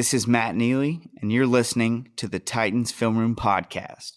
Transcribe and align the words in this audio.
This 0.00 0.14
is 0.14 0.26
Matt 0.26 0.56
Neely, 0.56 1.02
and 1.20 1.30
you're 1.30 1.46
listening 1.46 2.08
to 2.16 2.26
the 2.26 2.38
Titans 2.38 2.90
Film 2.90 3.18
Room 3.18 3.36
Podcast. 3.36 4.12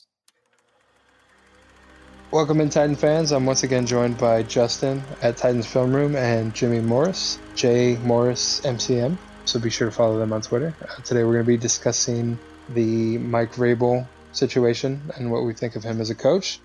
Welcome 2.31 2.61
in, 2.61 2.69
Titan 2.69 2.95
fans. 2.95 3.33
I'm 3.33 3.45
once 3.45 3.63
again 3.63 3.85
joined 3.85 4.17
by 4.17 4.43
Justin 4.43 5.03
at 5.21 5.35
Titans 5.35 5.67
Film 5.67 5.93
Room 5.93 6.15
and 6.15 6.53
Jimmy 6.53 6.79
Morris, 6.79 7.37
J 7.55 7.97
Morris 7.97 8.61
MCM. 8.61 9.17
So 9.43 9.59
be 9.59 9.69
sure 9.69 9.89
to 9.89 9.93
follow 9.93 10.17
them 10.17 10.31
on 10.31 10.41
Twitter. 10.41 10.73
Uh, 10.81 11.01
today 11.01 11.25
we're 11.25 11.33
going 11.33 11.43
to 11.43 11.51
be 11.51 11.57
discussing 11.57 12.39
the 12.69 13.17
Mike 13.17 13.51
Vrabel 13.51 14.07
situation 14.31 15.01
and 15.17 15.29
what 15.29 15.43
we 15.43 15.53
think 15.53 15.75
of 15.75 15.83
him 15.83 15.99
as 15.99 16.09
a 16.09 16.15
coach. 16.15 16.61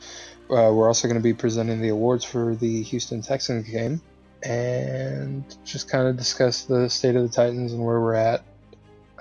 Uh, 0.48 0.70
we're 0.72 0.86
also 0.86 1.08
going 1.08 1.18
to 1.18 1.24
be 1.24 1.34
presenting 1.34 1.80
the 1.80 1.88
awards 1.88 2.24
for 2.24 2.54
the 2.54 2.84
Houston 2.84 3.20
Texans 3.20 3.68
game 3.68 4.00
and 4.44 5.56
just 5.64 5.90
kind 5.90 6.06
of 6.06 6.16
discuss 6.16 6.62
the 6.66 6.88
state 6.88 7.16
of 7.16 7.24
the 7.24 7.28
Titans 7.28 7.72
and 7.72 7.84
where 7.84 8.00
we're 8.00 8.14
at. 8.14 8.44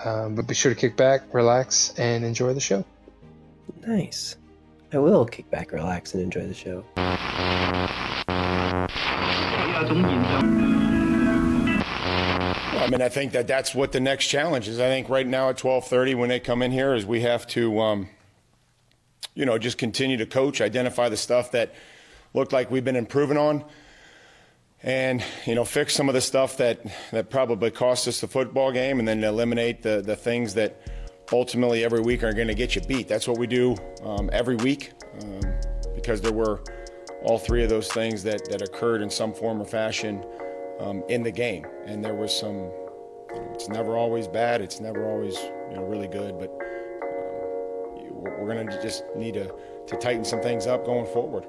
Um, 0.04 0.34
but 0.34 0.46
be 0.46 0.54
sure 0.54 0.72
to 0.72 0.80
kick 0.80 0.96
back, 0.96 1.22
relax, 1.32 1.92
and 1.98 2.24
enjoy 2.24 2.54
the 2.54 2.60
show. 2.60 2.84
Nice. 3.86 4.36
I 4.92 4.98
will 4.98 5.26
kick 5.26 5.50
back, 5.50 5.72
relax, 5.72 6.14
and 6.14 6.22
enjoy 6.22 6.46
the 6.46 6.54
show. 6.54 6.84
I 12.78 12.90
mean, 12.90 13.02
I 13.02 13.08
think 13.08 13.32
that 13.32 13.46
that's 13.46 13.74
what 13.74 13.92
the 13.92 14.00
next 14.00 14.28
challenge 14.28 14.66
is. 14.68 14.80
I 14.80 14.88
think 14.88 15.08
right 15.08 15.26
now 15.26 15.50
at 15.50 15.58
12:30 15.58 16.14
when 16.14 16.28
they 16.28 16.40
come 16.40 16.62
in 16.62 16.70
here 16.70 16.94
is 16.94 17.04
we 17.04 17.20
have 17.20 17.46
to, 17.48 17.80
um, 17.80 18.08
you 19.34 19.44
know, 19.44 19.58
just 19.58 19.76
continue 19.78 20.16
to 20.16 20.26
coach, 20.26 20.60
identify 20.60 21.08
the 21.08 21.16
stuff 21.16 21.50
that 21.50 21.74
looked 22.32 22.52
like 22.52 22.70
we've 22.70 22.84
been 22.84 22.96
improving 22.96 23.36
on, 23.36 23.64
and 24.82 25.24
you 25.44 25.54
know, 25.54 25.64
fix 25.64 25.94
some 25.94 26.08
of 26.08 26.14
the 26.14 26.20
stuff 26.20 26.56
that 26.58 26.80
that 27.10 27.30
probably 27.30 27.70
cost 27.70 28.06
us 28.06 28.20
the 28.20 28.28
football 28.28 28.72
game, 28.72 28.98
and 28.98 29.08
then 29.08 29.24
eliminate 29.24 29.82
the 29.82 30.02
the 30.02 30.16
things 30.16 30.54
that 30.54 30.80
ultimately 31.32 31.84
every 31.84 32.00
week 32.00 32.22
are 32.22 32.32
going 32.32 32.48
to 32.48 32.54
get 32.54 32.74
you 32.74 32.80
beat. 32.82 33.08
That's 33.08 33.28
what 33.28 33.38
we 33.38 33.46
do 33.46 33.76
um, 34.02 34.30
every 34.32 34.56
week 34.56 34.92
um, 35.22 35.40
because 35.94 36.20
there 36.20 36.32
were 36.32 36.62
all 37.22 37.38
three 37.38 37.62
of 37.62 37.68
those 37.68 37.88
things 37.88 38.22
that 38.22 38.48
that 38.50 38.62
occurred 38.62 39.02
in 39.02 39.10
some 39.10 39.32
form 39.32 39.60
or 39.60 39.64
fashion 39.64 40.24
um, 40.80 41.02
in 41.08 41.22
the 41.22 41.32
game. 41.32 41.66
And 41.86 42.04
there 42.04 42.14
was 42.14 42.36
some, 42.36 42.54
you 42.54 43.34
know, 43.34 43.50
it's 43.54 43.68
never 43.68 43.96
always 43.96 44.28
bad, 44.28 44.60
it's 44.60 44.80
never 44.80 45.10
always 45.10 45.36
you 45.70 45.76
know 45.76 45.84
really 45.84 46.08
good, 46.08 46.38
but 46.38 46.50
um, 47.02 48.22
we're 48.38 48.54
going 48.54 48.66
to 48.66 48.82
just 48.82 49.04
need 49.16 49.34
to, 49.34 49.52
to 49.86 49.96
tighten 49.96 50.24
some 50.24 50.40
things 50.40 50.66
up 50.66 50.84
going 50.84 51.06
forward. 51.06 51.44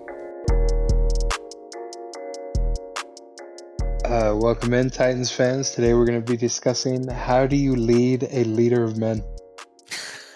Uh, 4.09 4.35
welcome 4.35 4.73
in, 4.73 4.89
Titans 4.89 5.29
fans. 5.29 5.69
Today 5.69 5.93
we're 5.93 6.07
going 6.07 6.19
to 6.19 6.31
be 6.31 6.35
discussing 6.35 7.07
how 7.09 7.45
do 7.45 7.55
you 7.55 7.75
lead 7.75 8.27
a 8.31 8.43
leader 8.45 8.83
of 8.83 8.97
men. 8.97 9.23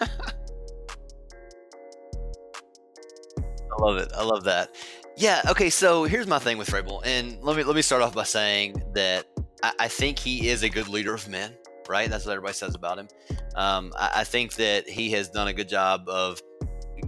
I 0.00 0.06
love 3.80 3.96
it. 3.96 4.12
I 4.16 4.22
love 4.22 4.44
that. 4.44 4.76
Yeah. 5.16 5.42
Okay. 5.48 5.70
So 5.70 6.04
here's 6.04 6.28
my 6.28 6.38
thing 6.38 6.56
with 6.56 6.68
Vrabel, 6.68 7.02
and 7.04 7.42
let 7.42 7.56
me 7.56 7.64
let 7.64 7.74
me 7.74 7.82
start 7.82 8.00
off 8.00 8.14
by 8.14 8.22
saying 8.22 8.80
that 8.94 9.26
I, 9.64 9.72
I 9.80 9.88
think 9.88 10.20
he 10.20 10.50
is 10.50 10.62
a 10.62 10.68
good 10.68 10.86
leader 10.86 11.12
of 11.12 11.28
men. 11.28 11.56
Right. 11.88 12.08
That's 12.08 12.24
what 12.24 12.30
everybody 12.30 12.54
says 12.54 12.76
about 12.76 13.00
him. 13.00 13.08
Um, 13.56 13.92
I, 13.98 14.20
I, 14.20 14.24
think 14.24 14.54
that 14.54 14.88
he 14.88 15.10
has 15.10 15.28
done 15.28 15.48
a 15.48 15.52
good 15.52 15.68
job 15.68 16.08
of 16.08 16.40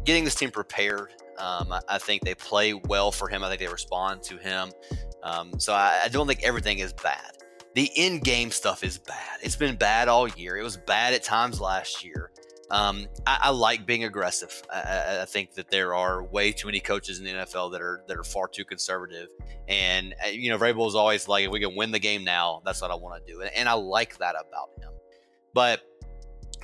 getting 0.03 0.25
this 0.25 0.34
team 0.34 0.50
prepared. 0.50 1.12
Um, 1.39 1.70
I, 1.70 1.81
I, 1.89 1.98
think 1.98 2.22
they 2.22 2.34
play 2.34 2.75
well 2.75 3.12
for 3.12 3.28
him. 3.28 3.44
I 3.44 3.48
think 3.48 3.61
they 3.61 3.69
respond 3.69 4.25
to 4.25 4.37
him. 4.37 4.72
Um, 5.27 5.58
so 5.58 5.74
I, 5.74 6.08
don't 6.12 6.28
think 6.28 6.44
everything 6.44 6.78
is 6.78 6.92
bad. 6.92 7.32
The 7.74 7.91
in-game 7.96 8.52
stuff 8.52 8.84
is 8.84 8.96
bad. 8.96 9.38
It's 9.42 9.56
been 9.56 9.74
bad 9.74 10.06
all 10.06 10.28
year. 10.28 10.56
It 10.56 10.62
was 10.62 10.77
bad 10.77 11.14
at 11.14 11.24
times 11.24 11.60
last 11.60 12.05
year. 12.05 12.30
Um, 12.70 13.06
I, 13.27 13.38
I, 13.42 13.50
like 13.50 13.86
being 13.86 14.04
aggressive. 14.04 14.62
I, 14.72 15.22
I, 15.22 15.24
think 15.24 15.54
that 15.54 15.70
there 15.70 15.94
are 15.94 16.22
way 16.22 16.52
too 16.52 16.66
many 16.66 16.78
coaches 16.78 17.19
in 17.19 17.24
the 17.24 17.32
NFL 17.32 17.72
that 17.72 17.80
are 17.80 18.02
that 18.08 18.16
are 18.16 18.24
far 18.24 18.48
too 18.48 18.64
conservative. 18.64 19.28
And 19.69 20.14
uh, 20.25 20.28
you 20.28 20.50
know, 20.50 20.59
Vrabel 20.59 20.88
is 20.88 20.97
always 20.97 21.28
like, 21.28 21.44
if 21.44 21.50
we 21.50 21.60
can 21.60 21.76
win 21.76 21.93
the 21.93 22.00
game 22.00 22.25
now, 22.25 22.62
that's 22.64 22.82
what 22.82 22.91
I 22.91 22.97
want 22.97 23.25
to 23.25 23.32
do. 23.32 23.41
And, 23.41 23.50
and 23.54 23.69
I 23.69 23.75
like 23.75 24.19
that 24.19 24.34
about 24.34 24.70
him. 24.82 24.93
But 25.54 25.82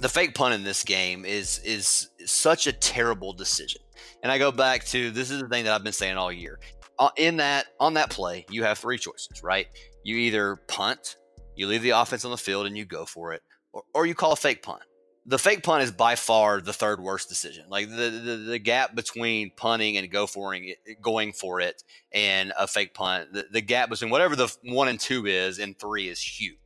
the 0.01 0.09
fake 0.09 0.35
punt 0.35 0.55
in 0.55 0.65
this 0.65 0.83
game 0.83 1.25
is 1.25 1.59
is 1.65 2.11
such 2.27 2.67
a 2.67 2.73
terrible 2.73 3.33
decision. 3.33 3.83
And 4.23 4.31
I 4.31 4.39
go 4.39 4.51
back 4.51 4.85
to 4.87 5.11
this 5.11 5.31
is 5.31 5.41
the 5.41 5.49
thing 5.49 5.65
that 5.65 5.73
I've 5.73 5.85
been 5.85 5.93
saying 5.93 6.17
all 6.17 6.33
year. 6.33 6.59
Uh, 6.99 7.11
in 7.17 7.39
that 7.39 7.67
on 7.81 7.95
that 7.95 8.11
play, 8.11 8.47
you 8.51 8.65
have 8.65 8.79
three 8.79 8.99
choices, 8.99 9.43
right? 9.43 9.67
You 10.05 10.17
either 10.17 10.57
punt, 10.69 11.17
you 11.57 11.67
leave 11.67 11.83
the 11.83 11.91
offense 11.91 12.25
on 12.25 12.31
the 12.31 12.37
field 12.37 12.67
and 12.67 12.77
you 12.77 12.85
go 12.85 13.05
for 13.05 13.33
it, 13.33 13.43
or, 13.73 13.83
or 13.95 14.07
you 14.07 14.15
call 14.15 14.33
a 14.33 14.37
fake 14.37 14.63
punt 14.63 14.83
the 15.25 15.39
fake 15.39 15.63
punt 15.63 15.85
is 15.85 15.93
by 15.93 16.17
far 16.17 16.61
the 16.61 16.73
third 16.73 17.01
worst 17.01 17.29
decision. 17.29 17.65
Like 17.69 17.89
the, 17.89 18.11
the, 18.11 18.37
the 18.37 18.59
gap 18.59 18.95
between 18.95 19.53
punting 19.57 19.97
and 19.97 20.11
go 20.11 20.27
for 20.27 20.55
it, 20.55 20.79
going 21.01 21.33
for 21.33 21.61
it 21.61 21.83
and 22.13 22.53
a 22.59 22.67
fake 22.67 22.93
punt, 22.93 23.33
the, 23.33 23.47
the, 23.51 23.61
gap 23.61 23.89
between 23.89 24.11
whatever 24.11 24.35
the 24.35 24.55
one 24.65 24.89
and 24.89 24.99
two 24.99 25.27
is 25.27 25.59
and 25.59 25.79
three 25.79 26.09
is 26.09 26.21
huge. 26.21 26.57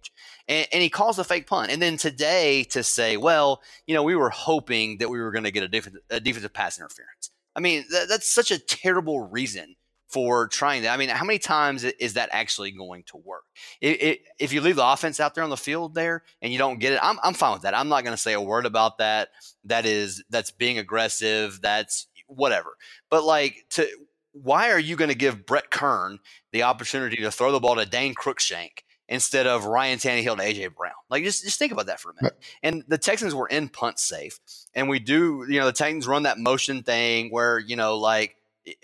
And, 0.49 0.67
and, 0.73 0.83
he 0.83 0.89
calls 0.89 1.19
a 1.19 1.25
fake 1.25 1.47
punt. 1.47 1.71
And 1.71 1.83
then 1.83 1.99
today 1.99 2.65
to 2.71 2.83
say, 2.83 3.19
well, 3.19 3.61
you 3.87 3.95
know, 3.95 4.03
we 4.03 4.17
were 4.17 4.31
hoping 4.31 4.99
that 4.99 5.11
we 5.11 5.21
were 5.21 5.33
going 5.33 5.45
to 5.45 5.51
get 5.51 5.65
a, 5.65 5.69
def- 5.69 5.89
a 6.09 6.21
defensive 6.21 6.55
pass 6.55 6.79
interference. 6.79 7.31
I 7.55 7.61
mean, 7.61 7.85
that, 7.91 8.09
that's 8.09 8.29
such 8.29 8.51
a 8.51 8.59
terrible 8.59 9.29
reason 9.29 9.76
for 10.09 10.47
trying 10.49 10.83
that. 10.83 10.93
I 10.93 10.97
mean, 10.97 11.09
how 11.09 11.25
many 11.25 11.39
times 11.39 11.85
is 11.85 12.15
that 12.15 12.29
actually 12.33 12.71
going 12.71 13.03
to 13.05 13.17
work? 13.17 13.45
It, 13.81 14.03
it, 14.03 14.21
if 14.39 14.53
you 14.53 14.61
leave 14.61 14.77
the 14.77 14.87
offense 14.87 15.21
out 15.21 15.35
there 15.35 15.45
on 15.45 15.51
the 15.51 15.57
field 15.57 15.95
there 15.95 16.23
and 16.41 16.53
you 16.53 16.59
don't 16.59 16.79
get 16.79 16.93
it, 16.93 17.01
I'm, 17.03 17.19
I'm 17.23 17.35
fine 17.35 17.55
with 17.55 17.63
that. 17.63 17.77
I'm 17.77 17.89
not 17.89 18.05
going 18.05 18.15
to 18.15 18.23
say 18.23 18.33
a 18.33 18.41
word 18.41 18.67
about 18.67 18.99
that. 18.99 19.31
That 19.65 19.85
is 19.85 20.23
that's 20.31 20.51
being 20.51 20.79
aggressive. 20.79 21.61
That's 21.61 22.07
whatever. 22.29 22.77
But 23.11 23.25
like 23.25 23.65
to 23.71 23.87
why 24.33 24.71
are 24.71 24.79
you 24.79 24.97
going 24.97 25.09
to 25.09 25.17
give 25.17 25.47
Brett 25.47 25.71
Kern 25.71 26.19
the 26.53 26.65
opportunity 26.65 27.17
to 27.17 27.31
throw 27.31 27.53
the 27.53 27.61
ball 27.61 27.77
to 27.77 27.87
Dane 27.87 28.15
Cruikshank 28.15 28.83
instead 29.09 29.47
of 29.47 29.65
Ryan 29.65 29.99
Tannehill 29.99 30.37
to 30.37 30.43
AJ 30.43 30.75
Brown? 30.75 30.93
Like 31.09 31.25
just 31.25 31.43
just 31.45 31.59
think 31.59 31.73
about 31.73 31.87
that 31.87 32.01
for 32.01 32.11
a 32.11 32.15
minute. 32.21 32.39
And 32.63 32.85
the 32.87 32.99
Texans 32.99 33.35
were 33.35 33.49
in 33.49 33.69
punt 33.69 33.99
safe, 33.99 34.39
and 34.75 34.89
we 34.89 34.99
do 34.99 35.45
you 35.49 35.59
know 35.59 35.67
the 35.67 35.73
Titans 35.73 36.07
run 36.07 36.25
that 36.25 36.39
motion 36.39 36.83
thing 36.83 37.31
where 37.31 37.59
you 37.59 37.77
know 37.77 37.97
like 37.97 38.37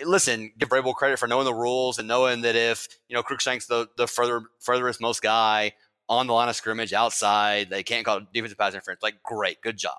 listen, 0.05 0.53
give 0.59 0.69
Vrabel 0.69 0.95
credit 0.95 1.19
for 1.19 1.27
knowing 1.27 1.45
the 1.45 1.55
rules 1.55 1.99
and 1.99 2.07
knowing 2.09 2.43
that 2.43 2.57
if 2.57 2.89
you 3.09 3.17
know 3.17 3.23
Cruikshank's 3.23 3.67
the 3.67 3.89
the 3.97 4.07
further 4.07 4.43
furthest 4.61 5.01
most 5.01 5.23
guy 5.23 5.73
on 6.09 6.27
the 6.27 6.33
line 6.33 6.49
of 6.49 6.57
scrimmage 6.57 6.93
outside, 6.93 7.71
they 7.71 7.83
can't 7.83 8.05
call 8.05 8.21
defensive 8.33 8.59
pass 8.59 8.75
interference. 8.75 9.03
Like, 9.03 9.23
great, 9.23 9.61
good 9.63 9.79
job. 9.79 9.97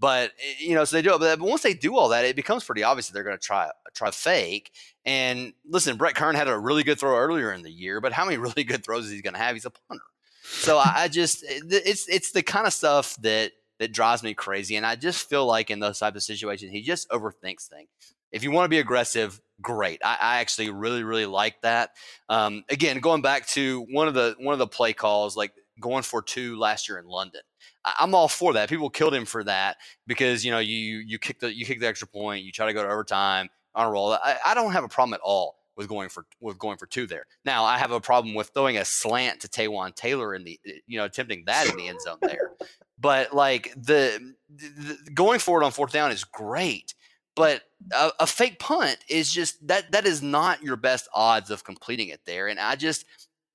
But 0.00 0.32
eh, 0.38 0.54
you 0.58 0.74
know, 0.74 0.84
so 0.84 0.96
they 0.96 1.02
do 1.02 1.14
it. 1.14 1.18
But 1.18 1.40
once 1.40 1.62
they 1.62 1.74
do 1.74 1.96
all 1.96 2.08
that, 2.10 2.24
it 2.24 2.36
becomes 2.36 2.64
pretty 2.64 2.82
obvious 2.82 3.08
that 3.08 3.14
they're 3.14 3.24
going 3.24 3.38
to 3.38 3.44
try 3.44 3.70
try 3.94 4.10
fake. 4.10 4.72
And 5.04 5.52
listen, 5.66 5.96
Brett 5.96 6.14
Kern 6.14 6.34
had 6.34 6.48
a 6.48 6.58
really 6.58 6.82
good 6.82 6.98
throw 6.98 7.16
earlier 7.16 7.52
in 7.52 7.62
the 7.62 7.70
year, 7.70 8.00
but 8.00 8.12
how 8.12 8.24
many 8.24 8.36
really 8.38 8.64
good 8.64 8.84
throws 8.84 9.06
is 9.06 9.12
he 9.12 9.22
going 9.22 9.34
to 9.34 9.40
have? 9.40 9.54
He's 9.54 9.64
a 9.64 9.70
punter. 9.70 10.04
So 10.46 10.78
I, 10.78 11.08
just 11.08 11.42
eh, 11.44 11.60
it's 11.70 12.08
it's 12.08 12.32
the 12.32 12.42
kind 12.42 12.66
of 12.66 12.72
stuff 12.72 13.16
that 13.22 13.52
that 13.78 13.92
drives 13.92 14.22
me 14.22 14.34
crazy. 14.34 14.76
And 14.76 14.86
I 14.86 14.94
just 14.96 15.28
feel 15.28 15.46
like 15.46 15.70
in 15.70 15.80
those 15.80 15.98
type 15.98 16.14
of 16.14 16.22
situations, 16.22 16.70
he 16.70 16.82
just 16.82 17.08
overthinks 17.10 17.66
things 17.66 17.88
if 18.34 18.42
you 18.42 18.50
want 18.50 18.64
to 18.64 18.68
be 18.68 18.80
aggressive, 18.80 19.40
great. 19.62 20.00
I, 20.04 20.18
I 20.20 20.40
actually 20.40 20.68
really, 20.70 21.04
really 21.04 21.24
like 21.24 21.60
that. 21.62 21.90
Um, 22.28 22.64
again, 22.68 22.98
going 22.98 23.22
back 23.22 23.46
to 23.48 23.86
one 23.90 24.08
of 24.08 24.14
the 24.14 24.34
one 24.38 24.52
of 24.52 24.58
the 24.58 24.66
play 24.66 24.92
calls, 24.92 25.36
like 25.36 25.52
going 25.80 26.02
for 26.02 26.20
two 26.20 26.58
last 26.58 26.88
year 26.88 26.98
in 26.98 27.06
London. 27.06 27.42
I'm 27.84 28.14
all 28.14 28.28
for 28.28 28.54
that. 28.54 28.68
People 28.68 28.90
killed 28.90 29.14
him 29.14 29.24
for 29.24 29.44
that 29.44 29.76
because 30.06 30.44
you 30.44 30.50
know 30.50 30.58
you 30.58 30.76
you 30.76 31.18
kick 31.18 31.38
the 31.38 31.54
you 31.54 31.64
kick 31.64 31.78
the 31.80 31.86
extra 31.86 32.08
point, 32.08 32.44
you 32.44 32.50
try 32.50 32.66
to 32.66 32.72
go 32.72 32.82
to 32.82 32.88
overtime 32.88 33.48
on 33.74 33.86
a 33.86 33.90
roll. 33.90 34.12
I, 34.12 34.36
I 34.44 34.54
don't 34.54 34.72
have 34.72 34.84
a 34.84 34.88
problem 34.88 35.14
at 35.14 35.20
all 35.20 35.56
with 35.76 35.88
going 35.88 36.08
for 36.08 36.26
with 36.40 36.58
going 36.58 36.76
for 36.76 36.86
two 36.86 37.06
there. 37.06 37.26
Now 37.44 37.64
I 37.64 37.78
have 37.78 37.92
a 37.92 38.00
problem 38.00 38.34
with 38.34 38.50
throwing 38.52 38.78
a 38.78 38.84
slant 38.84 39.40
to 39.40 39.48
Taywan 39.48 39.94
Taylor 39.94 40.34
in 40.34 40.42
the 40.42 40.58
you 40.88 40.98
know 40.98 41.04
attempting 41.04 41.44
that 41.46 41.70
in 41.70 41.76
the 41.76 41.88
end 41.88 42.00
zone 42.00 42.18
there. 42.20 42.52
But 42.98 43.34
like 43.34 43.72
the, 43.76 44.34
the 44.48 44.98
going 45.12 45.38
for 45.38 45.60
it 45.60 45.64
on 45.64 45.72
fourth 45.72 45.92
down 45.92 46.10
is 46.10 46.24
great. 46.24 46.94
But 47.36 47.62
a, 47.92 48.12
a, 48.20 48.26
fake 48.26 48.60
punt 48.60 48.98
is 49.08 49.32
just 49.32 49.66
that 49.66 49.90
that 49.92 50.06
is 50.06 50.22
not 50.22 50.62
your 50.62 50.76
best 50.76 51.08
odds 51.12 51.50
of 51.50 51.64
completing 51.64 52.08
it 52.08 52.20
there. 52.26 52.46
And 52.46 52.60
I 52.60 52.76
just 52.76 53.04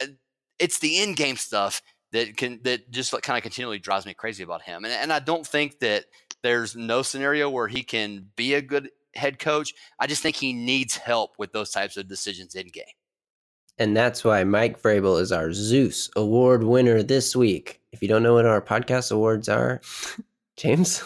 uh, 0.02 0.08
it's 0.60 0.80
the 0.80 1.02
in 1.02 1.14
game 1.14 1.38
stuff 1.38 1.82
that 2.12 2.36
can 2.36 2.60
that 2.64 2.92
just 2.92 3.14
like 3.14 3.24
kind 3.24 3.38
of 3.38 3.44
continually 3.44 3.80
drives 3.80 4.06
me 4.06 4.14
crazy 4.14 4.44
about 4.44 4.62
him. 4.62 4.84
And 4.84 4.94
and 4.94 5.14
I 5.14 5.20
don't 5.20 5.48
think 5.48 5.80
that 5.80 6.06
there's 6.44 6.76
no 6.76 7.02
scenario 7.02 7.50
where 7.50 7.68
he 7.68 7.84
can 7.84 8.28
be 8.36 8.54
a 8.54 8.62
good 8.62 8.90
head 9.16 9.40
coach. 9.40 9.74
I 10.00 10.08
just 10.08 10.22
think 10.22 10.36
he 10.36 10.54
needs 10.54 10.98
help 10.98 11.32
with 11.38 11.52
those 11.52 11.72
types 11.72 11.98
of 11.98 12.08
decisions 12.08 12.56
in 12.56 12.68
game. 12.68 12.84
And 13.78 13.96
that's 13.96 14.26
why 14.26 14.44
Mike 14.44 14.82
Vrabel 14.82 15.22
is 15.22 15.32
our 15.32 15.54
Zeus 15.54 16.10
Award 16.18 16.64
winner 16.64 17.02
this 17.02 17.34
week. 17.34 17.80
If 17.94 18.02
you 18.02 18.10
don't 18.10 18.24
know 18.24 18.34
what 18.34 18.46
our 18.46 18.62
podcast 18.62 19.12
awards 19.12 19.48
are, 19.48 19.82
James. 20.58 21.02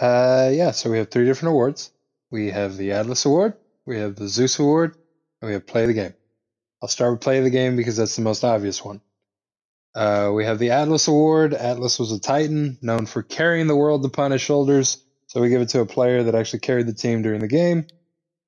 Uh, 0.00 0.50
yeah, 0.52 0.72
so 0.72 0.90
we 0.90 0.98
have 0.98 1.10
three 1.10 1.24
different 1.24 1.50
awards. 1.50 1.91
We 2.32 2.50
have 2.50 2.78
the 2.78 2.92
Atlas 2.92 3.26
Award, 3.26 3.52
we 3.84 3.98
have 3.98 4.16
the 4.16 4.26
Zeus 4.26 4.58
Award, 4.58 4.96
and 5.42 5.48
we 5.48 5.52
have 5.52 5.66
Play 5.66 5.84
the 5.84 5.92
Game. 5.92 6.14
I'll 6.80 6.88
start 6.88 7.12
with 7.12 7.20
Play 7.20 7.40
the 7.40 7.50
Game 7.50 7.76
because 7.76 7.98
that's 7.98 8.16
the 8.16 8.22
most 8.22 8.42
obvious 8.42 8.82
one. 8.82 9.02
Uh, 9.94 10.32
we 10.34 10.46
have 10.46 10.58
the 10.58 10.70
Atlas 10.70 11.08
Award. 11.08 11.52
Atlas 11.52 11.98
was 11.98 12.10
a 12.10 12.18
Titan 12.18 12.78
known 12.80 13.04
for 13.04 13.22
carrying 13.22 13.66
the 13.66 13.76
world 13.76 14.02
upon 14.06 14.30
his 14.30 14.40
shoulders, 14.40 15.04
so 15.26 15.42
we 15.42 15.50
give 15.50 15.60
it 15.60 15.68
to 15.68 15.80
a 15.80 15.86
player 15.86 16.22
that 16.22 16.34
actually 16.34 16.60
carried 16.60 16.86
the 16.86 16.94
team 16.94 17.20
during 17.20 17.40
the 17.40 17.48
game. 17.48 17.86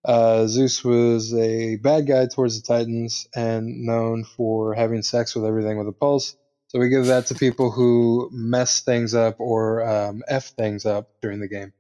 Uh, 0.02 0.46
Zeus 0.46 0.82
was 0.82 1.34
a 1.34 1.76
bad 1.76 2.06
guy 2.06 2.24
towards 2.24 2.58
the 2.58 2.66
Titans 2.66 3.28
and 3.36 3.84
known 3.84 4.24
for 4.24 4.72
having 4.72 5.02
sex 5.02 5.34
with 5.34 5.44
everything 5.44 5.76
with 5.76 5.88
a 5.88 5.92
pulse. 5.92 6.36
So 6.68 6.78
we 6.78 6.88
give 6.88 7.04
that 7.06 7.26
to 7.26 7.34
people 7.34 7.70
who 7.70 8.30
mess 8.32 8.80
things 8.80 9.14
up 9.14 9.40
or 9.40 9.86
um, 9.86 10.22
f 10.26 10.54
things 10.56 10.86
up 10.86 11.10
during 11.20 11.40
the 11.40 11.48
game. 11.48 11.74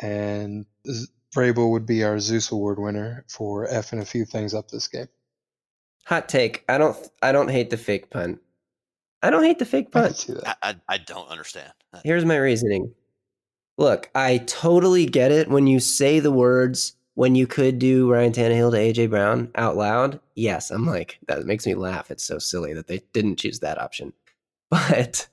And 0.00 0.66
Vrabel 1.34 1.70
would 1.70 1.86
be 1.86 2.04
our 2.04 2.18
Zeus 2.18 2.50
Award 2.50 2.78
winner 2.78 3.24
for 3.28 3.66
effing 3.68 4.00
a 4.00 4.04
few 4.04 4.24
things 4.24 4.54
up 4.54 4.70
this 4.70 4.88
game. 4.88 5.08
Hot 6.06 6.28
take. 6.28 6.64
I 6.68 6.78
don't. 6.78 6.96
I 7.22 7.32
don't 7.32 7.48
hate 7.48 7.70
the 7.70 7.76
fake 7.76 8.10
punt. 8.10 8.40
I 9.22 9.30
don't 9.30 9.44
hate 9.44 9.58
the 9.60 9.64
fake 9.64 9.88
I 9.94 10.08
can 10.08 10.14
punt. 10.14 10.46
I, 10.46 10.54
I, 10.62 10.74
I 10.88 10.98
don't 10.98 11.28
understand. 11.28 11.72
Uh, 11.92 12.00
Here's 12.04 12.24
my 12.24 12.36
reasoning. 12.36 12.92
Look, 13.78 14.10
I 14.14 14.38
totally 14.38 15.06
get 15.06 15.30
it 15.30 15.48
when 15.48 15.66
you 15.66 15.78
say 15.80 16.18
the 16.20 16.32
words 16.32 16.94
when 17.14 17.34
you 17.34 17.46
could 17.46 17.78
do 17.78 18.10
Ryan 18.10 18.32
Tannehill 18.32 18.72
to 18.72 18.78
AJ 18.78 19.10
Brown 19.10 19.50
out 19.54 19.76
loud. 19.76 20.20
Yes, 20.34 20.70
I'm 20.70 20.86
like 20.86 21.18
that 21.28 21.44
makes 21.46 21.66
me 21.66 21.74
laugh. 21.74 22.10
It's 22.10 22.24
so 22.24 22.38
silly 22.38 22.74
that 22.74 22.88
they 22.88 23.02
didn't 23.12 23.36
choose 23.36 23.60
that 23.60 23.80
option. 23.80 24.12
But 24.70 25.28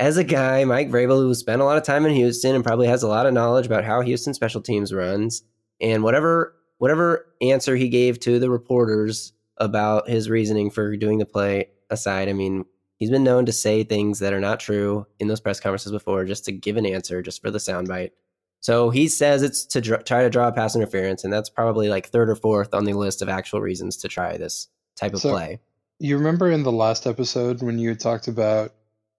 as 0.00 0.16
a 0.16 0.24
guy, 0.24 0.64
Mike 0.64 0.90
Vrabel, 0.90 1.18
who 1.20 1.34
spent 1.34 1.60
a 1.62 1.64
lot 1.64 1.76
of 1.76 1.84
time 1.84 2.06
in 2.06 2.14
Houston 2.14 2.54
and 2.54 2.64
probably 2.64 2.88
has 2.88 3.02
a 3.02 3.08
lot 3.08 3.26
of 3.26 3.34
knowledge 3.34 3.66
about 3.66 3.84
how 3.84 4.00
Houston 4.00 4.34
special 4.34 4.60
teams 4.62 4.92
runs, 4.92 5.42
and 5.80 6.02
whatever 6.02 6.56
whatever 6.78 7.26
answer 7.42 7.76
he 7.76 7.88
gave 7.90 8.18
to 8.20 8.38
the 8.38 8.48
reporters 8.50 9.34
about 9.58 10.08
his 10.08 10.30
reasoning 10.30 10.70
for 10.70 10.96
doing 10.96 11.18
the 11.18 11.26
play 11.26 11.68
aside, 11.90 12.26
I 12.30 12.32
mean, 12.32 12.64
he's 12.96 13.10
been 13.10 13.22
known 13.22 13.44
to 13.44 13.52
say 13.52 13.84
things 13.84 14.18
that 14.20 14.32
are 14.32 14.40
not 14.40 14.60
true 14.60 15.06
in 15.18 15.28
those 15.28 15.40
press 15.40 15.60
conferences 15.60 15.92
before, 15.92 16.24
just 16.24 16.46
to 16.46 16.52
give 16.52 16.78
an 16.78 16.86
answer, 16.86 17.20
just 17.20 17.42
for 17.42 17.50
the 17.50 17.58
soundbite. 17.58 18.12
So 18.60 18.88
he 18.88 19.08
says 19.08 19.42
it's 19.42 19.66
to 19.66 19.82
dr- 19.82 20.04
try 20.04 20.22
to 20.22 20.30
draw 20.30 20.48
a 20.48 20.52
pass 20.52 20.74
interference, 20.74 21.22
and 21.24 21.32
that's 21.32 21.50
probably 21.50 21.90
like 21.90 22.08
third 22.08 22.30
or 22.30 22.36
fourth 22.36 22.72
on 22.72 22.84
the 22.86 22.94
list 22.94 23.20
of 23.20 23.28
actual 23.28 23.60
reasons 23.60 23.98
to 23.98 24.08
try 24.08 24.38
this 24.38 24.68
type 24.96 25.12
of 25.12 25.20
So- 25.20 25.30
play. 25.32 25.60
You 25.98 26.16
remember 26.16 26.50
in 26.50 26.62
the 26.62 26.72
last 26.72 27.06
episode 27.06 27.62
when 27.62 27.78
you 27.78 27.90
had 27.90 28.00
talked 28.00 28.26
about 28.26 28.72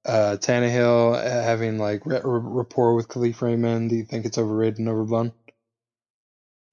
uh, 0.05 0.37
Tannehill 0.39 1.15
uh, 1.15 1.43
having 1.43 1.77
like 1.77 2.05
re- 2.05 2.17
r- 2.17 2.39
rapport 2.39 2.95
with 2.95 3.07
Kalif 3.07 3.41
Raymond? 3.41 3.89
Do 3.89 3.95
you 3.95 4.05
think 4.05 4.25
it's 4.25 4.37
overrated 4.37 4.79
and 4.79 4.89
overblown? 4.89 5.33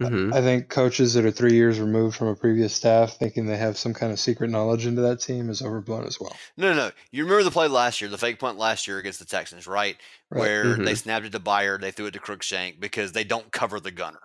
hmm 0.01 0.31
I 0.33 0.41
think 0.41 0.69
coaches 0.69 1.15
that 1.15 1.25
are 1.25 1.31
three 1.33 1.55
years 1.55 1.81
removed 1.81 2.17
from 2.17 2.29
a 2.29 2.37
previous 2.37 2.73
staff 2.73 3.15
thinking 3.15 3.47
they 3.47 3.57
have 3.57 3.77
some 3.77 3.95
kind 3.95 4.13
of 4.13 4.21
secret 4.21 4.49
knowledge 4.49 4.87
into 4.87 5.03
that 5.03 5.21
team 5.21 5.51
is 5.51 5.61
overblown 5.61 6.07
as 6.07 6.21
well. 6.21 6.37
No, 6.57 6.73
no, 6.73 6.77
no. 6.77 6.91
You 7.11 7.25
remember 7.25 7.43
the 7.43 7.51
play 7.51 7.67
last 7.67 8.01
year, 8.01 8.09
the 8.09 8.19
fake 8.19 8.39
punt 8.39 8.59
last 8.59 8.87
year 8.87 8.99
against 8.99 9.19
the 9.19 9.25
Texans, 9.25 9.67
right? 9.67 9.97
Right. 10.31 10.41
Where 10.41 10.65
Mhm. 10.77 10.85
they 10.85 10.95
snapped 10.95 11.27
it 11.27 11.33
to 11.33 11.41
Byard, 11.41 11.81
they 11.81 11.91
threw 11.91 12.07
it 12.07 12.13
to 12.13 12.21
Cruikshank 12.21 12.79
because 12.79 13.11
they 13.13 13.25
don't 13.25 13.51
cover 13.51 13.81
the 13.81 13.91
gunner. 13.91 14.21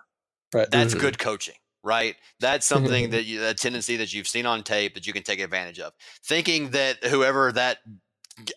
Right. 0.52 0.70
That's 0.70 0.94
Mhm. 0.94 1.00
good 1.00 1.18
coaching, 1.18 1.56
right? 1.82 2.16
That's 2.40 2.66
something 2.66 3.10
that 3.10 3.24
you, 3.24 3.44
a 3.44 3.54
tendency 3.54 3.96
that 3.96 4.12
you've 4.12 4.28
seen 4.28 4.46
on 4.46 4.62
tape 4.62 4.94
that 4.94 5.06
you 5.06 5.12
can 5.12 5.24
take 5.24 5.40
advantage 5.40 5.80
of. 5.80 5.92
Thinking 6.24 6.70
that 6.70 7.02
whoever 7.04 7.50
that 7.52 7.78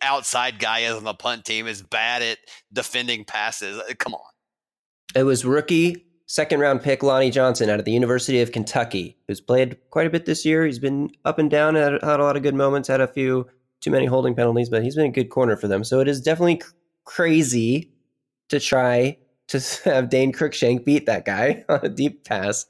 outside 0.01 0.59
guy 0.59 0.79
is 0.79 0.93
on 0.95 1.03
the 1.03 1.13
punt 1.13 1.45
team 1.45 1.67
is 1.67 1.81
bad 1.83 2.21
at 2.21 2.37
defending 2.73 3.25
passes. 3.25 3.77
uh, 3.77 3.93
Come 3.99 4.13
on. 4.15 4.21
It 5.15 5.23
was 5.23 5.45
rookie 5.45 6.03
second 6.25 6.59
round 6.59 6.81
pick 6.81 7.01
Lonnie 7.03 7.31
Johnson 7.31 7.69
out 7.69 7.79
of 7.79 7.85
the 7.85 7.91
University 7.91 8.41
of 8.41 8.51
Kentucky, 8.51 9.17
who's 9.27 9.39
played 9.41 9.77
quite 9.91 10.05
a 10.07 10.09
bit 10.09 10.25
this 10.25 10.43
year. 10.45 10.65
He's 10.65 10.79
been 10.79 11.09
up 11.25 11.39
and 11.39 11.49
down, 11.49 11.75
had, 11.75 11.93
had 12.03 12.19
a 12.19 12.23
lot 12.23 12.35
of 12.35 12.43
good 12.43 12.55
moments, 12.55 12.87
had 12.89 13.01
a 13.01 13.07
few 13.07 13.47
too 13.81 13.91
many 13.91 14.05
holding 14.05 14.35
penalties, 14.35 14.69
but 14.69 14.83
he's 14.83 14.95
been 14.95 15.05
a 15.05 15.11
good 15.11 15.29
corner 15.29 15.55
for 15.55 15.67
them. 15.67 15.83
So 15.83 15.99
it 15.99 16.07
is 16.07 16.19
definitely 16.19 16.59
c- 16.61 16.71
crazy 17.05 17.93
to 18.49 18.59
try 18.59 19.17
to 19.47 19.59
have 19.85 20.09
Dane 20.09 20.33
Cruikshank 20.33 20.83
beat 20.83 21.05
that 21.05 21.25
guy 21.25 21.63
on 21.69 21.79
a 21.83 21.89
deep 21.89 22.25
pass, 22.25 22.65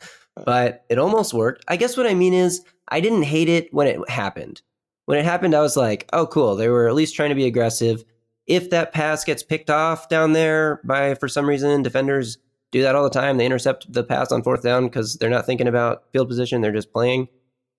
but 0.46 0.86
it 0.90 1.00
almost 1.00 1.34
worked. 1.34 1.64
I 1.68 1.78
guess 1.78 1.98
what 1.98 2.06
I 2.08 2.14
mean 2.14 2.34
is 2.34 2.62
I 2.90 3.00
didn't 3.00 3.24
hate 3.24 3.50
it 3.50 3.74
when 3.74 3.88
it 3.88 4.08
happened. 4.10 4.62
When 5.08 5.18
it 5.18 5.24
happened, 5.24 5.56
I 5.56 5.62
was 5.62 5.78
like, 5.78 6.08
oh, 6.12 6.28
cool. 6.28 6.58
They 6.58 6.68
were 6.68 6.90
at 6.90 6.94
least 6.94 7.16
trying 7.16 7.30
to 7.30 7.36
be 7.36 7.46
aggressive. 7.46 8.04
If 8.46 8.72
that 8.72 8.92
pass 8.92 9.24
gets 9.24 9.42
picked 9.42 9.70
off 9.70 10.10
down 10.10 10.34
there 10.34 10.82
by, 10.84 11.16
for 11.16 11.30
some 11.30 11.48
reason, 11.48 11.82
defenders 11.82 12.38
do 12.72 12.82
that 12.82 12.94
all 12.94 13.06
the 13.06 13.10
time. 13.10 13.38
They 13.38 13.46
intercept 13.46 13.92
the 13.92 14.04
pass 14.04 14.34
on 14.34 14.44
fourth 14.44 14.64
down 14.64 14.84
because 14.84 15.16
they're 15.16 15.30
not 15.30 15.46
thinking 15.46 15.70
about 15.70 16.04
field 16.12 16.28
position. 16.28 16.60
They're 16.60 16.74
just 16.74 16.92
playing. 16.92 17.30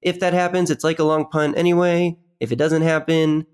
If 0.01 0.21
that 0.21 0.33
happens, 0.33 0.71
it's 0.71 0.85
like 0.85 1.01
a 1.01 1.05
long 1.05 1.27
punt 1.27 1.59
anyway. 1.59 2.17
If 2.41 2.51
it 2.51 2.57
doesn't 2.57 2.81
happen, 2.81 3.47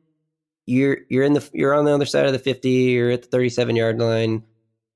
you're 0.67 0.99
you're 1.09 1.25
in 1.25 1.33
the 1.33 1.51
you're 1.53 1.75
on 1.75 1.85
the 1.85 1.93
other 1.93 2.07
side 2.07 2.27
of 2.27 2.33
the 2.33 2.39
50, 2.39 2.71
you're 2.71 3.11
at 3.11 3.23
the 3.23 3.29
37 3.29 3.75
yard 3.75 3.99
line. 3.99 4.45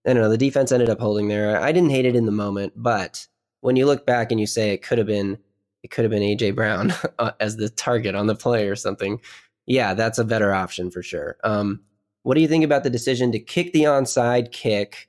I 0.07 0.13
don't 0.13 0.23
know. 0.23 0.29
The 0.29 0.39
defense 0.39 0.71
ended 0.71 0.89
up 0.89 1.01
holding 1.01 1.27
there. 1.27 1.61
I 1.61 1.73
didn't 1.73 1.91
hate 1.91 2.07
it 2.07 2.15
in 2.15 2.27
the 2.27 2.33
moment, 2.33 2.75
but 2.77 3.27
when 3.61 3.75
you 3.75 3.87
look 3.87 4.07
back 4.07 4.31
and 4.31 4.39
you 4.39 4.47
say 4.47 4.71
it 4.71 4.83
could 4.83 4.99
have 4.99 5.09
been 5.09 5.39
it 5.89 5.95
could 5.95 6.05
have 6.05 6.11
been 6.11 6.23
AJ 6.23 6.55
Brown 6.55 6.93
uh, 7.19 7.33
as 7.41 7.57
the 7.57 7.71
target 7.71 8.15
on 8.15 8.27
the 8.27 8.35
play 8.35 8.69
or 8.69 8.77
something. 8.77 9.21
Yeah, 9.67 9.95
that's 9.95 10.19
a 10.19 10.25
better 10.25 10.53
option 10.53 10.91
for 10.91 11.03
sure. 11.03 11.37
Um, 11.45 11.81
what 12.23 12.35
do 12.35 12.43
you 12.43 12.49
think 12.49 12.65
about 12.65 12.85
the 12.85 12.91
decision 12.91 13.33
to 13.33 13.39
kick 13.39 13.73
the 13.73 13.85
onside 13.85 14.53
kick? 14.53 15.09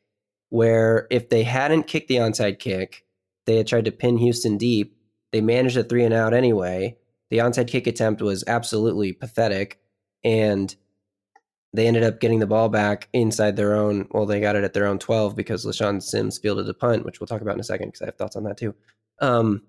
Where 0.51 1.05
if 1.11 1.29
they 1.29 1.43
hadn't 1.43 1.87
kicked 1.87 2.07
the 2.07 2.15
onside 2.15 2.59
kick, 2.59 3.05
they 3.45 3.57
had 3.57 3.67
tried 3.67 3.85
to 3.85 3.91
pin 3.91 4.17
Houston 4.17 4.57
deep. 4.57 4.95
They 5.31 5.41
managed 5.41 5.77
a 5.77 5.83
three 5.83 6.03
and 6.03 6.13
out 6.13 6.33
anyway. 6.33 6.97
The 7.29 7.39
onside 7.39 7.67
kick 7.67 7.85
attempt 7.85 8.21
was 8.21 8.43
absolutely 8.47 9.13
pathetic, 9.13 9.79
and 10.23 10.73
they 11.73 11.87
ended 11.87 12.03
up 12.03 12.19
getting 12.19 12.39
the 12.39 12.47
ball 12.47 12.69
back 12.69 13.09
inside 13.13 13.55
their 13.57 13.75
own. 13.75 14.07
Well, 14.11 14.25
they 14.25 14.39
got 14.39 14.55
it 14.55 14.63
at 14.63 14.73
their 14.73 14.87
own 14.87 14.97
twelve 14.97 15.35
because 15.35 15.65
LeShun 15.65 16.01
Sims 16.01 16.39
fielded 16.39 16.67
a 16.67 16.73
punt, 16.73 17.05
which 17.05 17.19
we'll 17.19 17.27
talk 17.27 17.41
about 17.41 17.53
in 17.53 17.59
a 17.59 17.63
second 17.63 17.89
because 17.89 18.01
I 18.01 18.05
have 18.05 18.15
thoughts 18.15 18.35
on 18.35 18.43
that 18.45 18.57
too. 18.57 18.73
Um, 19.19 19.61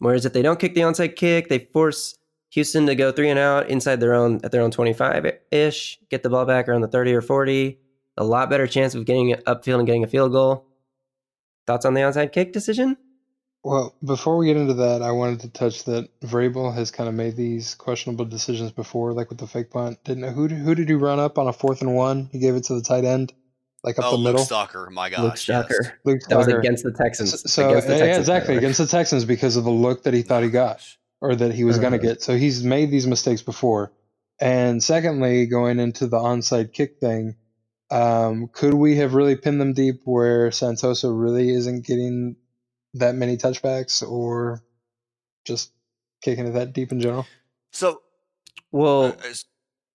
whereas 0.00 0.26
if 0.26 0.32
they 0.32 0.42
don't 0.42 0.58
kick 0.58 0.74
the 0.74 0.80
onside 0.80 1.14
kick, 1.14 1.48
they 1.48 1.60
force 1.72 2.16
Houston 2.50 2.86
to 2.86 2.96
go 2.96 3.12
three 3.12 3.30
and 3.30 3.38
out 3.38 3.70
inside 3.70 4.00
their 4.00 4.14
own 4.14 4.40
at 4.42 4.50
their 4.50 4.62
own 4.62 4.72
twenty 4.72 4.92
five 4.92 5.24
ish, 5.52 5.98
get 6.10 6.24
the 6.24 6.30
ball 6.30 6.44
back 6.44 6.68
around 6.68 6.80
the 6.80 6.88
thirty 6.88 7.14
or 7.14 7.22
forty. 7.22 7.78
A 8.16 8.24
lot 8.24 8.50
better 8.50 8.66
chance 8.66 8.94
of 8.94 9.06
getting 9.06 9.32
upfield 9.46 9.78
and 9.78 9.86
getting 9.86 10.04
a 10.04 10.08
field 10.08 10.32
goal. 10.32 10.66
Thoughts 11.66 11.86
on 11.86 11.94
the 11.94 12.00
onside 12.00 12.32
kick 12.32 12.52
decision? 12.52 12.96
Well, 13.62 13.94
before 14.02 14.36
we 14.36 14.46
get 14.46 14.56
into 14.56 14.74
that, 14.74 15.02
I 15.02 15.12
wanted 15.12 15.40
to 15.40 15.48
touch 15.50 15.84
that 15.84 16.08
Vrabel 16.20 16.74
has 16.74 16.90
kind 16.90 17.08
of 17.08 17.14
made 17.14 17.36
these 17.36 17.74
questionable 17.74 18.24
decisions 18.24 18.72
before, 18.72 19.12
like 19.12 19.28
with 19.28 19.38
the 19.38 19.46
fake 19.46 19.70
punt. 19.70 20.02
Didn't 20.02 20.32
who 20.32 20.48
who 20.48 20.74
did 20.74 20.88
he 20.88 20.94
run 20.94 21.20
up 21.20 21.38
on 21.38 21.46
a 21.46 21.52
fourth 21.52 21.82
and 21.82 21.94
one? 21.94 22.30
He 22.32 22.38
gave 22.38 22.54
it 22.54 22.64
to 22.64 22.74
the 22.74 22.82
tight 22.82 23.04
end, 23.04 23.32
like 23.84 23.98
up 23.98 24.06
oh, 24.06 24.10
the 24.12 24.16
Luke 24.16 24.34
middle. 24.36 24.46
Stocker. 24.46 24.90
My 24.90 25.08
gosh. 25.10 25.48
Luke 25.48 25.66
yes. 25.66 25.66
Stocker. 25.66 26.20
That 26.28 26.36
was 26.38 26.48
against 26.48 26.84
the 26.84 26.92
Texans. 26.92 27.50
So 27.52 27.68
against 27.70 27.86
the 27.88 27.94
yeah, 27.94 27.98
Texans, 28.00 28.18
exactly 28.18 28.46
by 28.46 28.46
the 28.46 28.52
way. 28.52 28.58
against 28.58 28.78
the 28.78 28.86
Texans 28.86 29.24
because 29.24 29.56
of 29.56 29.64
the 29.64 29.70
look 29.70 30.02
that 30.04 30.14
he 30.14 30.22
thought 30.22 30.42
he 30.42 30.50
got 30.50 30.80
or 31.20 31.34
that 31.34 31.52
he 31.52 31.64
was 31.64 31.78
going 31.78 31.92
to 31.92 31.98
Uh-huh. 31.98 32.08
get. 32.14 32.22
So 32.22 32.36
he's 32.36 32.62
made 32.64 32.90
these 32.90 33.06
mistakes 33.06 33.42
before. 33.42 33.92
And 34.40 34.82
secondly, 34.82 35.46
going 35.46 35.78
into 35.78 36.06
the 36.06 36.16
onside 36.18 36.72
kick 36.72 36.98
thing, 36.98 37.36
um, 37.90 38.48
could 38.52 38.72
we 38.74 38.96
have 38.96 39.14
really 39.14 39.36
pinned 39.36 39.60
them 39.60 39.72
deep 39.74 40.00
where 40.04 40.48
Santoso 40.50 41.12
really 41.14 41.50
isn't 41.50 41.84
getting 41.84 42.36
that 42.94 43.14
many 43.14 43.36
touchbacks, 43.36 44.02
or 44.08 44.62
just 45.44 45.72
kicking 46.22 46.46
it 46.46 46.52
that 46.52 46.72
deep 46.72 46.90
in 46.92 47.00
general? 47.00 47.26
So, 47.72 48.00
Well, 48.72 49.04
uh, 49.06 49.12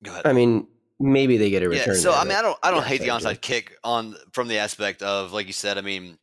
go 0.04 0.12
ahead. 0.12 0.28
I 0.28 0.34
mean, 0.34 0.68
maybe 1.00 1.38
they 1.38 1.50
get 1.50 1.64
a 1.64 1.70
return. 1.70 1.96
Yeah, 1.96 2.02
so 2.02 2.14
I 2.14 2.24
mean, 2.24 2.38
I 2.38 2.42
don't, 2.42 2.58
I 2.64 2.72
don't 2.72 2.86
hate 2.86 3.02
the 3.02 3.08
onside 3.08 3.42
kick 3.42 3.78
on 3.84 4.16
from 4.32 4.48
the 4.48 4.58
aspect 4.58 5.02
of, 5.02 5.34
like 5.34 5.48
you 5.48 5.54
said, 5.54 5.78
I 5.78 5.82
mean, 5.82 6.18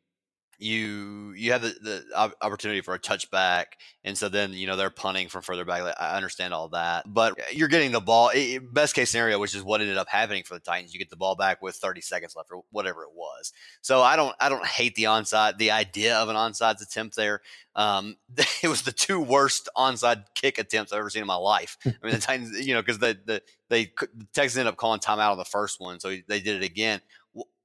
you 0.63 1.33
you 1.37 1.53
have 1.53 1.63
the, 1.63 1.75
the 1.81 2.35
opportunity 2.41 2.81
for 2.81 2.95
a 2.95 2.99
touchback, 2.99 3.65
and 4.05 4.17
so 4.17 4.29
then 4.29 4.53
you 4.53 4.67
know 4.67 4.77
they're 4.77 4.91
punting 4.91 5.29
from 5.29 5.43
further 5.43 5.65
back. 5.65 5.83
Like, 5.83 6.01
I 6.01 6.17
understand 6.17 6.55
all 6.55 6.69
that, 6.69 7.05
but 7.13 7.39
you're 7.53 7.69
getting 7.69 7.93
the 7.93 8.01
ball. 8.01 8.31
Best 8.71 8.95
case 8.95 9.11
scenario, 9.11 9.39
which 9.39 9.55
is 9.55 9.63
what 9.63 9.81
ended 9.81 9.99
up 9.99 10.09
happening 10.09 10.43
for 10.45 10.55
the 10.55 10.61
Titans, 10.61 10.93
you 10.93 10.99
get 10.99 11.11
the 11.11 11.17
ball 11.17 11.37
back 11.37 11.63
with 11.63 11.77
30 11.77 12.01
seconds 12.01 12.35
left 12.37 12.51
or 12.53 12.63
whatever 12.71 13.03
it 13.03 13.11
was. 13.15 13.53
So 13.81 14.03
I 14.03 14.17
don't, 14.17 14.35
I 14.41 14.49
don't 14.49 14.67
hate 14.67 14.95
the 14.95 15.05
onside, 15.05 15.59
the 15.59 15.71
idea 15.71 16.17
of 16.17 16.29
an 16.29 16.37
onside 16.37 16.81
attempt 16.81 17.17
there. 17.17 17.41
Um, 17.75 18.17
it 18.63 18.69
was 18.69 18.83
the 18.83 18.93
two 18.93 19.21
worst 19.21 19.69
onside 19.77 20.25
kick 20.35 20.59
attempts 20.59 20.93
I've 20.93 20.99
ever 20.99 21.11
seen 21.11 21.23
in 21.23 21.27
my 21.27 21.35
life. 21.35 21.77
I 21.87 21.95
mean, 22.03 22.15
the 22.15 22.19
Titans, 22.19 22.67
you 22.67 22.75
know, 22.75 22.83
because 22.83 22.99
the, 22.99 23.19
the 23.25 23.43
they 23.69 23.87
the 23.87 24.27
Texans 24.35 24.59
ended 24.59 24.73
up 24.73 24.77
calling 24.77 25.01
timeout 25.01 25.33
on 25.33 25.39
the 25.39 25.45
first 25.45 25.81
one, 25.81 26.01
so 26.01 26.09
they 26.29 26.41
did 26.41 26.63
it 26.63 26.63
again. 26.63 27.01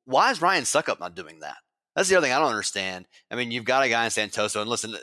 Why 0.05 0.31
is 0.31 0.41
Ryan 0.41 0.63
Succop 0.63 1.01
not 1.01 1.15
doing 1.15 1.39
that? 1.41 1.57
That's 1.97 2.09
the 2.09 2.15
other 2.15 2.27
thing 2.27 2.33
I 2.33 2.37
don't 2.37 2.49
understand. 2.49 3.07
I 3.31 3.35
mean, 3.35 3.49
you've 3.49 3.65
got 3.65 3.83
a 3.83 3.89
guy 3.89 4.05
in 4.05 4.11
Santoso, 4.11 4.61
and 4.61 4.69
listen, 4.69 4.95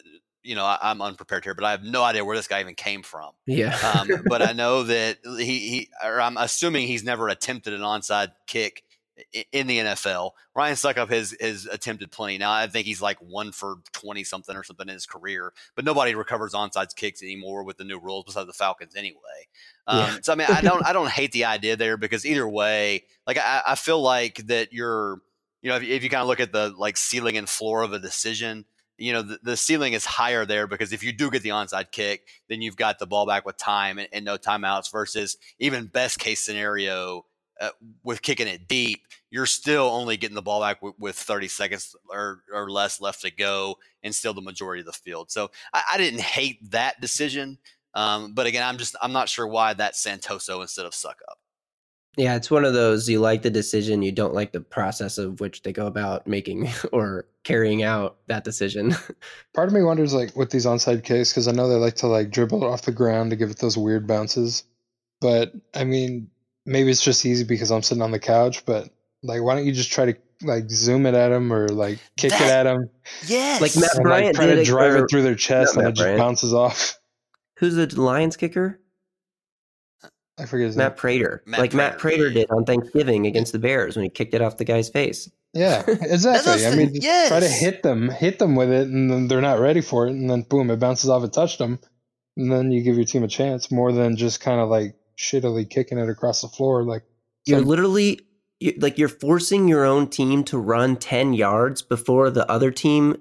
you 0.45 0.55
know, 0.55 0.65
I, 0.65 0.79
I'm 0.81 1.03
unprepared 1.03 1.43
here, 1.43 1.53
but 1.53 1.65
I 1.65 1.73
have 1.73 1.83
no 1.83 2.05
idea 2.05 2.25
where 2.25 2.37
this 2.37 2.47
guy 2.47 2.61
even 2.61 2.77
came 2.77 3.03
from. 3.03 3.33
Yeah. 3.47 3.77
Um, 3.77 4.23
but 4.29 4.41
I 4.41 4.53
know 4.55 4.85
that 4.85 5.19
he, 5.25 5.59
he, 5.59 5.89
or 6.05 6.21
I'm 6.21 6.37
assuming 6.37 6.87
he's 6.87 7.03
never 7.03 7.29
attempted 7.29 7.73
an 7.73 7.81
onside 7.81 8.31
kick 8.47 8.85
in 9.53 9.67
the 9.67 9.79
NFL. 9.79 10.33
Ryan 10.55 10.77
Succop 10.77 11.09
has 11.11 11.37
has 11.41 11.67
attempted 11.67 12.13
plenty. 12.13 12.39
Now 12.39 12.53
I 12.53 12.69
think 12.69 12.87
he's 12.87 13.03
like 13.03 13.19
one 13.19 13.51
for 13.51 13.77
twenty 13.93 14.23
something 14.23 14.55
or 14.55 14.63
something 14.63 14.89
in 14.89 14.95
his 14.95 15.07
career, 15.07 15.53
but 15.75 15.85
nobody 15.85 16.15
recovers 16.15 16.53
onside 16.53 16.95
kicks 16.95 17.25
anymore 17.25 17.65
with 17.65 17.77
the 17.77 17.85
new 17.85 17.99
rules 17.99 18.25
besides 18.27 18.47
the 18.47 18.53
Falcons 18.53 18.95
anyway. 18.95 19.49
Um, 19.87 19.99
yeah. 19.99 20.17
so 20.23 20.33
I 20.33 20.37
mean, 20.37 20.47
I 20.49 20.61
don't 20.61 20.85
I 20.87 20.93
don't 20.93 21.11
hate 21.11 21.33
the 21.33 21.45
idea 21.47 21.77
there 21.77 21.97
because 21.97 22.25
either 22.25 22.49
way, 22.49 23.05
like 23.27 23.39
I, 23.39 23.63
I 23.67 23.75
feel 23.75 24.01
like 24.01 24.37
that 24.47 24.73
you're 24.73 25.21
you 25.65 25.71
know 25.71 25.77
if, 25.77 25.83
if 25.83 26.05
you 26.05 26.11
kind 26.11 26.21
of 26.21 26.29
look 26.29 26.39
at 26.39 26.53
the 26.53 26.73
like 26.77 26.97
ceiling 26.97 27.37
and 27.37 27.49
floor 27.49 27.83
of 27.83 27.93
a 27.93 27.99
decision. 27.99 28.65
You 28.97 29.13
know 29.13 29.23
the, 29.23 29.41
the 29.43 29.57
ceiling 29.57 29.95
is 29.95 30.05
higher 30.05 30.47
there 30.47 30.69
because 30.69 30.93
if 30.93 31.03
you 31.03 31.13
do 31.13 31.29
get 31.29 31.43
the 31.43 31.49
onside 31.49 31.91
kick, 31.91 32.29
then 32.49 32.63
you've 32.63 32.77
got 32.77 33.01
the 33.01 33.09
ball 33.09 33.27
back 33.27 33.45
with 33.45 33.57
time 33.57 33.99
and, 33.99 34.09
and 34.13 34.25
no 34.25 34.39
timeouts. 34.39 34.93
Versus 34.93 35.37
even 35.59 35.87
best 35.87 36.21
case 36.21 36.45
scenario, 36.45 37.25
uh, 37.61 37.71
with 38.03 38.23
kicking 38.23 38.47
it 38.47 38.69
deep, 38.69 39.01
you're 39.31 39.47
still 39.47 39.87
only 39.87 40.17
getting 40.17 40.35
the 40.35 40.43
ball 40.43 40.61
back 40.61 40.79
w- 40.79 40.95
with 40.99 41.17
30 41.17 41.49
seconds 41.49 41.97
or, 42.09 42.43
or 42.53 42.71
less 42.71 43.01
left 43.01 43.23
to 43.23 43.31
go 43.31 43.77
and 44.03 44.15
still 44.15 44.35
the 44.35 44.41
majority 44.41 44.81
of 44.81 44.87
the 44.87 44.93
field. 44.93 45.31
So 45.31 45.51
I, 45.73 45.83
I 45.95 45.99
didn't 45.99 46.21
hate 46.21 46.71
that 46.71 47.01
decision. 47.01 47.59
Um, 47.95 48.33
but 48.33 48.47
again, 48.47 48.65
I'm 48.67 48.79
just, 48.79 48.97
I'm 49.01 49.13
not 49.13 49.29
sure 49.29 49.47
why 49.47 49.73
that's 49.75 50.05
Santoso 50.05 50.63
instead 50.63 50.87
of 50.87 50.93
Succop. 50.93 51.37
Yeah, 52.17 52.37
it's 52.37 52.51
one 52.51 52.65
of 52.65 52.75
those 52.75 53.09
you 53.09 53.21
like 53.21 53.43
the 53.43 53.51
decision, 53.51 54.03
you 54.03 54.13
don't 54.13 54.35
like 54.35 54.53
the 54.53 54.61
process 54.61 55.19
of 55.19 55.41
which 55.41 55.63
they 55.63 55.73
go 55.73 55.87
about 55.87 56.27
making 56.27 56.71
or 56.93 57.27
carrying 57.43 57.83
out 57.83 58.17
that 58.29 58.45
decision. 58.45 58.95
Part 59.55 59.69
of 59.69 59.75
me 59.75 59.83
wonders, 59.83 60.15
like, 60.15 60.35
with 60.37 60.51
these 60.51 60.67
onside 60.67 61.03
kicks, 61.03 61.31
because 61.31 61.49
I 61.49 61.53
know 61.53 61.69
they 61.69 61.75
like 61.75 61.97
to 61.97 62.07
like 62.07 62.31
dribble 62.31 62.63
it 62.65 62.69
off 62.69 62.83
the 62.83 62.93
ground 62.93 63.31
to 63.31 63.37
give 63.37 63.51
it 63.51 63.59
those 63.59 63.77
weird 63.77 64.07
bounces. 64.07 64.65
But 65.21 65.53
I 65.75 65.85
mean, 65.85 66.31
maybe 66.67 66.91
it's 66.91 67.03
just 67.03 67.27
easy 67.27 67.45
because 67.45 67.71
I'm 67.71 67.83
sitting 67.83 68.03
on 68.03 68.13
the 68.13 68.19
couch, 68.19 68.65
but 68.65 68.91
like, 69.23 69.43
why 69.43 69.55
don't 69.55 69.67
you 69.67 69.73
just 69.73 69.93
try 69.93 70.07
to 70.07 70.15
like 70.43 70.71
zoom 70.71 71.07
it 71.07 71.15
at 71.15 71.31
them 71.31 71.53
or 71.53 71.69
like 71.69 71.99
kick 72.17 72.31
that, 72.31 72.43
it 72.43 72.51
at 72.51 72.63
them? 72.65 72.91
Yes, 73.27 73.61
like 73.61 73.77
Matt 73.77 73.97
and, 73.97 74.05
Bryant 74.05 74.27
like, 74.27 74.35
try 74.37 74.47
did 74.47 74.57
to 74.57 74.65
drive 74.65 74.95
it, 74.95 75.03
it 75.03 75.11
through 75.11 75.23
their 75.23 75.35
chest 75.35 75.77
and 75.77 75.89
it 75.89 75.95
just 75.95 76.19
bounces 76.19 76.53
off. 76.53 76.99
Who's 77.59 77.75
the 77.75 77.87
Lions 78.01 78.37
kicker? 78.37 78.81
I 80.39 80.47
forget 80.47 80.67
his 80.67 80.77
Matt 80.77 80.93
name. 80.93 80.97
Prater. 80.99 81.43
Matt 81.47 81.61
like 81.61 81.71
Prater, 81.71 81.77
Matt 81.91 81.99
Prater 81.99 82.31
did 82.31 82.51
on 82.51 82.65
Thanksgiving 82.65 83.27
against 83.27 83.53
the 83.53 83.59
Bears 83.59 83.97
when 83.97 84.03
he 84.03 84.09
kicked 84.09 84.35
it 84.35 84.43
off 84.43 84.57
the 84.57 84.65
guy's 84.65 84.89
face. 84.89 85.31
Yeah, 85.53 85.85
exactly. 85.89 86.67
I 86.67 86.75
mean, 86.75 86.89
just 86.91 87.03
yes. 87.05 87.29
try 87.29 87.39
to 87.41 87.49
hit 87.49 87.85
them, 87.85 88.09
hit 88.09 88.41
them 88.41 88.57
with 88.57 88.71
it, 88.73 88.89
and 88.89 89.09
then 89.11 89.29
they're 89.29 89.41
not 89.41 89.61
ready 89.61 89.81
for 89.81 90.07
it, 90.09 90.11
and 90.11 90.29
then 90.29 90.43
boom, 90.43 90.71
it 90.71 90.81
bounces 90.81 91.09
off, 91.09 91.23
it 91.23 91.33
touched 91.33 91.59
them, 91.59 91.79
and 92.37 92.51
then 92.51 92.73
you 92.73 92.83
give 92.83 92.97
your 92.97 93.05
team 93.05 93.23
a 93.23 93.29
chance 93.29 93.71
more 93.71 93.93
than 93.93 94.17
just 94.17 94.41
kind 94.41 94.61
of 94.61 94.69
like 94.69 94.97
shittily 95.17 95.69
kicking 95.71 95.99
it 95.99 96.09
across 96.09 96.41
the 96.43 96.49
floor. 96.49 96.83
Like 96.83 97.05
You're 97.47 97.61
some- 97.61 97.69
literally 97.69 98.19
you, 98.59 98.75
like 98.79 98.99
you're 98.99 99.09
forcing 99.09 99.69
your 99.69 99.85
own 99.85 100.09
team 100.09 100.43
to 100.45 100.59
run 100.59 100.97
10 100.97 101.35
yards 101.35 101.83
before 101.83 102.31
the 102.31 102.51
other 102.51 102.73
team 102.73 103.17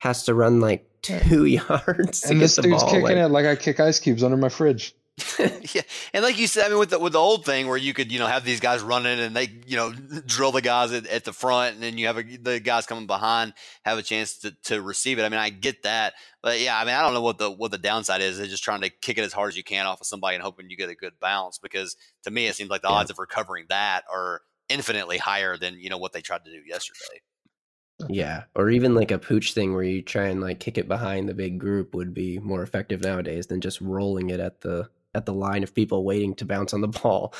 has 0.00 0.24
to 0.24 0.34
run 0.34 0.60
like 0.60 0.86
2 1.02 1.44
yards 1.46 2.20
to 2.20 2.28
and 2.30 2.38
get 2.38 2.44
this 2.44 2.56
the 2.56 2.62
dude's 2.62 2.82
ball. 2.82 2.90
kicking 2.90 3.02
like- 3.04 3.16
it 3.16 3.28
like 3.28 3.46
I 3.46 3.56
kick 3.56 3.80
ice 3.80 3.98
cubes 3.98 4.22
under 4.22 4.36
my 4.36 4.50
fridge. 4.50 4.94
yeah, 5.74 5.82
and 6.12 6.22
like 6.22 6.38
you 6.38 6.46
said, 6.46 6.66
I 6.66 6.68
mean, 6.68 6.78
with 6.78 6.90
the 6.90 6.98
with 6.98 7.12
the 7.12 7.18
old 7.18 7.44
thing 7.44 7.66
where 7.66 7.76
you 7.76 7.92
could, 7.92 8.12
you 8.12 8.18
know, 8.18 8.26
have 8.26 8.44
these 8.44 8.60
guys 8.60 8.82
running 8.82 9.18
and 9.18 9.34
they, 9.34 9.50
you 9.66 9.76
know, 9.76 9.92
drill 10.26 10.52
the 10.52 10.62
guys 10.62 10.92
at, 10.92 11.06
at 11.06 11.24
the 11.24 11.32
front, 11.32 11.74
and 11.74 11.82
then 11.82 11.98
you 11.98 12.06
have 12.06 12.18
a, 12.18 12.22
the 12.22 12.60
guys 12.60 12.86
coming 12.86 13.06
behind 13.06 13.52
have 13.84 13.98
a 13.98 14.02
chance 14.02 14.38
to, 14.38 14.52
to 14.64 14.80
receive 14.80 15.18
it. 15.18 15.24
I 15.24 15.28
mean, 15.28 15.40
I 15.40 15.50
get 15.50 15.82
that, 15.82 16.14
but 16.42 16.60
yeah, 16.60 16.78
I 16.78 16.84
mean, 16.84 16.94
I 16.94 17.02
don't 17.02 17.14
know 17.14 17.22
what 17.22 17.38
the 17.38 17.50
what 17.50 17.70
the 17.70 17.78
downside 17.78 18.20
is. 18.20 18.38
They're 18.38 18.46
just 18.46 18.62
trying 18.62 18.82
to 18.82 18.90
kick 18.90 19.18
it 19.18 19.22
as 19.22 19.32
hard 19.32 19.48
as 19.48 19.56
you 19.56 19.64
can 19.64 19.86
off 19.86 20.00
of 20.00 20.06
somebody 20.06 20.36
and 20.36 20.42
hoping 20.42 20.70
you 20.70 20.76
get 20.76 20.90
a 20.90 20.94
good 20.94 21.18
bounce. 21.20 21.58
Because 21.58 21.96
to 22.24 22.30
me, 22.30 22.46
it 22.46 22.54
seems 22.54 22.70
like 22.70 22.82
the 22.82 22.88
Yeah. 22.88 22.96
odds 22.98 23.10
of 23.10 23.18
recovering 23.18 23.66
that 23.70 24.04
are 24.12 24.42
infinitely 24.68 25.18
higher 25.18 25.56
than 25.56 25.74
you 25.80 25.90
know 25.90 25.98
what 25.98 26.12
they 26.12 26.20
tried 26.20 26.44
to 26.44 26.50
do 26.52 26.60
yesterday. 26.66 27.20
Yeah, 28.08 28.44
or 28.54 28.70
even 28.70 28.94
like 28.94 29.10
a 29.10 29.18
pooch 29.18 29.54
thing 29.54 29.74
where 29.74 29.82
you 29.82 30.02
try 30.02 30.26
and 30.28 30.40
like 30.40 30.60
kick 30.60 30.78
it 30.78 30.86
behind 30.86 31.28
the 31.28 31.34
big 31.34 31.58
group 31.58 31.94
would 31.94 32.14
be 32.14 32.38
more 32.38 32.62
effective 32.62 33.00
nowadays 33.02 33.48
than 33.48 33.60
just 33.60 33.80
rolling 33.80 34.30
it 34.30 34.38
at 34.40 34.60
the 34.60 34.88
at 35.18 35.26
the 35.26 35.34
line 35.34 35.62
of 35.62 35.74
people 35.74 36.04
waiting 36.04 36.34
to 36.36 36.46
bounce 36.46 36.72
on 36.72 36.80
the 36.80 36.88
ball. 36.88 37.34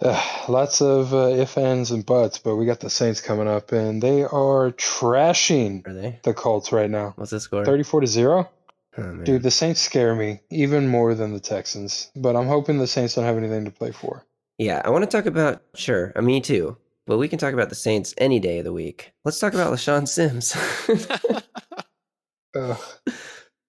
Ugh, 0.00 0.48
lots 0.48 0.80
of 0.82 1.14
uh, 1.14 1.28
if, 1.28 1.56
ands, 1.56 1.90
and 1.92 2.04
buts, 2.04 2.38
but 2.38 2.56
we 2.56 2.66
got 2.66 2.80
the 2.80 2.90
Saints 2.90 3.20
coming 3.20 3.46
up, 3.46 3.70
and 3.70 4.02
they 4.02 4.24
are 4.24 4.72
trashing 4.72 5.86
Are 5.86 5.92
they? 5.92 6.18
the 6.24 6.34
Colts 6.34 6.72
right 6.72 6.90
now. 6.90 7.12
What's 7.16 7.30
the 7.30 7.38
score? 7.38 7.64
34 7.64 8.00
to 8.00 8.06
0. 8.08 8.50
Oh. 8.98 9.16
Dude, 9.22 9.42
the 9.42 9.50
Saints 9.50 9.80
scare 9.80 10.14
me 10.14 10.40
even 10.50 10.88
more 10.88 11.14
than 11.14 11.32
the 11.32 11.40
Texans, 11.40 12.10
but 12.16 12.34
I'm 12.34 12.48
hoping 12.48 12.78
the 12.78 12.86
Saints 12.86 13.14
don't 13.14 13.24
have 13.24 13.36
anything 13.36 13.64
to 13.64 13.70
play 13.70 13.92
for. 13.92 14.26
Yeah, 14.58 14.82
I 14.84 14.90
want 14.90 15.04
to 15.04 15.16
talk 15.16 15.26
about 15.26 15.62
sure, 15.74 16.12
uh, 16.16 16.22
me 16.22 16.40
too. 16.40 16.76
But 17.06 17.18
we 17.18 17.28
can 17.28 17.38
talk 17.38 17.52
about 17.52 17.68
the 17.68 17.74
Saints 17.74 18.14
any 18.18 18.38
day 18.38 18.58
of 18.58 18.64
the 18.64 18.72
week. 18.72 19.12
Let's 19.24 19.38
talk 19.38 19.54
about 19.54 19.72
LeShun 19.72 20.06
Sims. 20.06 20.56
Ugh. 22.56 22.78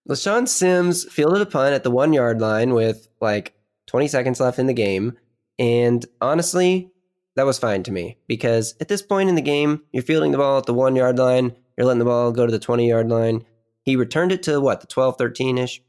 LeShun 0.10 0.48
Sims 0.48 1.06
fielded 1.12 1.42
a 1.42 1.46
punt 1.46 1.74
at 1.74 1.84
the 1.84 1.92
one 1.92 2.14
yard 2.14 2.42
line 2.42 2.74
with 2.74 3.08
like 3.22 3.54
20 3.88 4.08
seconds 4.08 4.40
left 4.40 4.60
in 4.60 4.68
the 4.68 4.74
game. 4.74 5.18
And 5.58 6.06
honestly, 6.20 6.92
that 7.36 7.46
was 7.46 7.58
fine 7.58 7.84
to 7.84 7.92
me 7.92 8.18
because 8.28 8.76
at 8.82 8.88
this 8.88 9.02
point 9.02 9.30
in 9.30 9.36
the 9.36 9.42
game, 9.42 9.82
you're 9.92 10.04
fielding 10.04 10.32
the 10.32 10.38
ball 10.38 10.58
at 10.58 10.66
the 10.66 10.74
one 10.74 10.96
yard 10.96 11.18
line, 11.18 11.56
you're 11.78 11.88
letting 11.88 12.00
the 12.00 12.06
ball 12.06 12.32
go 12.32 12.46
to 12.46 12.52
the 12.52 12.60
20 12.60 12.88
yard 12.88 13.10
line. 13.10 13.46
He 13.84 13.96
returned 13.96 14.32
it 14.32 14.44
to 14.44 14.62
what, 14.62 14.82
the 14.82 14.88
12, 14.88 15.18
13 15.18 15.58
ish? 15.58 15.82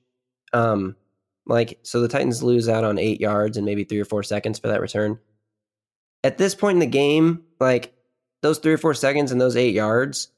Um, 0.52 0.97
like, 1.47 1.78
so 1.83 2.00
the 2.00 2.09
Titans 2.09 2.42
lose 2.42 2.68
out 2.68 2.85
on 2.85 2.99
eight 2.99 3.21
yards 3.21 3.56
and 3.56 3.66
maybe 3.66 3.85
three 3.85 4.00
or 4.00 4.04
four 4.04 4.23
seconds 4.23 4.59
for 4.59 4.68
that 4.68 4.80
return. 4.80 5.18
At 6.23 6.38
this 6.38 6.54
point 6.54 6.76
in 6.76 6.80
the 6.80 6.87
game, 6.87 7.42
like, 7.61 7.94
those 8.42 8.59
three 8.59 8.73
or 8.73 8.78
four 8.78 8.94
seconds 8.94 9.30
and 9.30 9.40
those 9.40 9.56
eight 9.56 9.75
yards 9.75 10.28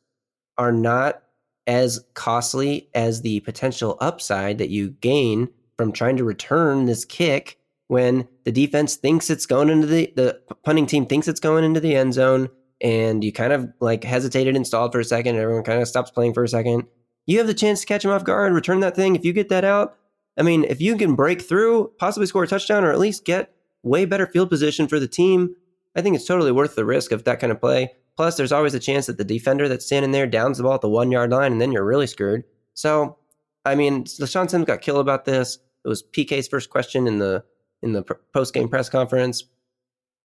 are 0.58 0.72
not 0.72 1.22
as 1.66 2.04
costly 2.14 2.88
as 2.94 3.22
the 3.22 3.40
potential 3.40 3.96
upside 4.00 4.58
that 4.58 4.70
you 4.70 4.90
gain 4.90 5.48
from 5.76 5.92
trying 5.92 6.16
to 6.16 6.24
return 6.24 6.86
this 6.86 7.04
kick 7.04 7.58
when 7.88 8.26
the 8.44 8.52
defense 8.52 8.96
thinks 8.96 9.30
it's 9.30 9.46
going 9.46 9.68
into 9.68 9.86
the 9.86 10.12
the 10.16 10.40
punting 10.64 10.86
team 10.86 11.06
thinks 11.06 11.28
it's 11.28 11.40
going 11.40 11.64
into 11.64 11.80
the 11.80 11.94
end 11.94 12.14
zone 12.14 12.48
and 12.80 13.22
you 13.24 13.32
kind 13.32 13.52
of 13.52 13.68
like 13.80 14.04
hesitated 14.04 14.56
and 14.56 14.66
stalled 14.66 14.92
for 14.92 15.00
a 15.00 15.04
second 15.04 15.36
everyone 15.36 15.62
kind 15.62 15.80
of 15.80 15.88
stops 15.88 16.10
playing 16.10 16.34
for 16.34 16.44
a 16.44 16.48
second. 16.48 16.84
You 17.26 17.38
have 17.38 17.46
the 17.46 17.54
chance 17.54 17.80
to 17.80 17.86
catch 17.86 18.04
him 18.04 18.10
off 18.10 18.24
guard 18.24 18.52
return 18.52 18.80
that 18.80 18.96
thing 18.96 19.16
if 19.16 19.24
you 19.24 19.32
get 19.32 19.48
that 19.48 19.64
out. 19.64 19.96
I 20.36 20.42
mean 20.42 20.64
if 20.64 20.80
you 20.80 20.96
can 20.96 21.14
break 21.14 21.42
through 21.42 21.92
possibly 21.98 22.26
score 22.26 22.44
a 22.44 22.48
touchdown 22.48 22.84
or 22.84 22.92
at 22.92 22.98
least 22.98 23.24
get 23.24 23.52
way 23.82 24.04
better 24.04 24.26
field 24.26 24.50
position 24.50 24.88
for 24.88 24.98
the 24.98 25.06
team 25.06 25.54
i 25.94 26.02
think 26.02 26.16
it's 26.16 26.26
totally 26.26 26.50
worth 26.50 26.74
the 26.74 26.84
risk 26.84 27.12
of 27.12 27.24
that 27.24 27.38
kind 27.38 27.52
of 27.52 27.60
play 27.60 27.92
Plus, 28.16 28.36
there's 28.36 28.52
always 28.52 28.74
a 28.74 28.80
chance 28.80 29.06
that 29.06 29.18
the 29.18 29.24
defender 29.24 29.68
that's 29.68 29.84
standing 29.84 30.12
there 30.12 30.26
downs 30.26 30.56
the 30.56 30.64
ball 30.64 30.74
at 30.74 30.80
the 30.80 30.88
one 30.88 31.12
yard 31.12 31.30
line, 31.30 31.52
and 31.52 31.60
then 31.60 31.72
you're 31.72 31.84
really 31.84 32.06
screwed. 32.06 32.44
So, 32.74 33.18
I 33.64 33.74
mean, 33.74 34.04
LeShun 34.04 34.48
Sims 34.48 34.64
got 34.64 34.80
killed 34.80 35.00
about 35.00 35.24
this. 35.24 35.58
It 35.84 35.88
was 35.88 36.02
PK's 36.02 36.48
first 36.48 36.70
question 36.70 37.06
in 37.06 37.18
the 37.18 37.44
in 37.82 37.92
the 37.92 38.02
post 38.32 38.54
game 38.54 38.68
press 38.68 38.88
conference. 38.88 39.44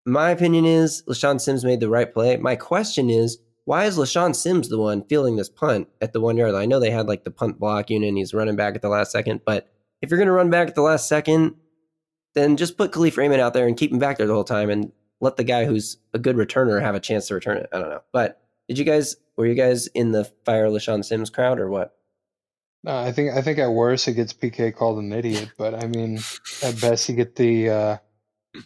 My 0.05 0.29
opinion 0.29 0.65
is 0.65 1.03
LeShun 1.07 1.41
Sims 1.41 1.65
made 1.65 1.79
the 1.79 1.89
right 1.89 2.11
play. 2.11 2.37
My 2.37 2.55
question 2.55 3.09
is, 3.09 3.39
why 3.65 3.85
is 3.85 3.97
LeShun 3.97 4.35
Sims 4.35 4.69
the 4.69 4.79
one 4.79 5.03
feeling 5.03 5.35
this 5.35 5.49
punt 5.49 5.87
at 6.01 6.13
the 6.13 6.21
one 6.21 6.37
yard 6.37 6.53
line? 6.53 6.63
I 6.63 6.65
know 6.65 6.79
they 6.79 6.91
had 6.91 7.07
like 7.07 7.23
the 7.23 7.31
punt 7.31 7.59
block 7.59 7.89
unit 7.89 8.09
and 8.09 8.17
he's 8.17 8.33
running 8.33 8.55
back 8.55 8.75
at 8.75 8.81
the 8.81 8.89
last 8.89 9.11
second, 9.11 9.41
but 9.45 9.67
if 10.01 10.09
you're 10.09 10.17
going 10.17 10.27
to 10.27 10.33
run 10.33 10.49
back 10.49 10.69
at 10.69 10.75
the 10.75 10.81
last 10.81 11.07
second, 11.07 11.55
then 12.33 12.57
just 12.57 12.77
put 12.77 12.91
Kalif 12.91 13.17
Raymond 13.17 13.41
out 13.41 13.53
there 13.53 13.67
and 13.67 13.77
keep 13.77 13.91
him 13.91 13.99
back 13.99 14.17
there 14.17 14.27
the 14.27 14.33
whole 14.33 14.43
time 14.43 14.69
and 14.69 14.91
let 15.21 15.37
the 15.37 15.43
guy 15.43 15.65
who's 15.65 15.97
a 16.13 16.19
good 16.19 16.35
returner 16.35 16.81
have 16.81 16.95
a 16.95 16.99
chance 16.99 17.27
to 17.27 17.33
return 17.35 17.57
it. 17.57 17.69
I 17.73 17.79
don't 17.79 17.89
know. 17.89 18.01
But 18.11 18.41
did 18.67 18.77
you 18.77 18.85
guys 18.85 19.15
were 19.37 19.45
you 19.45 19.55
guys 19.55 19.87
in 19.87 20.11
the 20.11 20.25
fire 20.45 20.67
LeShun 20.67 21.03
Sims 21.03 21.29
crowd 21.29 21.59
or 21.59 21.69
what? 21.69 21.95
No, 22.83 22.97
I 22.97 23.11
think 23.11 23.33
I 23.35 23.41
think 23.41 23.59
at 23.59 23.71
worst 23.71 24.07
it 24.07 24.13
gets 24.13 24.33
PK 24.33 24.73
called 24.73 24.99
an 24.99 25.11
idiot, 25.11 25.51
but 25.57 25.73
I 25.75 25.87
mean 25.87 26.19
at 26.63 26.79
best 26.79 27.09
you 27.09 27.15
get 27.15 27.35
the 27.35 27.69
uh, 27.69 27.97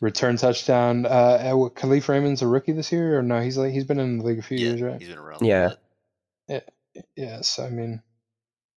return 0.02 0.38
touchdown. 0.38 1.06
Uh, 1.06 1.38
at 1.42 1.54
what, 1.54 1.76
Kalif 1.76 2.08
Raymond's 2.08 2.42
a 2.44 2.48
rookie 2.48 2.74
this 2.74 2.92
year, 2.92 3.18
or 3.18 3.24
no? 3.24 3.42
He's 3.42 3.58
like 3.58 3.72
he's 3.74 3.86
been 3.86 4.00
in 4.00 4.20
the 4.20 4.24
league 4.26 4.40
a 4.40 4.44
few 4.44 4.58
yeah, 4.58 4.68
years, 4.70 4.82
right? 4.82 5.00
he's 5.00 5.10
been 5.10 5.18
around. 5.18 5.42
a 5.42 5.46
Yeah. 5.46 5.74
bit. 6.48 6.70
Yes, 7.16 7.58
I 7.58 7.70
mean, 7.70 8.04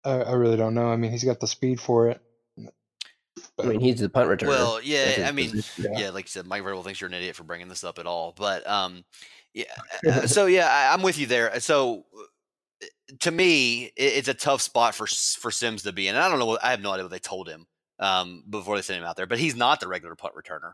I, 0.02 0.12
I 0.22 0.32
really 0.32 0.56
don't 0.56 0.72
know. 0.74 0.86
I 0.90 0.96
mean, 0.96 1.10
he's 1.10 1.24
got 1.24 1.38
the 1.38 1.46
speed 1.46 1.80
for 1.82 2.08
it. 2.08 2.22
I 3.58 3.66
mean, 3.66 3.80
he's 3.80 4.00
the 4.00 4.08
punt 4.08 4.28
returner. 4.28 4.48
Well, 4.48 4.80
yeah, 4.82 5.26
I 5.26 5.32
mean, 5.32 5.50
position. 5.50 5.94
yeah. 5.96 6.10
like 6.10 6.26
you 6.26 6.30
said, 6.30 6.46
Mike 6.46 6.62
Vrabel 6.62 6.84
thinks 6.84 7.00
you're 7.00 7.08
an 7.08 7.14
idiot 7.14 7.36
for 7.36 7.44
bringing 7.44 7.68
this 7.68 7.84
up 7.84 7.98
at 7.98 8.06
all. 8.06 8.34
But 8.36 8.66
um, 8.68 9.04
yeah. 9.54 9.64
uh, 10.08 10.26
so 10.26 10.46
yeah, 10.46 10.68
I, 10.68 10.92
I'm 10.92 11.02
with 11.02 11.18
you 11.18 11.26
there. 11.26 11.58
So 11.60 12.04
uh, 12.14 12.86
to 13.20 13.30
me, 13.30 13.84
it, 13.84 13.92
it's 13.96 14.28
a 14.28 14.34
tough 14.34 14.60
spot 14.60 14.94
for 14.94 15.06
for 15.06 15.50
Sims 15.50 15.82
to 15.84 15.92
be 15.92 16.08
in. 16.08 16.14
And 16.14 16.22
I 16.24 16.28
don't 16.28 16.38
know. 16.38 16.58
I 16.62 16.70
have 16.70 16.82
no 16.82 16.90
idea 16.92 17.04
what 17.04 17.10
they 17.12 17.18
told 17.18 17.48
him 17.48 17.66
um 17.98 18.44
before 18.50 18.76
they 18.76 18.82
sent 18.82 19.00
him 19.00 19.06
out 19.06 19.16
there. 19.16 19.26
But 19.26 19.38
he's 19.38 19.56
not 19.56 19.80
the 19.80 19.88
regular 19.88 20.14
punt 20.16 20.34
returner. 20.34 20.72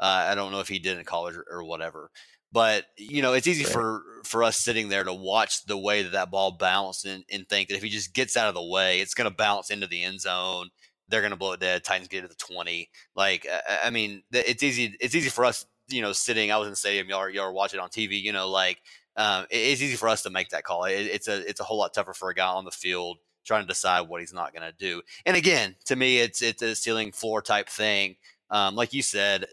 Uh, 0.00 0.26
I 0.28 0.34
don't 0.34 0.50
know 0.50 0.58
if 0.60 0.68
he 0.68 0.80
did 0.80 0.98
in 0.98 1.04
college 1.04 1.36
or, 1.36 1.46
or 1.48 1.64
whatever. 1.64 2.10
But 2.50 2.86
you 2.96 3.22
know, 3.22 3.32
it's 3.32 3.46
easy 3.46 3.64
Right. 3.64 3.72
for 3.72 4.02
for 4.24 4.42
us 4.42 4.56
sitting 4.56 4.88
there 4.88 5.04
to 5.04 5.12
watch 5.14 5.64
the 5.66 5.78
way 5.78 6.02
that 6.02 6.12
that 6.12 6.30
ball 6.30 6.52
bounced 6.52 7.04
and, 7.04 7.24
and 7.30 7.48
think 7.48 7.68
that 7.68 7.76
if 7.76 7.82
he 7.82 7.90
just 7.90 8.12
gets 8.14 8.36
out 8.36 8.48
of 8.48 8.54
the 8.54 8.64
way, 8.64 9.00
it's 9.00 9.14
going 9.14 9.28
to 9.30 9.36
bounce 9.36 9.70
into 9.70 9.86
the 9.86 10.02
end 10.02 10.20
zone. 10.20 10.70
They're 11.08 11.20
going 11.20 11.32
to 11.32 11.36
blow 11.36 11.52
it 11.52 11.60
dead. 11.60 11.84
Titans 11.84 12.08
get 12.08 12.22
to 12.22 12.28
the 12.28 12.34
twenty. 12.34 12.90
Like 13.14 13.46
I- 13.46 13.86
I, 13.86 13.90
mean, 13.90 14.22
it's 14.32 14.62
easy. 14.62 14.96
It's 15.00 15.14
easy 15.14 15.30
for 15.30 15.44
us 15.44 15.66
you 15.88 16.02
know, 16.02 16.12
sitting, 16.12 16.50
I 16.50 16.56
was 16.56 16.66
in 16.66 16.72
the 16.72 16.76
stadium, 16.76 17.08
y'all 17.08 17.18
are, 17.18 17.30
y'all 17.30 17.44
are 17.44 17.52
watching 17.52 17.80
on 17.80 17.90
TV, 17.90 18.20
you 18.20 18.32
know, 18.32 18.48
like 18.48 18.80
um, 19.16 19.44
it, 19.50 19.56
it's 19.56 19.82
easy 19.82 19.96
for 19.96 20.08
us 20.08 20.22
to 20.22 20.30
make 20.30 20.48
that 20.50 20.64
call. 20.64 20.84
It, 20.84 20.92
it's 20.94 21.28
a 21.28 21.48
it's 21.48 21.60
a 21.60 21.64
whole 21.64 21.78
lot 21.78 21.94
tougher 21.94 22.14
for 22.14 22.30
a 22.30 22.34
guy 22.34 22.46
on 22.46 22.64
the 22.64 22.70
field 22.70 23.18
trying 23.44 23.62
to 23.62 23.68
decide 23.68 24.02
what 24.02 24.20
he's 24.20 24.32
not 24.32 24.54
going 24.54 24.62
to 24.62 24.76
do. 24.76 25.02
And 25.26 25.36
again, 25.36 25.76
to 25.86 25.96
me, 25.96 26.18
it's 26.18 26.42
it's 26.42 26.62
a 26.62 26.74
ceiling 26.74 27.12
floor 27.12 27.42
type 27.42 27.68
thing. 27.68 28.16
Um, 28.50 28.76
like 28.76 28.92
you 28.92 29.02
said, 29.02 29.46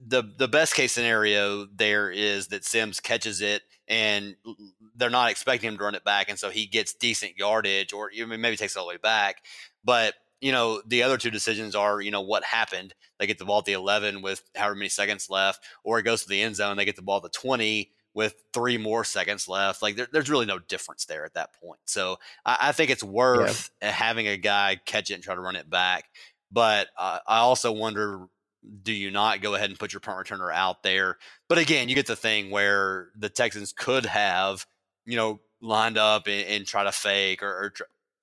the 0.00 0.22
the 0.36 0.48
best 0.48 0.74
case 0.74 0.92
scenario 0.92 1.66
there 1.66 2.10
is 2.10 2.48
that 2.48 2.64
Sims 2.64 3.00
catches 3.00 3.40
it 3.40 3.62
and 3.88 4.36
they're 4.96 5.10
not 5.10 5.30
expecting 5.30 5.68
him 5.68 5.78
to 5.78 5.84
run 5.84 5.94
it 5.94 6.04
back, 6.04 6.28
and 6.28 6.38
so 6.38 6.50
he 6.50 6.66
gets 6.66 6.92
decent 6.94 7.36
yardage, 7.36 7.92
or 7.92 8.10
maybe 8.26 8.56
takes 8.56 8.74
it 8.74 8.78
all 8.78 8.86
the 8.86 8.90
way 8.90 8.96
back. 8.96 9.36
But 9.84 10.14
you 10.40 10.52
know, 10.52 10.82
the 10.86 11.02
other 11.02 11.16
two 11.16 11.30
decisions 11.30 11.74
are, 11.74 12.00
you 12.00 12.10
know, 12.10 12.20
what 12.20 12.44
happened. 12.44 12.94
They 13.18 13.26
get 13.26 13.38
the 13.38 13.44
ball 13.44 13.60
at 13.60 13.64
the 13.64 13.72
11 13.72 14.22
with 14.22 14.42
however 14.54 14.74
many 14.74 14.88
seconds 14.88 15.30
left, 15.30 15.64
or 15.84 15.98
it 15.98 16.02
goes 16.02 16.22
to 16.22 16.28
the 16.28 16.42
end 16.42 16.56
zone. 16.56 16.76
They 16.76 16.84
get 16.84 16.96
the 16.96 17.02
ball 17.02 17.16
at 17.16 17.22
the 17.22 17.28
20 17.30 17.90
with 18.14 18.34
three 18.52 18.78
more 18.78 19.04
seconds 19.04 19.48
left. 19.48 19.82
Like 19.82 19.96
there, 19.96 20.08
there's 20.10 20.30
really 20.30 20.46
no 20.46 20.58
difference 20.58 21.04
there 21.04 21.24
at 21.24 21.34
that 21.34 21.54
point. 21.54 21.80
So 21.84 22.16
I, 22.44 22.56
I 22.60 22.72
think 22.72 22.90
it's 22.90 23.04
worth 23.04 23.70
yeah. 23.80 23.90
having 23.90 24.26
a 24.26 24.36
guy 24.36 24.80
catch 24.84 25.10
it 25.10 25.14
and 25.14 25.22
try 25.22 25.34
to 25.34 25.40
run 25.40 25.56
it 25.56 25.68
back. 25.68 26.04
But 26.50 26.88
uh, 26.98 27.18
I 27.26 27.38
also 27.38 27.72
wonder, 27.72 28.26
do 28.82 28.92
you 28.92 29.10
not 29.10 29.42
go 29.42 29.54
ahead 29.54 29.70
and 29.70 29.78
put 29.78 29.92
your 29.92 30.00
punt 30.00 30.26
returner 30.26 30.52
out 30.52 30.82
there? 30.82 31.18
But 31.48 31.58
again, 31.58 31.88
you 31.88 31.94
get 31.94 32.06
the 32.06 32.16
thing 32.16 32.50
where 32.50 33.08
the 33.16 33.28
Texans 33.28 33.72
could 33.72 34.06
have, 34.06 34.66
you 35.04 35.16
know, 35.16 35.40
lined 35.60 35.98
up 35.98 36.26
and, 36.26 36.46
and 36.48 36.66
try 36.66 36.84
to 36.84 36.92
fake 36.92 37.42
or, 37.42 37.48
or 37.48 37.72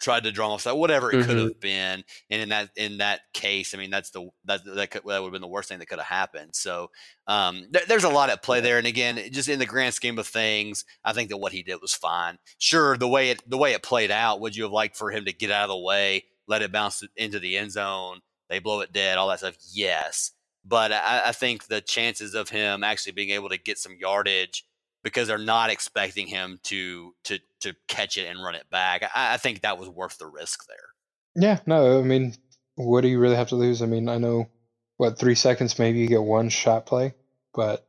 tried 0.03 0.23
to 0.25 0.31
draw 0.31 0.51
off 0.51 0.65
that 0.65 0.77
whatever 0.77 1.09
it 1.09 1.15
mm-hmm. 1.15 1.27
could 1.27 1.37
have 1.37 1.59
been 1.61 2.03
and 2.29 2.41
in 2.41 2.49
that 2.49 2.69
in 2.75 2.97
that 2.97 3.21
case 3.33 3.73
i 3.73 3.77
mean 3.77 3.89
that's 3.89 4.09
the 4.09 4.29
that 4.43 4.61
that, 4.65 4.91
could, 4.91 5.01
that 5.05 5.21
would 5.21 5.27
have 5.27 5.31
been 5.31 5.41
the 5.41 5.47
worst 5.47 5.69
thing 5.69 5.79
that 5.79 5.87
could 5.87 5.99
have 5.99 6.07
happened. 6.07 6.51
So 6.53 6.91
um, 7.27 7.67
th- 7.71 7.85
there's 7.85 8.03
a 8.03 8.09
lot 8.09 8.29
at 8.29 8.43
play 8.43 8.59
there 8.59 8.77
and 8.77 8.87
again 8.87 9.19
just 9.31 9.47
in 9.47 9.59
the 9.59 9.65
grand 9.65 9.93
scheme 9.93 10.19
of 10.19 10.27
things 10.27 10.83
i 11.05 11.13
think 11.13 11.29
that 11.29 11.37
what 11.37 11.53
he 11.53 11.63
did 11.63 11.81
was 11.81 11.93
fine. 11.93 12.37
Sure 12.57 12.97
the 12.97 13.07
way 13.07 13.29
it 13.29 13.49
the 13.49 13.57
way 13.57 13.73
it 13.73 13.81
played 13.81 14.11
out 14.11 14.41
would 14.41 14.55
you 14.55 14.63
have 14.63 14.71
liked 14.71 14.97
for 14.97 15.11
him 15.11 15.25
to 15.25 15.33
get 15.33 15.51
out 15.51 15.63
of 15.63 15.69
the 15.69 15.77
way 15.77 16.25
let 16.47 16.61
it 16.61 16.71
bounce 16.71 17.01
into 17.15 17.39
the 17.39 17.57
end 17.57 17.71
zone 17.71 18.19
they 18.49 18.59
blow 18.59 18.81
it 18.81 18.91
dead 18.91 19.17
all 19.17 19.29
that 19.29 19.39
stuff? 19.39 19.57
Yes. 19.73 20.31
But 20.65 20.91
I, 20.91 21.23
I 21.27 21.31
think 21.31 21.67
the 21.67 21.81
chances 21.81 22.35
of 22.35 22.49
him 22.49 22.83
actually 22.83 23.13
being 23.13 23.31
able 23.31 23.49
to 23.49 23.57
get 23.57 23.77
some 23.77 23.97
yardage 23.99 24.65
because 25.03 25.27
they're 25.27 25.37
not 25.37 25.69
expecting 25.69 26.27
him 26.27 26.59
to 26.63 27.13
to 27.25 27.39
to 27.61 27.75
catch 27.87 28.17
it 28.17 28.27
and 28.27 28.43
run 28.43 28.55
it 28.55 28.69
back. 28.69 29.03
I, 29.15 29.35
I, 29.35 29.37
think 29.37 29.61
that 29.61 29.77
was 29.77 29.89
worth 29.89 30.17
the 30.17 30.27
risk 30.27 30.65
there. 30.67 30.77
Yeah, 31.35 31.59
no, 31.65 31.99
I 31.99 32.03
mean, 32.03 32.35
what 32.75 33.01
do 33.01 33.07
you 33.07 33.19
really 33.19 33.35
have 33.35 33.49
to 33.49 33.55
lose? 33.55 33.81
I 33.81 33.85
mean, 33.85 34.09
I 34.09 34.17
know 34.17 34.49
what 34.97 35.19
three 35.19 35.35
seconds 35.35 35.79
maybe 35.79 35.99
you 35.99 36.07
get 36.07 36.23
one 36.23 36.49
shot 36.49 36.85
play, 36.85 37.13
but 37.53 37.85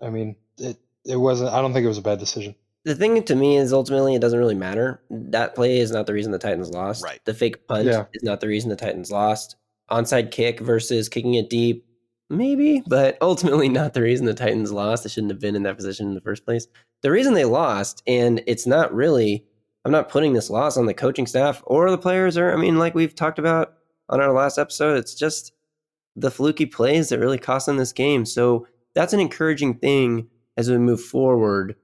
I 0.00 0.10
mean, 0.10 0.36
it 0.58 0.78
it 1.04 1.16
wasn't. 1.16 1.52
I 1.52 1.60
don't 1.60 1.72
think 1.72 1.84
it 1.84 1.88
was 1.88 1.98
a 1.98 2.02
bad 2.02 2.18
decision. 2.18 2.54
The 2.84 2.94
thing 2.94 3.22
to 3.22 3.34
me 3.34 3.58
is 3.58 3.74
ultimately 3.74 4.14
it 4.14 4.20
doesn't 4.20 4.38
really 4.38 4.54
matter. 4.54 5.02
That 5.10 5.54
play 5.54 5.78
is 5.78 5.90
not 5.90 6.06
the 6.06 6.14
reason 6.14 6.32
the 6.32 6.38
Titans 6.38 6.70
lost. 6.70 7.04
Right. 7.04 7.20
The 7.26 7.34
fake 7.34 7.66
punt 7.68 7.86
yeah. 7.86 8.06
is 8.14 8.22
not 8.22 8.40
the 8.40 8.48
reason 8.48 8.70
the 8.70 8.76
Titans 8.76 9.10
lost. 9.10 9.56
Onside 9.90 10.30
kick 10.30 10.60
versus 10.60 11.08
kicking 11.08 11.34
it 11.34 11.50
deep 11.50 11.84
maybe, 12.30 12.82
but 12.86 13.18
ultimately 13.20 13.68
not 13.68 13.92
the 13.92 14.02
reason 14.02 14.26
the 14.26 14.34
Titans 14.34 14.72
lost. 14.72 15.02
They 15.02 15.10
shouldn't 15.10 15.32
have 15.32 15.40
been 15.40 15.56
in 15.56 15.64
that 15.64 15.76
position 15.76 16.08
in 16.08 16.14
the 16.14 16.20
first 16.20 16.44
place. 16.44 16.66
The 17.02 17.10
reason 17.10 17.34
they 17.34 17.44
lost, 17.44 18.02
and 18.06 18.42
it's 18.46 18.66
not 18.66 18.94
really, 18.94 19.44
I'm 19.84 19.92
not 19.92 20.08
putting 20.08 20.32
this 20.32 20.50
loss 20.50 20.76
on 20.76 20.86
the 20.86 20.94
coaching 20.94 21.26
staff 21.26 21.62
or 21.66 21.90
the 21.90 21.98
players, 21.98 22.38
or 22.38 22.52
I 22.52 22.56
mean, 22.56 22.78
like 22.78 22.94
we've 22.94 23.14
talked 23.14 23.38
about 23.38 23.74
on 24.08 24.20
our 24.20 24.32
last 24.32 24.58
episode, 24.58 24.96
it's 24.96 25.14
just 25.14 25.52
the 26.16 26.30
fluky 26.30 26.66
plays 26.66 27.08
that 27.08 27.18
really 27.18 27.38
cost 27.38 27.66
them 27.66 27.76
this 27.76 27.92
game. 27.92 28.24
So 28.24 28.66
that's 28.94 29.12
an 29.12 29.20
encouraging 29.20 29.78
thing 29.78 30.28
as 30.56 30.70
we 30.70 30.78
move 30.78 31.00
forward 31.00 31.76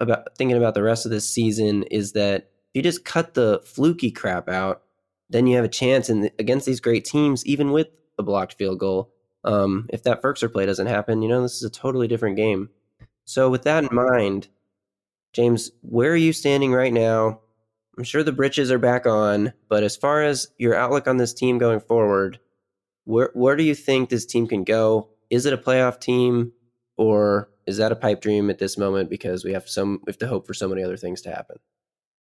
about 0.00 0.36
thinking 0.36 0.56
about 0.56 0.74
the 0.74 0.82
rest 0.82 1.04
of 1.04 1.12
this 1.12 1.28
season 1.28 1.84
is 1.84 2.12
that 2.12 2.42
if 2.42 2.48
you 2.74 2.82
just 2.82 3.04
cut 3.04 3.34
the 3.34 3.60
fluky 3.64 4.10
crap 4.10 4.48
out, 4.48 4.82
then 5.30 5.46
you 5.46 5.56
have 5.56 5.64
a 5.64 5.68
chance 5.68 6.08
in 6.08 6.30
against 6.38 6.66
these 6.66 6.80
great 6.80 7.04
teams, 7.04 7.44
even 7.46 7.70
with 7.70 7.88
a 8.18 8.22
blocked 8.22 8.54
field 8.54 8.78
goal, 8.78 9.13
um, 9.44 9.86
if 9.90 10.02
that 10.04 10.22
Firkser 10.22 10.52
play 10.52 10.66
doesn't 10.66 10.86
happen, 10.86 11.22
you 11.22 11.28
know, 11.28 11.42
this 11.42 11.56
is 11.56 11.62
a 11.62 11.70
totally 11.70 12.08
different 12.08 12.36
game. 12.36 12.70
So, 13.24 13.50
with 13.50 13.62
that 13.64 13.84
in 13.84 13.94
mind, 13.94 14.48
James, 15.32 15.70
where 15.82 16.12
are 16.12 16.16
you 16.16 16.32
standing 16.32 16.72
right 16.72 16.92
now? 16.92 17.40
I'm 17.96 18.04
sure 18.04 18.22
the 18.22 18.32
britches 18.32 18.70
are 18.72 18.78
back 18.78 19.06
on, 19.06 19.52
but 19.68 19.82
as 19.82 19.96
far 19.96 20.22
as 20.22 20.48
your 20.58 20.74
outlook 20.74 21.06
on 21.06 21.16
this 21.16 21.32
team 21.32 21.58
going 21.58 21.80
forward, 21.80 22.40
where 23.04 23.30
where 23.34 23.56
do 23.56 23.62
you 23.62 23.74
think 23.74 24.08
this 24.08 24.26
team 24.26 24.46
can 24.46 24.64
go? 24.64 25.10
Is 25.30 25.46
it 25.46 25.52
a 25.52 25.58
playoff 25.58 26.00
team, 26.00 26.52
or 26.96 27.50
is 27.66 27.76
that 27.76 27.92
a 27.92 27.96
pipe 27.96 28.20
dream 28.20 28.50
at 28.50 28.58
this 28.58 28.76
moment 28.76 29.10
because 29.10 29.44
we 29.44 29.52
have 29.52 29.68
some 29.68 30.00
we 30.04 30.10
have 30.10 30.18
to 30.18 30.28
hope 30.28 30.46
for 30.46 30.54
so 30.54 30.68
many 30.68 30.82
other 30.82 30.96
things 30.96 31.22
to 31.22 31.30
happen? 31.30 31.58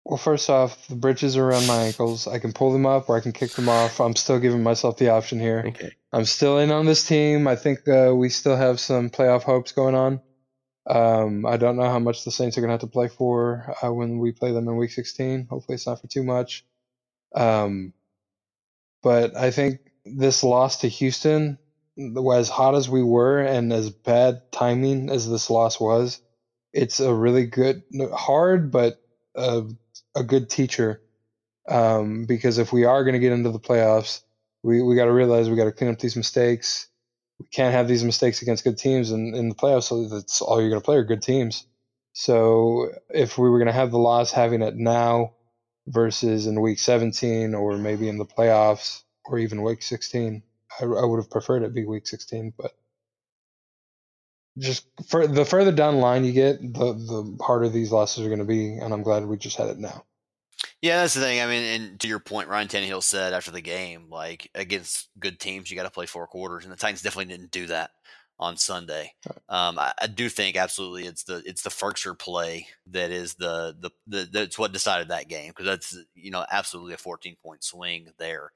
Well, 0.07 0.19
first 0.19 0.49
off, 0.49 0.87
the 0.87 0.95
britches 0.95 1.37
are 1.37 1.49
around 1.49 1.67
my 1.67 1.83
ankles. 1.83 2.29
I 2.29 2.39
can 2.39 2.53
pull 2.53 2.73
them 2.73 2.87
up 2.87 3.09
or 3.09 3.17
I 3.17 3.21
can 3.21 3.33
kick 3.33 3.51
them 3.51 3.69
off. 3.69 4.01
I'm 4.01 4.15
still 4.15 4.39
giving 4.39 4.63
myself 4.63 4.99
the 4.99 5.09
option 5.09 5.41
here. 5.41 5.65
Okay. 5.67 5.91
I'm 6.13 6.25
still 6.27 6.61
in 6.61 6.71
on 6.71 6.87
this 6.87 7.05
team. 7.05 7.49
I 7.49 7.57
think 7.57 7.89
uh, 7.89 8.15
we 8.15 8.29
still 8.29 8.55
have 8.55 8.79
some 8.79 9.11
playoff 9.11 9.43
hopes 9.43 9.73
going 9.73 9.97
on. 9.97 10.21
Um, 10.87 11.45
I 11.45 11.57
don't 11.57 11.77
know 11.77 11.91
how 11.91 11.99
much 11.99 12.25
the 12.25 12.31
Saints 12.31 12.57
are 12.57 12.61
going 12.61 12.69
to 12.69 12.75
have 12.75 12.81
to 12.83 12.87
play 12.87 13.09
for 13.09 13.75
uh, 13.83 13.93
when 13.93 14.21
we 14.21 14.31
play 14.31 14.53
them 14.53 14.69
in 14.69 14.77
Week 14.77 14.93
16. 14.93 15.49
Hopefully, 15.51 15.75
it's 15.75 15.89
not 15.89 16.01
for 16.01 16.07
too 16.07 16.23
much. 16.23 16.65
Um, 17.35 17.93
but 19.03 19.37
I 19.37 19.51
think 19.51 19.81
this 20.05 20.45
loss 20.45 20.83
to 20.83 20.89
Houston, 20.89 21.59
as 22.33 22.49
hot 22.49 22.77
as 22.77 22.89
we 22.89 23.03
were 23.03 23.41
and 23.41 23.73
as 23.73 23.91
bad 23.91 24.53
timing 24.53 25.11
as 25.11 25.29
this 25.29 25.51
loss 25.51 25.81
was, 25.81 26.21
it's 26.73 27.01
a 27.01 27.13
really 27.13 27.47
good, 27.47 27.83
hard, 28.15 28.71
but 28.71 29.03
uh, 29.35 29.63
a 30.17 30.25
good 30.25 30.51
teacher 30.51 31.03
um, 31.69 32.25
because 32.25 32.59
if 32.59 32.73
we 32.73 32.85
are 32.85 33.05
going 33.05 33.15
to 33.15 33.21
get 33.21 33.33
into 33.33 33.51
the 33.51 33.61
playoffs, 33.61 34.23
we, 34.63 34.83
we 34.83 34.97
got 34.97 35.05
to 35.05 35.13
realize 35.13 35.49
we 35.49 35.57
got 35.57 35.65
to 35.65 35.73
clean 35.73 35.91
up 35.91 35.99
these 35.99 36.17
mistakes. 36.17 36.89
We 37.39 37.47
can't 37.47 37.75
have 37.75 37.87
these 37.87 38.03
mistakes 38.03 38.43
against 38.43 38.65
good 38.65 38.79
teams 38.79 39.11
in, 39.11 39.35
in 39.35 39.49
the 39.49 39.55
playoffs. 39.55 39.85
So 39.85 40.09
that's 40.09 40.41
all 40.41 40.61
you're 40.61 40.71
going 40.71 40.81
to 40.81 40.85
play 40.85 40.97
are 40.97 41.05
good 41.05 41.23
teams. 41.23 41.67
So 42.15 42.93
if 43.11 43.37
we 43.37 43.51
were 43.51 43.59
going 43.59 43.67
to 43.67 43.73
have 43.73 43.91
the 43.91 43.99
loss, 43.99 44.33
having 44.33 44.63
it 44.63 44.75
now 44.75 45.35
versus 45.87 46.47
in 46.47 46.61
week 46.61 46.79
17 46.79 47.55
or 47.55 47.77
maybe 47.77 48.09
in 48.09 48.17
the 48.17 48.25
playoffs 48.25 49.03
or 49.27 49.39
even 49.39 49.63
week 49.63 49.83
16, 49.83 50.43
I, 50.81 50.85
I 50.85 51.05
would 51.05 51.19
have 51.19 51.31
preferred 51.31 51.63
it 51.63 51.75
be 51.75 51.85
week 51.85 52.07
16. 52.07 52.55
But 52.57 52.73
just 54.59 54.87
for 55.09 55.27
the 55.27 55.45
further 55.45 55.73
down 55.73 55.95
the 55.95 56.01
line 56.01 56.25
you 56.25 56.33
get, 56.33 56.61
the 56.61 56.93
the 56.95 57.39
harder 57.43 57.69
these 57.69 57.93
losses 57.93 58.25
are 58.25 58.29
going 58.29 58.39
to 58.39 58.45
be, 58.45 58.77
and 58.77 58.93
I'm 58.93 59.03
glad 59.03 59.27
we 59.27 59.37
just 59.37 59.57
had 59.57 59.69
it 59.69 59.79
now. 59.79 60.05
Yeah, 60.83 61.01
that's 61.01 61.15
the 61.15 61.21
thing. 61.21 61.41
I 61.41 61.47
mean, 61.47 61.63
and 61.63 62.01
to 62.01 62.09
your 62.09 62.19
point, 62.19 62.49
Ryan 62.49 62.69
Tannehill 62.69 63.03
said 63.03 63.33
after 63.33 63.51
the 63.51 63.61
game, 63.61 64.09
like 64.11 64.51
against 64.55 65.09
good 65.19 65.39
teams, 65.39 65.71
you 65.71 65.77
got 65.77 65.85
to 65.85 65.91
play 65.91 66.07
four 66.07 66.27
quarters, 66.27 66.65
and 66.65 66.73
the 66.73 66.77
Titans 66.77 67.03
definitely 67.03 67.35
didn't 67.35 67.51
do 67.51 67.67
that 67.67 67.91
on 68.39 68.57
Sunday. 68.57 69.13
Um, 69.49 69.79
I, 69.79 69.93
I, 70.01 70.07
do 70.07 70.29
think 70.29 70.57
absolutely 70.57 71.07
it's 71.07 71.25
the 71.25 71.43
it's 71.47 71.63
the 71.63 71.71
Firkser 71.71 72.19
play 72.19 72.69
that 72.91 73.11
is 73.11 73.35
the 73.35 73.75
the, 73.81 73.91
the 74.07 74.29
that's 74.31 74.59
what 74.59 74.73
decided 74.73 75.09
that 75.09 75.29
game 75.29 75.49
because 75.49 75.65
that's 75.65 75.99
you 76.15 76.31
know 76.31 76.45
absolutely 76.51 76.95
a 76.95 76.99
14 76.99 77.37
point 77.43 77.65
swing 77.65 78.09
there. 78.19 78.53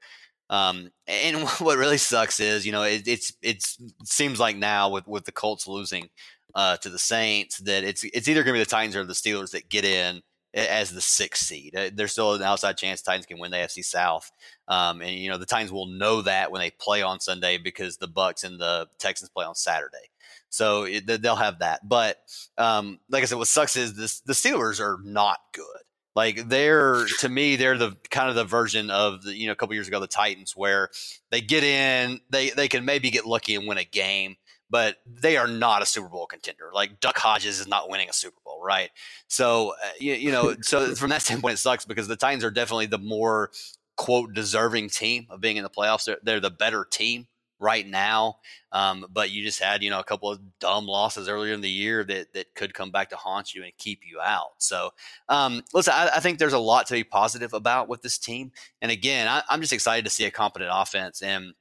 Um, 0.51 0.91
and 1.07 1.41
what 1.59 1.79
really 1.79 1.97
sucks 1.97 2.39
is, 2.39 2.65
you 2.65 2.71
know, 2.71 2.83
it, 2.83 3.07
it's 3.07 3.33
it's 3.41 3.77
it 3.79 4.07
seems 4.07 4.39
like 4.39 4.57
now 4.57 4.89
with 4.89 5.07
with 5.07 5.25
the 5.25 5.31
Colts 5.31 5.67
losing 5.67 6.09
uh, 6.53 6.77
to 6.77 6.89
the 6.89 6.99
Saints 6.99 7.57
that 7.59 7.83
it's 7.83 8.03
it's 8.03 8.27
either 8.27 8.43
going 8.43 8.53
to 8.53 8.59
be 8.59 8.63
the 8.63 8.69
Titans 8.69 8.95
or 8.95 9.05
the 9.05 9.13
Steelers 9.13 9.51
that 9.51 9.69
get 9.69 9.85
in 9.85 10.21
as 10.53 10.91
the 10.91 11.01
sixth 11.01 11.45
seed. 11.45 11.75
Uh, 11.75 11.89
there's 11.93 12.11
still 12.11 12.33
an 12.33 12.43
outside 12.43 12.77
chance 12.77 13.01
Titans 13.01 13.25
can 13.25 13.39
win 13.39 13.51
the 13.51 13.57
AFC 13.57 13.83
South, 13.83 14.29
um, 14.67 15.01
and 15.01 15.11
you 15.11 15.29
know 15.29 15.37
the 15.37 15.45
Titans 15.45 15.71
will 15.71 15.87
know 15.87 16.21
that 16.21 16.51
when 16.51 16.59
they 16.59 16.71
play 16.71 17.01
on 17.01 17.19
Sunday 17.19 17.57
because 17.57 17.97
the 17.97 18.07
Bucks 18.07 18.43
and 18.43 18.59
the 18.59 18.87
Texans 18.99 19.29
play 19.29 19.45
on 19.45 19.55
Saturday. 19.55 20.09
So 20.49 20.83
it, 20.83 21.07
they'll 21.21 21.35
have 21.37 21.59
that. 21.59 21.87
But 21.87 22.17
um, 22.57 22.99
like 23.09 23.23
I 23.23 23.25
said, 23.25 23.37
what 23.37 23.47
sucks 23.47 23.77
is 23.77 23.95
this, 23.95 24.19
the 24.19 24.33
Steelers 24.33 24.81
are 24.81 24.99
not 25.01 25.39
good. 25.53 25.80
Like 26.15 26.49
they're 26.49 27.05
to 27.19 27.29
me, 27.29 27.55
they're 27.55 27.77
the 27.77 27.95
kind 28.09 28.29
of 28.29 28.35
the 28.35 28.43
version 28.43 28.89
of 28.89 29.23
the 29.23 29.35
you 29.35 29.45
know 29.45 29.53
a 29.53 29.55
couple 29.55 29.75
years 29.75 29.87
ago 29.87 29.99
the 29.99 30.07
Titans 30.07 30.53
where 30.55 30.89
they 31.29 31.41
get 31.41 31.63
in, 31.63 32.19
they 32.29 32.49
they 32.49 32.67
can 32.67 32.83
maybe 32.83 33.09
get 33.11 33.25
lucky 33.25 33.55
and 33.55 33.67
win 33.67 33.77
a 33.77 33.85
game, 33.85 34.35
but 34.69 34.97
they 35.05 35.37
are 35.37 35.47
not 35.47 35.81
a 35.81 35.85
Super 35.85 36.09
Bowl 36.09 36.25
contender. 36.25 36.69
Like 36.73 36.99
Duck 36.99 37.17
Hodges 37.17 37.59
is 37.59 37.67
not 37.67 37.89
winning 37.89 38.09
a 38.09 38.13
Super 38.13 38.37
Bowl, 38.43 38.61
right? 38.61 38.89
So 39.27 39.73
uh, 39.83 39.89
you, 39.99 40.13
you 40.13 40.31
know, 40.31 40.55
so 40.61 40.95
from 40.95 41.11
that 41.11 41.21
standpoint, 41.21 41.53
it 41.53 41.57
sucks 41.57 41.85
because 41.85 42.07
the 42.07 42.17
Titans 42.17 42.43
are 42.43 42.51
definitely 42.51 42.87
the 42.87 42.97
more 42.97 43.51
quote 43.95 44.33
deserving 44.33 44.89
team 44.89 45.27
of 45.29 45.39
being 45.39 45.57
in 45.57 45.63
the 45.63 45.69
playoffs. 45.69 46.05
They're, 46.05 46.17
they're 46.23 46.39
the 46.39 46.49
better 46.49 46.85
team 46.89 47.27
right 47.61 47.87
now. 47.87 48.39
Um, 48.71 49.05
but 49.13 49.31
you 49.31 49.43
just 49.43 49.61
had, 49.61 49.83
you 49.83 49.89
know, 49.89 49.99
a 49.99 50.03
couple 50.03 50.29
of 50.29 50.39
dumb 50.59 50.87
losses 50.87 51.29
earlier 51.29 51.53
in 51.53 51.61
the 51.61 51.69
year 51.69 52.03
that, 52.03 52.33
that 52.33 52.53
could 52.55 52.73
come 52.73 52.91
back 52.91 53.09
to 53.11 53.15
haunt 53.15 53.53
you 53.53 53.63
and 53.63 53.71
keep 53.77 54.01
you 54.05 54.19
out. 54.19 54.51
So, 54.57 54.89
um, 55.29 55.61
listen, 55.73 55.93
I, 55.95 56.09
I, 56.15 56.19
think 56.19 56.39
there's 56.39 56.53
a 56.53 56.59
lot 56.59 56.87
to 56.87 56.93
be 56.93 57.03
positive 57.03 57.53
about 57.53 57.87
with 57.87 58.01
this 58.01 58.17
team. 58.17 58.51
And 58.81 58.91
again, 58.91 59.27
I, 59.27 59.43
I'm 59.49 59.61
just 59.61 59.73
excited 59.73 60.05
to 60.05 60.11
see 60.11 60.25
a 60.25 60.31
competent 60.31 60.71
offense 60.73 61.21
and 61.21 61.53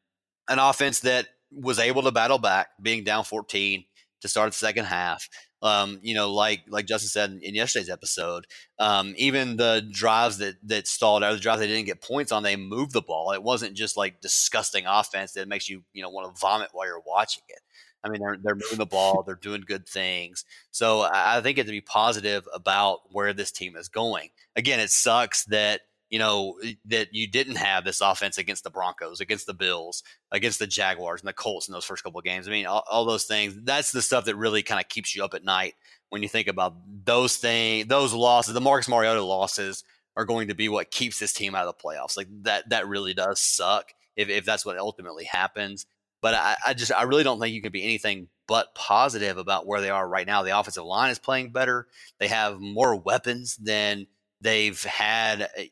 an 0.49 0.59
offense 0.59 1.01
that 1.01 1.29
was 1.53 1.79
able 1.79 2.03
to 2.03 2.13
battle 2.13 2.39
back, 2.39 2.69
being 2.81 3.05
down 3.05 3.25
14 3.25 3.85
to 4.23 4.29
start 4.29 4.53
the 4.53 4.59
second 4.59 4.87
half. 4.87 5.29
Um, 5.63 6.01
you 6.03 6.15
know, 6.15 6.33
like 6.33 6.63
like 6.69 6.87
Justin 6.87 7.09
said 7.09 7.39
in 7.43 7.55
yesterday's 7.55 7.91
episode, 7.91 8.47
um, 8.79 9.15
even 9.17 9.57
the 9.57 9.87
drives 9.93 10.39
that 10.39 10.55
that 10.65 10.87
stalled 10.89 11.23
out, 11.23 11.33
the 11.33 11.39
drives 11.39 11.61
they 11.61 11.67
didn't 11.67 11.87
get 11.87 12.01
points 12.01 12.33
on, 12.33 12.43
they 12.43 12.57
moved 12.57 12.93
the 12.93 13.03
ball. 13.03 13.33
It 13.33 13.43
wasn't 13.43 13.77
just 13.77 13.97
like 13.97 14.21
disgusting 14.21 14.87
offense 14.87 15.33
that 15.33 15.49
makes 15.49 15.69
you 15.69 15.83
you 15.93 16.03
know 16.03 16.11
want 16.11 16.35
to 16.35 16.41
vomit 16.41 16.71
while 16.73 16.87
you're 16.87 17.03
watching 17.07 17.43
it. 17.49 17.61
I 18.03 18.09
mean, 18.09 18.21
they're 18.23 18.39
they're 18.43 18.55
moving 18.55 18.79
the 18.79 18.87
ball, 18.87 19.23
they're 19.23 19.35
doing 19.35 19.63
good 19.67 19.87
things. 19.87 20.45
So 20.71 21.03
I 21.13 21.41
think 21.43 21.59
it 21.59 21.67
to 21.67 21.71
be 21.71 21.83
positive 21.83 22.49
about 22.55 23.01
where 23.13 23.33
this 23.33 23.53
team 23.53 23.77
is 23.77 23.89
going. 23.89 24.31
Again, 24.57 24.81
it 24.81 24.91
sucks 24.91 25.45
that 25.47 25.83
you 26.11 26.19
know 26.19 26.57
eh, 26.65 26.73
that 26.87 27.15
you 27.15 27.27
didn't 27.27 27.57
have 27.57 27.85
this 27.85 28.01
offense 28.01 28.37
against 28.37 28.65
the 28.65 28.71
Broncos, 28.71 29.21
against 29.21 29.47
the 29.47 29.55
Bills, 29.55 30.03
against 30.31 30.59
the 30.59 30.67
Jaguars 30.67 31.21
and 31.21 31.29
the 31.29 31.33
Colts 31.33 31.69
in 31.69 31.73
those 31.73 31.85
first 31.85 32.03
couple 32.03 32.19
of 32.19 32.25
games. 32.25 32.47
I 32.47 32.51
mean, 32.51 32.67
all, 32.67 32.85
all 32.91 33.05
those 33.05 33.25
things. 33.25 33.55
That's 33.63 33.93
the 33.93 34.03
stuff 34.03 34.27
that 34.27 34.37
really 34.37 34.63
kind 34.63 34.81
of 34.81 34.89
keeps 34.89 35.15
you 35.15 35.25
up 35.25 35.35
at 35.35 35.45
night 35.45 35.75
when 36.11 36.23
you 36.23 36.29
think 36.29 36.49
about 36.49 36.75
those 37.05 37.37
things, 37.37 37.87
those 37.87 38.13
losses. 38.13 38.53
The 38.55 38.61
Marcus 38.61 38.89
Mariota 38.89 39.23
losses 39.23 39.85
are 40.17 40.25
going 40.25 40.49
to 40.49 40.55
be 40.55 40.69
what 40.69 40.91
keeps 40.91 41.19
this 41.19 41.33
team 41.33 41.55
out 41.55 41.67
of 41.67 41.75
the 41.77 41.83
playoffs. 41.83 42.17
Like 42.17 42.29
that, 42.43 42.69
that 42.71 42.89
really 42.89 43.15
does 43.15 43.41
suck 43.41 43.93
if, 44.17 44.29
if 44.29 44.45
that's 44.45 44.67
what 44.67 44.77
ultimately 44.77 45.25
happens. 45.25 45.87
But 46.23 46.35
I, 46.35 46.57
I 46.67 46.75
just 46.75 46.93
I 46.93 47.05
really 47.05 47.25
don't 47.25 47.41
think 47.41 47.55
you 47.55 47.63
can 47.63 47.73
be 47.73 47.83
anything 47.83 48.29
but 48.47 48.75
positive 48.75 49.39
about 49.39 49.67
where 49.67 49.81
they 49.81 49.91
are 49.91 50.07
right 50.07 50.27
now. 50.27 50.43
The 50.43 50.59
offensive 50.59 50.85
line 50.85 51.11
is 51.11 51.19
playing 51.19 51.53
better. 51.53 51.87
They 52.19 52.29
have 52.29 52.61
more 52.61 52.97
weapons 52.97 53.57
than 53.57 54.07
they've 54.41 54.83
had. 54.85 55.49
Eh, 55.57 55.67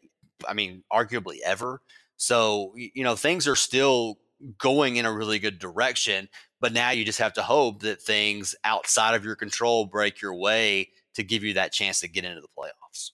I 0.47 0.55
mean, 0.55 0.85
arguably 0.93 1.39
ever. 1.45 1.81
So 2.17 2.73
you 2.77 3.05
know 3.05 3.17
things 3.17 3.49
are 3.49 3.57
still 3.57 4.19
going 4.59 4.97
in 4.97 5.07
a 5.07 5.13
really 5.13 5.39
good 5.39 5.59
direction. 5.59 6.29
But 6.61 6.73
now 6.73 6.91
you 6.91 7.05
just 7.05 7.21
have 7.21 7.35
to 7.35 7.43
hope 7.43 7.83
that 7.83 8.03
things 8.03 8.55
outside 8.65 9.15
of 9.15 9.25
your 9.25 9.37
control 9.37 9.87
break 9.87 10.21
your 10.21 10.35
way 10.35 10.91
to 11.15 11.23
give 11.23 11.45
you 11.45 11.55
that 11.55 11.73
chance 11.73 12.01
to 12.01 12.09
get 12.09 12.25
into 12.25 12.41
the 12.41 12.49
playoffs. 12.59 13.13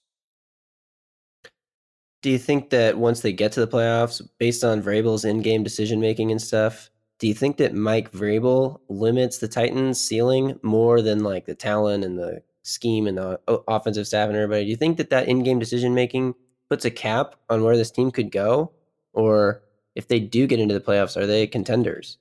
Do 2.22 2.30
you 2.30 2.38
think 2.38 2.70
that 2.70 2.96
once 2.96 3.20
they 3.20 3.34
get 3.34 3.52
to 3.52 3.60
the 3.60 3.68
playoffs, 3.68 4.22
based 4.38 4.64
on 4.64 4.82
Vrabel's 4.82 5.26
in-game 5.26 5.62
decision 5.62 6.00
making 6.00 6.30
and 6.30 6.40
stuff, 6.40 6.88
do 7.18 7.28
you 7.28 7.34
think 7.34 7.58
that 7.58 7.74
Mike 7.74 8.12
Vrabel 8.12 8.80
limits 8.88 9.38
the 9.38 9.48
Titans' 9.48 10.00
ceiling 10.00 10.58
more 10.62 11.02
than 11.02 11.22
like 11.22 11.44
the 11.44 11.54
talent 11.54 12.02
and 12.02 12.18
the 12.18 12.42
scheme 12.62 13.06
and 13.06 13.18
the 13.18 13.38
offensive 13.68 14.06
staff 14.06 14.28
and 14.28 14.36
everybody? 14.38 14.64
Do 14.64 14.70
you 14.70 14.76
think 14.76 14.96
that 14.96 15.10
that 15.10 15.28
in-game 15.28 15.58
decision 15.58 15.94
making 15.94 16.34
puts 16.74 16.84
a 16.84 16.90
cap 16.90 17.36
on 17.48 17.62
where 17.62 17.76
this 17.76 17.92
team 17.92 18.10
could 18.10 18.32
go, 18.32 18.72
or 19.12 19.62
if 19.94 20.08
they 20.08 20.18
do 20.18 20.44
get 20.44 20.58
into 20.58 20.74
the 20.74 20.80
playoffs, 20.80 21.16
are 21.16 21.24
they 21.24 21.46
contenders? 21.46 22.18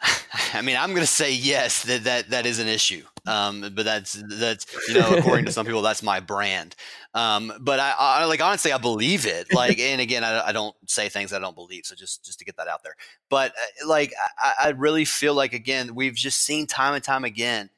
I 0.52 0.60
mean, 0.60 0.76
I'm 0.76 0.90
going 0.90 1.02
to 1.02 1.06
say 1.06 1.32
yes 1.32 1.84
that 1.84 2.02
that 2.02 2.30
that 2.30 2.46
is 2.46 2.58
an 2.58 2.66
issue. 2.66 3.04
Um, 3.28 3.60
but 3.60 3.84
that's 3.84 4.20
that's 4.40 4.66
you 4.88 4.94
know, 4.94 5.14
according 5.14 5.44
to 5.44 5.52
some 5.52 5.66
people, 5.66 5.82
that's 5.82 6.02
my 6.02 6.18
brand. 6.18 6.74
Um, 7.14 7.52
but 7.60 7.78
I, 7.78 7.94
I, 7.96 8.24
like 8.24 8.42
honestly, 8.42 8.72
I 8.72 8.78
believe 8.78 9.24
it. 9.24 9.54
Like, 9.54 9.78
and 9.78 10.00
again, 10.00 10.24
I, 10.24 10.48
I, 10.48 10.52
don't 10.52 10.74
say 10.86 11.08
things 11.08 11.32
I 11.32 11.38
don't 11.38 11.54
believe. 11.54 11.86
So 11.86 11.94
just 11.94 12.24
just 12.24 12.40
to 12.40 12.44
get 12.44 12.56
that 12.56 12.66
out 12.66 12.82
there. 12.82 12.96
But 13.30 13.52
uh, 13.52 13.86
like, 13.86 14.12
I, 14.38 14.52
I 14.64 14.68
really 14.70 15.04
feel 15.04 15.34
like 15.34 15.52
again, 15.52 15.94
we've 15.94 16.14
just 16.14 16.40
seen 16.40 16.66
time 16.66 16.94
and 16.94 17.04
time 17.04 17.24
again 17.24 17.70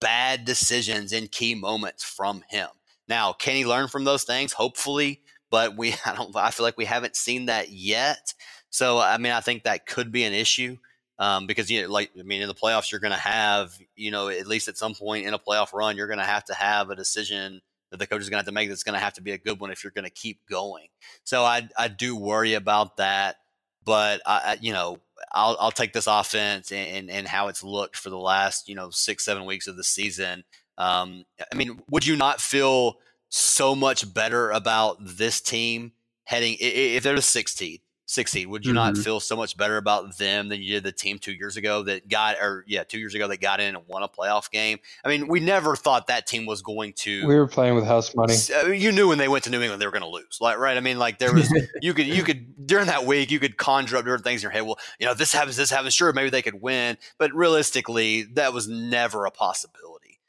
bad 0.00 0.44
decisions 0.44 1.12
in 1.12 1.28
key 1.28 1.54
moments 1.54 2.02
from 2.02 2.42
him. 2.48 2.68
Now, 3.08 3.32
can 3.32 3.56
he 3.56 3.64
learn 3.64 3.88
from 3.88 4.04
those 4.04 4.24
things? 4.24 4.52
Hopefully, 4.52 5.20
but 5.52 5.76
we 5.76 5.94
I 6.04 6.16
don't. 6.16 6.34
I 6.34 6.50
feel 6.50 6.64
like 6.64 6.78
we 6.78 6.86
haven't 6.86 7.14
seen 7.14 7.46
that 7.46 7.70
yet. 7.70 8.34
So 8.70 8.98
I 8.98 9.18
mean, 9.18 9.30
I 9.30 9.40
think 9.40 9.62
that 9.62 9.86
could 9.86 10.10
be 10.10 10.24
an 10.24 10.32
issue 10.32 10.78
um, 11.20 11.46
because 11.46 11.70
you 11.70 11.82
know, 11.82 11.88
like 11.88 12.10
I 12.18 12.24
mean, 12.24 12.42
in 12.42 12.48
the 12.48 12.54
playoffs, 12.54 12.90
you're 12.90 13.00
going 13.00 13.12
to 13.12 13.18
have 13.18 13.72
you 13.94 14.10
know 14.10 14.28
at 14.28 14.48
least 14.48 14.66
at 14.66 14.76
some 14.78 14.94
point 14.94 15.26
in 15.26 15.34
a 15.34 15.38
playoff 15.38 15.72
run, 15.72 15.96
you're 15.96 16.08
going 16.08 16.18
to 16.18 16.24
have 16.24 16.44
to 16.46 16.54
have 16.54 16.90
a 16.90 16.96
decision 16.96 17.60
that 17.92 17.98
the 17.98 18.06
coach 18.06 18.22
is 18.22 18.30
going 18.30 18.38
to 18.38 18.44
have 18.44 18.46
to 18.46 18.52
make. 18.52 18.70
That's 18.70 18.82
going 18.82 18.98
to 18.98 19.04
have 19.04 19.12
to 19.14 19.22
be 19.22 19.32
a 19.32 19.38
good 19.38 19.60
one 19.60 19.70
if 19.70 19.84
you're 19.84 19.92
going 19.92 20.06
to 20.06 20.10
keep 20.10 20.40
going. 20.50 20.88
So 21.22 21.44
I 21.44 21.68
I 21.78 21.86
do 21.86 22.16
worry 22.16 22.54
about 22.54 22.96
that, 22.96 23.36
but 23.84 24.22
I 24.26 24.56
you 24.60 24.72
know 24.72 24.98
I'll 25.32 25.56
I'll 25.60 25.70
take 25.70 25.92
this 25.92 26.06
offense 26.06 26.72
and 26.72 27.10
and 27.10 27.28
how 27.28 27.48
it's 27.48 27.62
looked 27.62 27.96
for 27.96 28.08
the 28.08 28.18
last 28.18 28.68
you 28.68 28.74
know 28.74 28.88
six 28.90 29.24
seven 29.24 29.44
weeks 29.44 29.66
of 29.66 29.76
the 29.76 29.84
season. 29.84 30.44
Um, 30.78 31.24
I 31.52 31.54
mean, 31.54 31.82
would 31.90 32.06
you 32.06 32.16
not 32.16 32.40
feel 32.40 32.96
so 33.34 33.74
much 33.74 34.12
better 34.12 34.50
about 34.50 34.98
this 35.00 35.40
team 35.40 35.92
heading 36.24 36.56
if 36.60 37.02
they're 37.02 37.14
the 37.14 37.20
16th? 37.20 37.80
succeed. 38.12 38.46
Would 38.46 38.64
you 38.64 38.74
mm-hmm. 38.74 38.94
not 38.94 38.98
feel 38.98 39.20
so 39.20 39.36
much 39.36 39.56
better 39.56 39.76
about 39.76 40.18
them 40.18 40.48
than 40.48 40.60
you 40.60 40.74
did 40.74 40.84
the 40.84 40.92
team 40.92 41.18
two 41.18 41.32
years 41.32 41.56
ago 41.56 41.82
that 41.84 42.08
got, 42.08 42.36
or 42.40 42.64
yeah, 42.68 42.84
two 42.84 42.98
years 42.98 43.14
ago 43.14 43.26
that 43.28 43.40
got 43.40 43.60
in 43.60 43.74
and 43.74 43.86
won 43.86 44.02
a 44.02 44.08
playoff 44.08 44.50
game? 44.50 44.78
I 45.04 45.08
mean, 45.08 45.28
we 45.28 45.40
never 45.40 45.74
thought 45.74 46.08
that 46.08 46.26
team 46.26 46.46
was 46.46 46.62
going 46.62 46.92
to. 46.94 47.26
We 47.26 47.36
were 47.36 47.46
playing 47.46 47.74
with 47.74 47.84
house 47.84 48.14
money. 48.14 48.34
You 48.76 48.92
knew 48.92 49.08
when 49.08 49.18
they 49.18 49.28
went 49.28 49.44
to 49.44 49.50
New 49.50 49.60
England 49.60 49.80
they 49.80 49.86
were 49.86 49.92
going 49.92 50.02
to 50.02 50.08
lose, 50.08 50.38
like 50.40 50.58
right? 50.58 50.76
I 50.76 50.80
mean, 50.80 50.98
like 50.98 51.18
there 51.18 51.32
was 51.32 51.52
you 51.82 51.94
could 51.94 52.06
you 52.06 52.22
could 52.22 52.66
during 52.66 52.86
that 52.86 53.06
week 53.06 53.30
you 53.30 53.40
could 53.40 53.56
conjure 53.56 53.96
up 53.96 54.04
different 54.04 54.24
things 54.24 54.42
in 54.42 54.46
your 54.46 54.52
head. 54.52 54.62
Well, 54.62 54.78
you 54.98 55.06
know, 55.06 55.14
this 55.14 55.32
happens, 55.32 55.56
this 55.56 55.70
happens. 55.70 55.94
Sure, 55.94 56.12
maybe 56.12 56.30
they 56.30 56.42
could 56.42 56.60
win, 56.60 56.98
but 57.18 57.32
realistically, 57.32 58.24
that 58.34 58.52
was 58.52 58.68
never 58.68 59.24
a 59.24 59.30
possibility. 59.30 60.20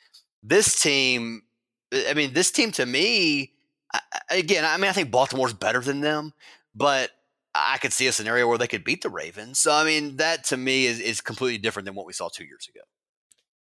This 0.41 0.79
team, 0.79 1.43
I 1.93 2.13
mean, 2.15 2.33
this 2.33 2.51
team 2.51 2.71
to 2.73 2.85
me. 2.85 3.51
Again, 4.29 4.65
I 4.65 4.77
mean, 4.77 4.89
I 4.89 4.93
think 4.93 5.11
Baltimore's 5.11 5.53
better 5.53 5.79
than 5.79 6.01
them, 6.01 6.33
but 6.73 7.11
I 7.53 7.77
could 7.77 7.93
see 7.93 8.07
a 8.07 8.11
scenario 8.11 8.47
where 8.47 8.57
they 8.57 8.67
could 8.67 8.83
beat 8.83 9.03
the 9.03 9.09
Ravens. 9.09 9.59
So 9.59 9.71
I 9.71 9.83
mean, 9.83 10.17
that 10.17 10.43
to 10.45 10.57
me 10.57 10.85
is 10.85 10.99
is 10.99 11.21
completely 11.21 11.59
different 11.59 11.85
than 11.85 11.95
what 11.95 12.05
we 12.05 12.13
saw 12.13 12.29
two 12.29 12.45
years 12.45 12.67
ago. 12.67 12.81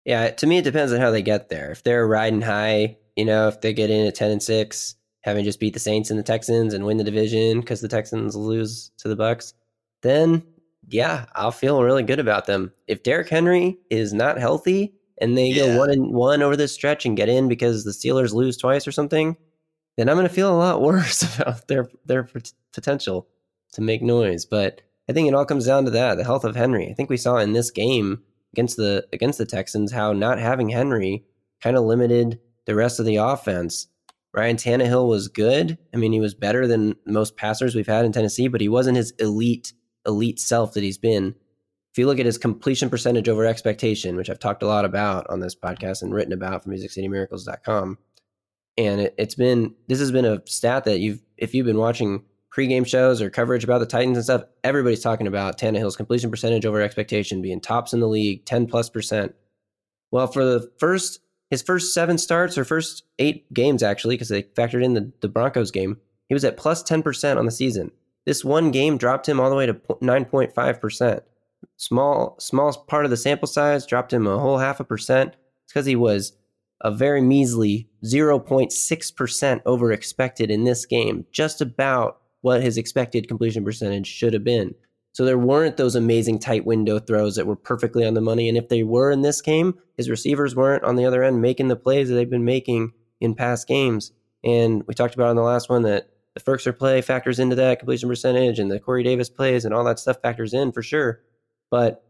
Yeah, 0.05 0.31
to 0.31 0.47
me 0.47 0.59
it 0.59 0.65
depends 0.65 0.93
on 0.93 1.01
how 1.01 1.11
they 1.11 1.23
get 1.23 1.49
there. 1.49 1.71
If 1.71 1.83
they're 1.83 2.07
riding 2.07 2.41
high, 2.41 2.97
you 3.17 3.25
know, 3.25 3.49
if 3.49 3.61
they 3.61 3.73
get 3.73 3.91
in 3.91 4.07
at 4.07 4.15
ten 4.15 4.31
and 4.31 4.43
six, 4.43 4.95
having 5.23 5.45
just 5.45 5.61
beat 5.61 5.75
the 5.75 5.81
Saints 5.81 6.11
and 6.11 6.19
the 6.19 6.25
Texans 6.25 6.73
and 6.73 6.87
win 6.87 6.97
the 6.97 7.05
division 7.05 7.61
because 7.61 7.81
the 7.81 7.89
Texans 7.89 8.35
lose 8.35 8.91
to 8.99 9.09
the 9.09 9.17
Bucks, 9.17 9.53
then 10.01 10.43
yeah, 10.89 11.27
I'll 11.35 11.53
feel 11.53 11.83
really 11.83 12.03
good 12.03 12.19
about 12.19 12.47
them. 12.47 12.73
If 12.87 13.03
Derrick 13.03 13.29
Henry 13.29 13.79
is 13.91 14.13
not 14.13 14.39
healthy 14.39 14.95
and 15.23 15.39
they 15.39 15.49
yeah. 15.49 15.67
go 15.67 15.79
one 15.79 15.91
and 15.91 16.13
one 16.13 16.43
over 16.43 16.57
this 16.57 16.73
stretch 16.73 17.07
and 17.07 17.17
get 17.17 17.29
in 17.29 17.49
because 17.49 17.85
the 17.85 17.93
Steelers 17.93 18.35
lose 18.35 18.57
twice 18.57 18.87
or 18.87 18.93
something, 18.93 19.37
then 19.97 20.09
I'm 20.09 20.17
going 20.17 20.29
to 20.29 20.35
feel 20.35 20.53
a 20.53 20.59
lot 20.59 20.83
worse 20.83 21.23
about 21.39 21.69
their 21.69 21.89
their 22.05 22.29
potential 22.73 23.29
to 23.73 23.81
make 23.81 24.03
noise. 24.03 24.45
But 24.45 24.83
I 25.09 25.13
think 25.13 25.29
it 25.29 25.35
all 25.35 25.47
comes 25.47 25.67
down 25.67 25.85
to 25.87 25.91
that, 25.93 26.17
the 26.17 26.25
health 26.25 26.45
of 26.45 26.57
Henry. 26.57 26.89
I 26.91 26.95
think 26.95 27.09
we 27.09 27.17
saw 27.17 27.37
in 27.39 27.53
this 27.53 27.71
game 27.71 28.23
against 28.53 28.77
the 28.77 29.07
against 29.13 29.39
the 29.39 29.47
Texans 29.47 29.93
how 29.93 30.13
not 30.13 30.39
having 30.39 30.69
Henry 30.69 31.25
kind 31.63 31.77
of 31.77 31.85
limited 31.85 32.41
the 32.67 32.75
rest 32.75 33.01
of 33.01 33.07
the 33.07 33.17
offense. 33.17 33.89
Ryan 34.35 34.57
Tannehill 34.57 35.09
was 35.09 35.29
good. 35.29 35.77
I 35.93 35.99
mean, 35.99 36.13
he 36.13 36.21
was 36.21 36.35
better 36.35 36.67
than 36.67 36.97
most 37.07 37.37
passers 37.37 37.75
we've 37.75 37.87
had 37.87 38.07
in 38.07 38.13
Tennessee, 38.13 38.49
but 38.49 38.63
he 38.63 38.69
wasn't 38.69 38.97
his 38.97 39.13
elite 39.19 39.73
elite 40.07 40.41
self 40.41 40.73
that 40.75 40.83
he's 40.83 40.99
been. 40.99 41.35
If 41.93 41.99
you 41.99 42.07
look 42.07 42.19
at 42.19 42.27
his 42.27 42.39
completion 42.39 42.89
percentage 42.89 43.29
over 43.29 43.45
expectation, 43.45 44.17
which 44.17 44.31
I've 44.31 44.39
talked 44.39 44.63
a 44.63 44.67
lot 44.67 44.87
about 44.87 45.29
on 45.29 45.41
this 45.41 45.55
podcast 45.55 46.03
and 46.03 46.15
written 46.15 46.33
about 46.33 46.65
from 46.65 46.73
MusicCityMiracles.com, 46.73 47.99
and 48.79 49.01
it, 49.03 49.15
it's 49.19 49.35
been 49.35 49.75
this 49.89 50.01
has 50.01 50.11
been 50.11 50.25
a 50.25 50.41
stat 50.47 50.85
that 50.85 51.01
you've 51.01 51.21
if 51.37 51.55
you've 51.55 51.67
been 51.67 51.77
watching 51.77 52.25
pregame 52.55 52.87
shows 52.87 53.21
or 53.21 53.29
coverage 53.29 53.65
about 53.65 53.79
the 53.79 53.87
Titans 53.87 54.17
and 54.17 54.25
stuff, 54.25 54.45
everybody's 54.65 55.03
talking 55.03 55.27
about 55.27 55.59
Tannehill's 55.59 55.97
completion 55.97 56.31
percentage 56.31 56.65
over 56.65 56.81
expectation 56.81 57.43
being 57.43 57.61
tops 57.61 57.93
in 57.93 58.01
the 58.01 58.09
league, 58.09 58.45
10 58.47 58.67
plus 58.67 58.89
percent. 58.89 59.35
Well, 60.11 60.27
for 60.27 60.45
the 60.45 60.71
first 60.79 61.21
his 61.51 61.61
first 61.61 61.93
seven 61.93 62.17
starts 62.17 62.57
or 62.57 62.65
first 62.65 63.05
eight 63.19 63.53
games 63.53 63.83
actually, 63.83 64.15
because 64.15 64.31
they 64.31 64.45
factored 64.45 64.83
in 64.83 64.95
the, 64.95 65.13
the 65.21 65.29
Broncos 65.29 65.71
game, 65.71 65.99
he 66.29 66.35
was 66.35 66.45
at 66.45 66.57
plus 66.57 66.83
10% 66.83 67.37
on 67.37 67.45
the 67.45 67.53
season. 67.53 67.91
This 68.25 68.43
one 68.43 68.71
game 68.71 68.97
dropped 68.97 69.29
him 69.29 69.39
all 69.39 69.51
the 69.51 69.57
way 69.57 69.67
to 69.67 69.75
9.5%. 69.75 71.21
Small, 71.83 72.37
small 72.39 72.73
part 72.87 73.05
of 73.05 73.11
the 73.11 73.17
sample 73.17 73.49
size 73.49 73.85
dropped 73.87 74.13
him 74.13 74.25
a 74.25 74.39
whole 74.39 74.59
half 74.59 74.79
a 74.79 74.85
percent. 74.85 75.35
It's 75.65 75.73
because 75.73 75.85
he 75.85 75.97
was 75.97 76.33
a 76.81 76.93
very 76.93 77.21
measly 77.21 77.89
0.6% 78.05 79.63
over 79.67 79.91
expected 79.91 80.49
in 80.49 80.63
this 80.63 80.87
game, 80.87 81.27
just 81.33 81.61
about 81.61 82.21
what 82.41 82.63
his 82.63 82.79
expected 82.79 83.27
completion 83.27 83.65
percentage 83.65 84.07
should 84.07 84.33
have 84.33 84.45
been. 84.45 84.77
So 85.11 85.25
there 85.25 85.37
weren't 85.37 85.77
those 85.77 85.97
amazing 85.97 86.39
tight 86.39 86.65
window 86.65 87.01
throws 87.01 87.35
that 87.35 87.49
were 87.49 87.57
perfectly 87.57 88.07
on 88.07 88.15
the 88.15 88.21
money. 88.21 88.49
And 88.49 88.57
if 88.57 88.69
they 88.69 88.85
were 88.85 89.11
in 89.11 89.23
this 89.23 89.43
game, 89.43 89.77
his 89.97 90.09
receivers 90.09 90.55
weren't 90.55 90.85
on 90.85 90.95
the 90.95 91.05
other 91.05 91.25
end 91.25 91.43
making 91.43 91.67
the 91.67 91.75
plays 91.75 92.09
that 92.09 92.15
they've 92.15 92.31
been 92.31 92.45
making 92.45 92.93
in 93.21 93.35
past 93.35 93.67
games. 93.67 94.13
And 94.45 94.85
we 94.87 94.95
talked 94.95 95.17
about 95.17 95.31
in 95.31 95.37
the 95.37 95.43
last 95.43 95.69
one 95.69 95.83
that 95.83 96.11
the 96.35 96.41
Firkser 96.41 96.79
play 96.79 97.01
factors 97.01 97.41
into 97.41 97.57
that 97.57 97.81
completion 97.81 98.09
percentage 98.09 98.61
and 98.61 98.71
the 98.71 98.79
Corey 98.79 99.03
Davis 99.03 99.29
plays 99.29 99.65
and 99.65 99.75
all 99.75 99.83
that 99.83 99.99
stuff 99.99 100.23
factors 100.23 100.55
in 100.55 100.71
for 100.71 100.85
sure. 100.85 101.23
But 101.73 102.05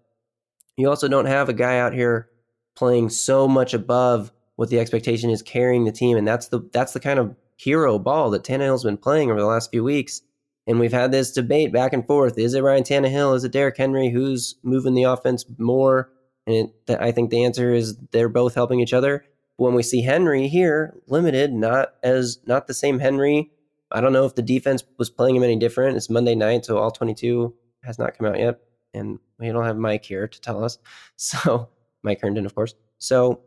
you 0.76 0.88
also 0.88 1.06
don't 1.06 1.26
have 1.26 1.48
a 1.48 1.52
guy 1.52 1.78
out 1.78 1.94
here 1.94 2.28
playing 2.74 3.10
so 3.10 3.46
much 3.46 3.74
above 3.74 4.32
what 4.56 4.70
the 4.70 4.80
expectation 4.80 5.30
is 5.30 5.40
carrying 5.40 5.84
the 5.84 5.92
team. 5.92 6.16
And 6.16 6.26
that's 6.26 6.48
the 6.48 6.68
that's 6.72 6.94
the 6.94 7.00
kind 7.00 7.20
of 7.20 7.36
hero 7.56 7.96
ball 8.00 8.30
that 8.30 8.42
Tannehill's 8.42 8.82
been 8.82 8.96
playing 8.96 9.30
over 9.30 9.38
the 9.38 9.46
last 9.46 9.70
few 9.70 9.84
weeks. 9.84 10.20
And 10.66 10.80
we've 10.80 10.92
had 10.92 11.12
this 11.12 11.30
debate 11.30 11.72
back 11.72 11.92
and 11.92 12.04
forth. 12.04 12.36
Is 12.38 12.54
it 12.54 12.62
Ryan 12.62 12.82
Tannehill? 12.82 13.36
Is 13.36 13.44
it 13.44 13.52
Derrick 13.52 13.76
Henry? 13.76 14.10
Who's 14.10 14.56
moving 14.64 14.94
the 14.94 15.04
offense 15.04 15.44
more? 15.58 16.10
And 16.48 16.70
it, 16.88 16.98
I 17.00 17.12
think 17.12 17.30
the 17.30 17.44
answer 17.44 17.72
is 17.72 17.96
they're 18.10 18.28
both 18.28 18.56
helping 18.56 18.80
each 18.80 18.92
other. 18.92 19.24
When 19.58 19.74
we 19.74 19.84
see 19.84 20.02
Henry 20.02 20.48
here, 20.48 20.96
limited, 21.06 21.52
not 21.52 21.94
as 22.02 22.38
not 22.46 22.66
the 22.66 22.74
same 22.74 22.98
Henry. 22.98 23.52
I 23.92 24.00
don't 24.00 24.12
know 24.12 24.24
if 24.24 24.34
the 24.34 24.42
defense 24.42 24.82
was 24.98 25.08
playing 25.08 25.36
him 25.36 25.44
any 25.44 25.56
different. 25.56 25.96
It's 25.96 26.10
Monday 26.10 26.34
night, 26.34 26.64
so 26.64 26.78
all 26.78 26.90
22 26.90 27.54
has 27.84 27.96
not 27.96 28.18
come 28.18 28.26
out 28.26 28.40
yet, 28.40 28.58
and 28.94 29.18
we 29.38 29.48
don't 29.48 29.64
have 29.64 29.76
Mike 29.76 30.04
here 30.04 30.28
to 30.28 30.40
tell 30.40 30.64
us. 30.64 30.78
So 31.16 31.68
Mike 32.02 32.20
Herndon, 32.20 32.46
of 32.46 32.54
course. 32.54 32.74
So, 32.98 33.40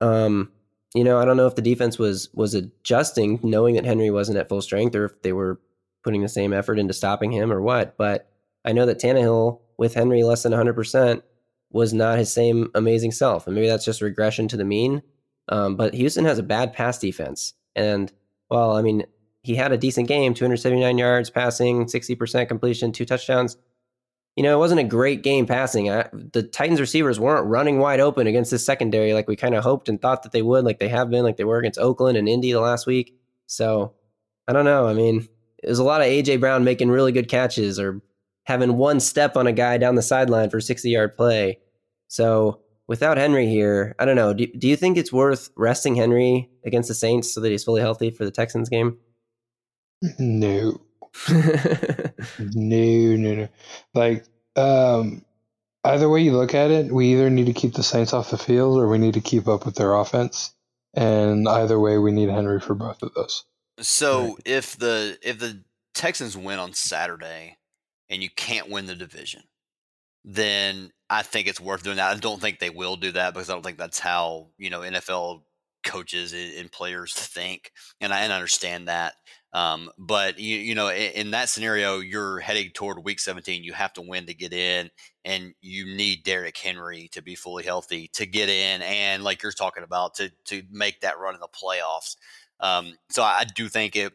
um, 0.00 0.50
you 0.94 1.04
know, 1.04 1.18
I 1.18 1.24
don't 1.24 1.36
know 1.36 1.46
if 1.46 1.54
the 1.54 1.62
defense 1.62 1.98
was 1.98 2.28
was 2.34 2.54
adjusting, 2.54 3.40
knowing 3.42 3.74
that 3.74 3.84
Henry 3.84 4.10
wasn't 4.10 4.38
at 4.38 4.48
full 4.48 4.62
strength, 4.62 4.94
or 4.94 5.04
if 5.04 5.22
they 5.22 5.32
were 5.32 5.60
putting 6.02 6.22
the 6.22 6.28
same 6.28 6.52
effort 6.52 6.78
into 6.78 6.94
stopping 6.94 7.32
him, 7.32 7.52
or 7.52 7.60
what. 7.60 7.96
But 7.96 8.30
I 8.64 8.72
know 8.72 8.86
that 8.86 9.00
Tannehill 9.00 9.60
with 9.76 9.94
Henry 9.94 10.22
less 10.22 10.42
than 10.42 10.52
100 10.52 10.74
percent 10.74 11.22
was 11.70 11.92
not 11.92 12.18
his 12.18 12.32
same 12.32 12.70
amazing 12.74 13.12
self, 13.12 13.46
and 13.46 13.54
maybe 13.54 13.68
that's 13.68 13.84
just 13.84 14.00
regression 14.00 14.48
to 14.48 14.56
the 14.56 14.64
mean. 14.64 15.02
Um, 15.50 15.76
but 15.76 15.94
Houston 15.94 16.24
has 16.24 16.38
a 16.38 16.42
bad 16.42 16.72
pass 16.72 16.98
defense, 16.98 17.54
and 17.76 18.10
well, 18.50 18.76
I 18.76 18.82
mean, 18.82 19.04
he 19.42 19.54
had 19.54 19.72
a 19.72 19.78
decent 19.78 20.08
game 20.08 20.34
279 20.34 20.98
yards 20.98 21.30
passing, 21.30 21.84
60% 21.86 22.48
completion, 22.48 22.92
two 22.92 23.04
touchdowns. 23.04 23.56
You 24.38 24.44
know, 24.44 24.54
it 24.54 24.60
wasn't 24.60 24.78
a 24.78 24.84
great 24.84 25.24
game 25.24 25.46
passing. 25.46 25.90
I, 25.90 26.08
the 26.12 26.44
Titans 26.44 26.78
receivers 26.78 27.18
weren't 27.18 27.48
running 27.48 27.80
wide 27.80 27.98
open 27.98 28.28
against 28.28 28.52
this 28.52 28.64
secondary 28.64 29.12
like 29.12 29.26
we 29.26 29.34
kind 29.34 29.56
of 29.56 29.64
hoped 29.64 29.88
and 29.88 30.00
thought 30.00 30.22
that 30.22 30.30
they 30.30 30.42
would, 30.42 30.64
like 30.64 30.78
they 30.78 30.88
have 30.88 31.10
been, 31.10 31.24
like 31.24 31.36
they 31.36 31.42
were 31.42 31.58
against 31.58 31.80
Oakland 31.80 32.16
and 32.16 32.28
Indy 32.28 32.52
the 32.52 32.60
last 32.60 32.86
week. 32.86 33.18
So 33.46 33.94
I 34.46 34.52
don't 34.52 34.64
know. 34.64 34.86
I 34.86 34.94
mean, 34.94 35.26
there's 35.60 35.80
a 35.80 35.84
lot 35.84 36.02
of 36.02 36.06
AJ 36.06 36.38
Brown 36.38 36.62
making 36.62 36.88
really 36.88 37.10
good 37.10 37.26
catches 37.26 37.80
or 37.80 38.00
having 38.44 38.76
one 38.76 39.00
step 39.00 39.36
on 39.36 39.48
a 39.48 39.52
guy 39.52 39.76
down 39.76 39.96
the 39.96 40.02
sideline 40.02 40.50
for 40.50 40.58
a 40.58 40.62
60 40.62 40.88
yard 40.88 41.16
play. 41.16 41.58
So 42.06 42.60
without 42.86 43.18
Henry 43.18 43.48
here, 43.48 43.96
I 43.98 44.04
don't 44.04 44.14
know. 44.14 44.34
Do, 44.34 44.46
do 44.46 44.68
you 44.68 44.76
think 44.76 44.96
it's 44.96 45.12
worth 45.12 45.50
resting 45.56 45.96
Henry 45.96 46.48
against 46.64 46.86
the 46.86 46.94
Saints 46.94 47.34
so 47.34 47.40
that 47.40 47.50
he's 47.50 47.64
fully 47.64 47.80
healthy 47.80 48.12
for 48.12 48.24
the 48.24 48.30
Texans 48.30 48.68
game? 48.68 48.98
No. 50.16 50.80
no, 52.38 53.16
no, 53.16 53.34
no. 53.34 53.48
Like, 53.94 54.24
um, 54.56 55.24
either 55.84 56.08
way 56.08 56.22
you 56.22 56.32
look 56.32 56.54
at 56.54 56.70
it, 56.70 56.92
we 56.92 57.12
either 57.12 57.30
need 57.30 57.46
to 57.46 57.52
keep 57.52 57.74
the 57.74 57.82
Saints 57.82 58.12
off 58.12 58.30
the 58.30 58.38
field 58.38 58.78
or 58.78 58.88
we 58.88 58.98
need 58.98 59.14
to 59.14 59.20
keep 59.20 59.48
up 59.48 59.64
with 59.64 59.76
their 59.76 59.94
offense. 59.94 60.54
And 60.94 61.48
either 61.48 61.78
way, 61.78 61.98
we 61.98 62.10
need 62.10 62.28
Henry 62.28 62.60
for 62.60 62.74
both 62.74 63.02
of 63.02 63.14
those. 63.14 63.44
So 63.80 64.22
right. 64.22 64.34
if 64.44 64.76
the 64.76 65.18
if 65.22 65.38
the 65.38 65.62
Texans 65.94 66.36
win 66.36 66.58
on 66.58 66.72
Saturday 66.72 67.58
and 68.08 68.22
you 68.22 68.30
can't 68.30 68.68
win 68.68 68.86
the 68.86 68.94
division, 68.94 69.42
then 70.24 70.90
I 71.08 71.22
think 71.22 71.46
it's 71.46 71.60
worth 71.60 71.82
doing 71.82 71.96
that. 71.96 72.16
I 72.16 72.18
don't 72.18 72.40
think 72.40 72.58
they 72.58 72.70
will 72.70 72.96
do 72.96 73.12
that 73.12 73.34
because 73.34 73.48
I 73.48 73.52
don't 73.52 73.62
think 73.62 73.78
that's 73.78 73.98
how 73.98 74.48
you 74.58 74.70
know 74.70 74.80
NFL 74.80 75.42
coaches 75.84 76.32
and 76.32 76.72
players 76.72 77.14
think, 77.14 77.72
and 78.00 78.12
I 78.12 78.24
understand 78.24 78.88
that. 78.88 79.14
Um, 79.52 79.90
but 79.96 80.38
you, 80.38 80.58
you 80.58 80.74
know, 80.74 80.88
in, 80.88 81.12
in, 81.12 81.30
that 81.30 81.48
scenario, 81.48 82.00
you're 82.00 82.38
heading 82.38 82.70
toward 82.70 83.02
week 83.02 83.18
17. 83.18 83.64
You 83.64 83.72
have 83.72 83.92
to 83.94 84.02
win 84.02 84.26
to 84.26 84.34
get 84.34 84.52
in, 84.52 84.90
and 85.24 85.54
you 85.62 85.86
need 85.86 86.22
Derrick 86.22 86.58
Henry 86.58 87.08
to 87.12 87.22
be 87.22 87.34
fully 87.34 87.64
healthy 87.64 88.10
to 88.14 88.26
get 88.26 88.50
in, 88.50 88.82
and 88.82 89.24
like 89.24 89.42
you're 89.42 89.52
talking 89.52 89.84
about, 89.84 90.14
to 90.16 90.30
to 90.46 90.62
make 90.70 91.00
that 91.00 91.18
run 91.18 91.34
in 91.34 91.40
the 91.40 91.48
playoffs. 91.48 92.16
Um, 92.60 92.94
so 93.08 93.22
I, 93.22 93.38
I 93.40 93.44
do 93.44 93.68
think 93.68 93.96
it 93.96 94.12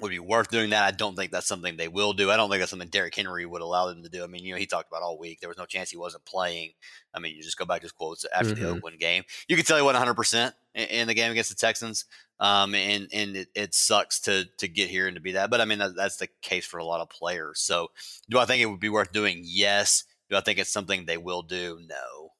would 0.00 0.10
be 0.10 0.18
worth 0.18 0.48
doing 0.48 0.70
that. 0.70 0.84
I 0.84 0.90
don't 0.92 1.16
think 1.16 1.32
that's 1.32 1.46
something 1.46 1.76
they 1.76 1.88
will 1.88 2.12
do. 2.12 2.30
I 2.30 2.36
don't 2.36 2.48
think 2.48 2.60
that's 2.60 2.70
something 2.70 2.88
Derrick 2.88 3.14
Henry 3.14 3.44
would 3.44 3.62
allow 3.62 3.88
them 3.88 4.02
to 4.02 4.08
do. 4.08 4.22
I 4.22 4.26
mean, 4.26 4.44
you 4.44 4.52
know, 4.52 4.58
he 4.58 4.66
talked 4.66 4.88
about 4.88 5.02
all 5.02 5.18
week. 5.18 5.40
There 5.40 5.48
was 5.48 5.58
no 5.58 5.66
chance 5.66 5.90
he 5.90 5.96
wasn't 5.96 6.24
playing. 6.24 6.72
I 7.12 7.18
mean, 7.18 7.34
you 7.34 7.42
just 7.42 7.58
go 7.58 7.64
back 7.64 7.80
to 7.80 7.84
his 7.84 7.92
quotes 7.92 8.24
after 8.32 8.54
mm-hmm. 8.54 8.62
the 8.62 8.70
Oakland 8.70 8.98
game. 8.98 9.24
You 9.48 9.56
could 9.56 9.66
tell 9.66 9.76
he 9.76 9.82
wasn't 9.82 10.04
100% 10.06 10.52
in 10.74 11.08
the 11.08 11.14
game 11.14 11.32
against 11.32 11.50
the 11.50 11.56
Texans. 11.56 12.04
Um, 12.40 12.74
and 12.76 13.08
and 13.12 13.36
it, 13.36 13.48
it, 13.56 13.74
sucks 13.74 14.20
to 14.20 14.44
to 14.58 14.68
get 14.68 14.88
here 14.88 15.08
and 15.08 15.16
to 15.16 15.20
be 15.20 15.32
that. 15.32 15.50
But 15.50 15.60
I 15.60 15.64
mean, 15.64 15.78
that, 15.78 15.96
that's 15.96 16.18
the 16.18 16.28
case 16.40 16.64
for 16.64 16.78
a 16.78 16.84
lot 16.84 17.00
of 17.00 17.10
players. 17.10 17.58
So 17.58 17.88
do 18.30 18.38
I 18.38 18.44
think 18.44 18.62
it 18.62 18.66
would 18.66 18.78
be 18.78 18.88
worth 18.88 19.10
doing? 19.10 19.40
Yes. 19.42 20.04
Do 20.30 20.36
I 20.36 20.40
think 20.40 20.60
it's 20.60 20.70
something 20.70 21.04
they 21.04 21.18
will 21.18 21.42
do? 21.42 21.80
No. 21.88 22.32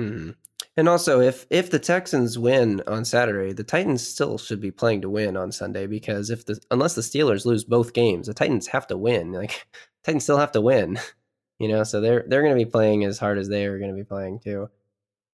Mm-hmm. 0.00 0.30
And 0.76 0.88
also, 0.88 1.20
if 1.20 1.46
if 1.50 1.70
the 1.70 1.78
Texans 1.78 2.38
win 2.38 2.82
on 2.86 3.04
Saturday, 3.04 3.52
the 3.52 3.64
Titans 3.64 4.06
still 4.06 4.38
should 4.38 4.60
be 4.60 4.70
playing 4.70 5.02
to 5.02 5.10
win 5.10 5.36
on 5.36 5.52
Sunday 5.52 5.86
because 5.86 6.30
if 6.30 6.46
the 6.46 6.58
unless 6.70 6.94
the 6.94 7.02
Steelers 7.02 7.44
lose 7.44 7.64
both 7.64 7.92
games, 7.92 8.26
the 8.26 8.34
Titans 8.34 8.68
have 8.68 8.86
to 8.88 8.96
win. 8.96 9.32
Like 9.42 9.66
Titans 10.04 10.24
still 10.24 10.38
have 10.38 10.52
to 10.52 10.60
win, 10.60 10.98
you 11.58 11.68
know. 11.68 11.84
So 11.84 12.00
they're 12.00 12.24
they're 12.26 12.42
going 12.42 12.56
to 12.56 12.64
be 12.64 12.70
playing 12.70 13.04
as 13.04 13.18
hard 13.18 13.38
as 13.38 13.48
they 13.48 13.66
are 13.66 13.78
going 13.78 13.90
to 13.90 13.96
be 13.96 14.04
playing 14.04 14.40
too. 14.40 14.70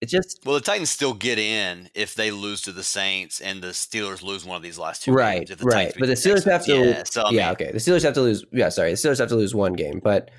It 0.00 0.06
just 0.06 0.40
well, 0.44 0.54
the 0.56 0.60
Titans 0.60 0.90
still 0.90 1.14
get 1.14 1.38
in 1.38 1.88
if 1.94 2.14
they 2.14 2.30
lose 2.30 2.62
to 2.62 2.72
the 2.72 2.82
Saints 2.82 3.40
and 3.40 3.62
the 3.62 3.68
Steelers 3.68 4.22
lose 4.22 4.44
one 4.44 4.56
of 4.56 4.62
these 4.62 4.78
last 4.78 5.02
two 5.02 5.12
right, 5.12 5.46
games. 5.46 5.62
right. 5.62 5.74
right. 5.74 5.94
But 5.98 6.06
the 6.06 6.14
Steelers 6.14 6.44
have 6.44 6.64
to, 6.66 6.76
yeah, 6.76 7.02
so, 7.04 7.24
yeah 7.30 7.46
mean, 7.46 7.52
okay. 7.52 7.72
The 7.72 7.78
Steelers 7.78 8.02
have 8.04 8.14
to 8.14 8.22
lose. 8.22 8.44
Yeah, 8.52 8.68
sorry, 8.68 8.90
the 8.90 8.96
Steelers 8.96 9.18
have 9.18 9.28
to 9.28 9.36
lose 9.36 9.54
one 9.54 9.72
game, 9.72 10.00
but 10.02 10.30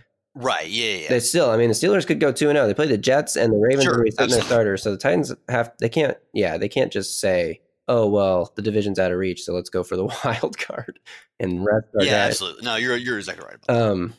Right. 0.41 0.67
Yeah. 0.69 0.93
Yeah. 0.95 1.09
They 1.09 1.19
still. 1.19 1.49
I 1.49 1.57
mean, 1.57 1.67
the 1.67 1.73
Steelers 1.73 2.07
could 2.07 2.19
go 2.21 2.31
two 2.31 2.49
and 2.49 2.55
zero. 2.55 2.63
Oh. 2.63 2.67
They 2.67 2.73
play 2.73 2.87
the 2.87 2.97
Jets 2.97 3.35
and 3.35 3.51
the 3.51 3.57
Ravens 3.57 3.83
sure, 3.83 4.05
are 4.19 4.27
their 4.27 4.41
starters. 4.41 4.81
So 4.83 4.91
the 4.91 4.97
Titans 4.97 5.33
have. 5.49 5.73
They 5.79 5.89
can't. 5.89 6.17
Yeah. 6.33 6.57
They 6.57 6.69
can't 6.69 6.93
just 6.93 7.19
say, 7.19 7.59
"Oh 7.89 8.07
well, 8.07 8.53
the 8.55 8.61
division's 8.61 8.99
out 8.99 9.11
of 9.11 9.17
reach, 9.17 9.43
so 9.43 9.53
let's 9.53 9.69
go 9.69 9.83
for 9.83 9.97
the 9.97 10.05
wild 10.23 10.57
card 10.57 10.99
and 11.41 11.65
rest 11.65 11.87
our 11.99 12.05
Yeah. 12.05 12.11
guys. 12.25 12.29
Absolutely. 12.31 12.63
No, 12.63 12.75
you're 12.77 12.95
you're 12.95 13.17
exactly 13.17 13.45
right. 13.45 13.57
Um. 13.69 14.13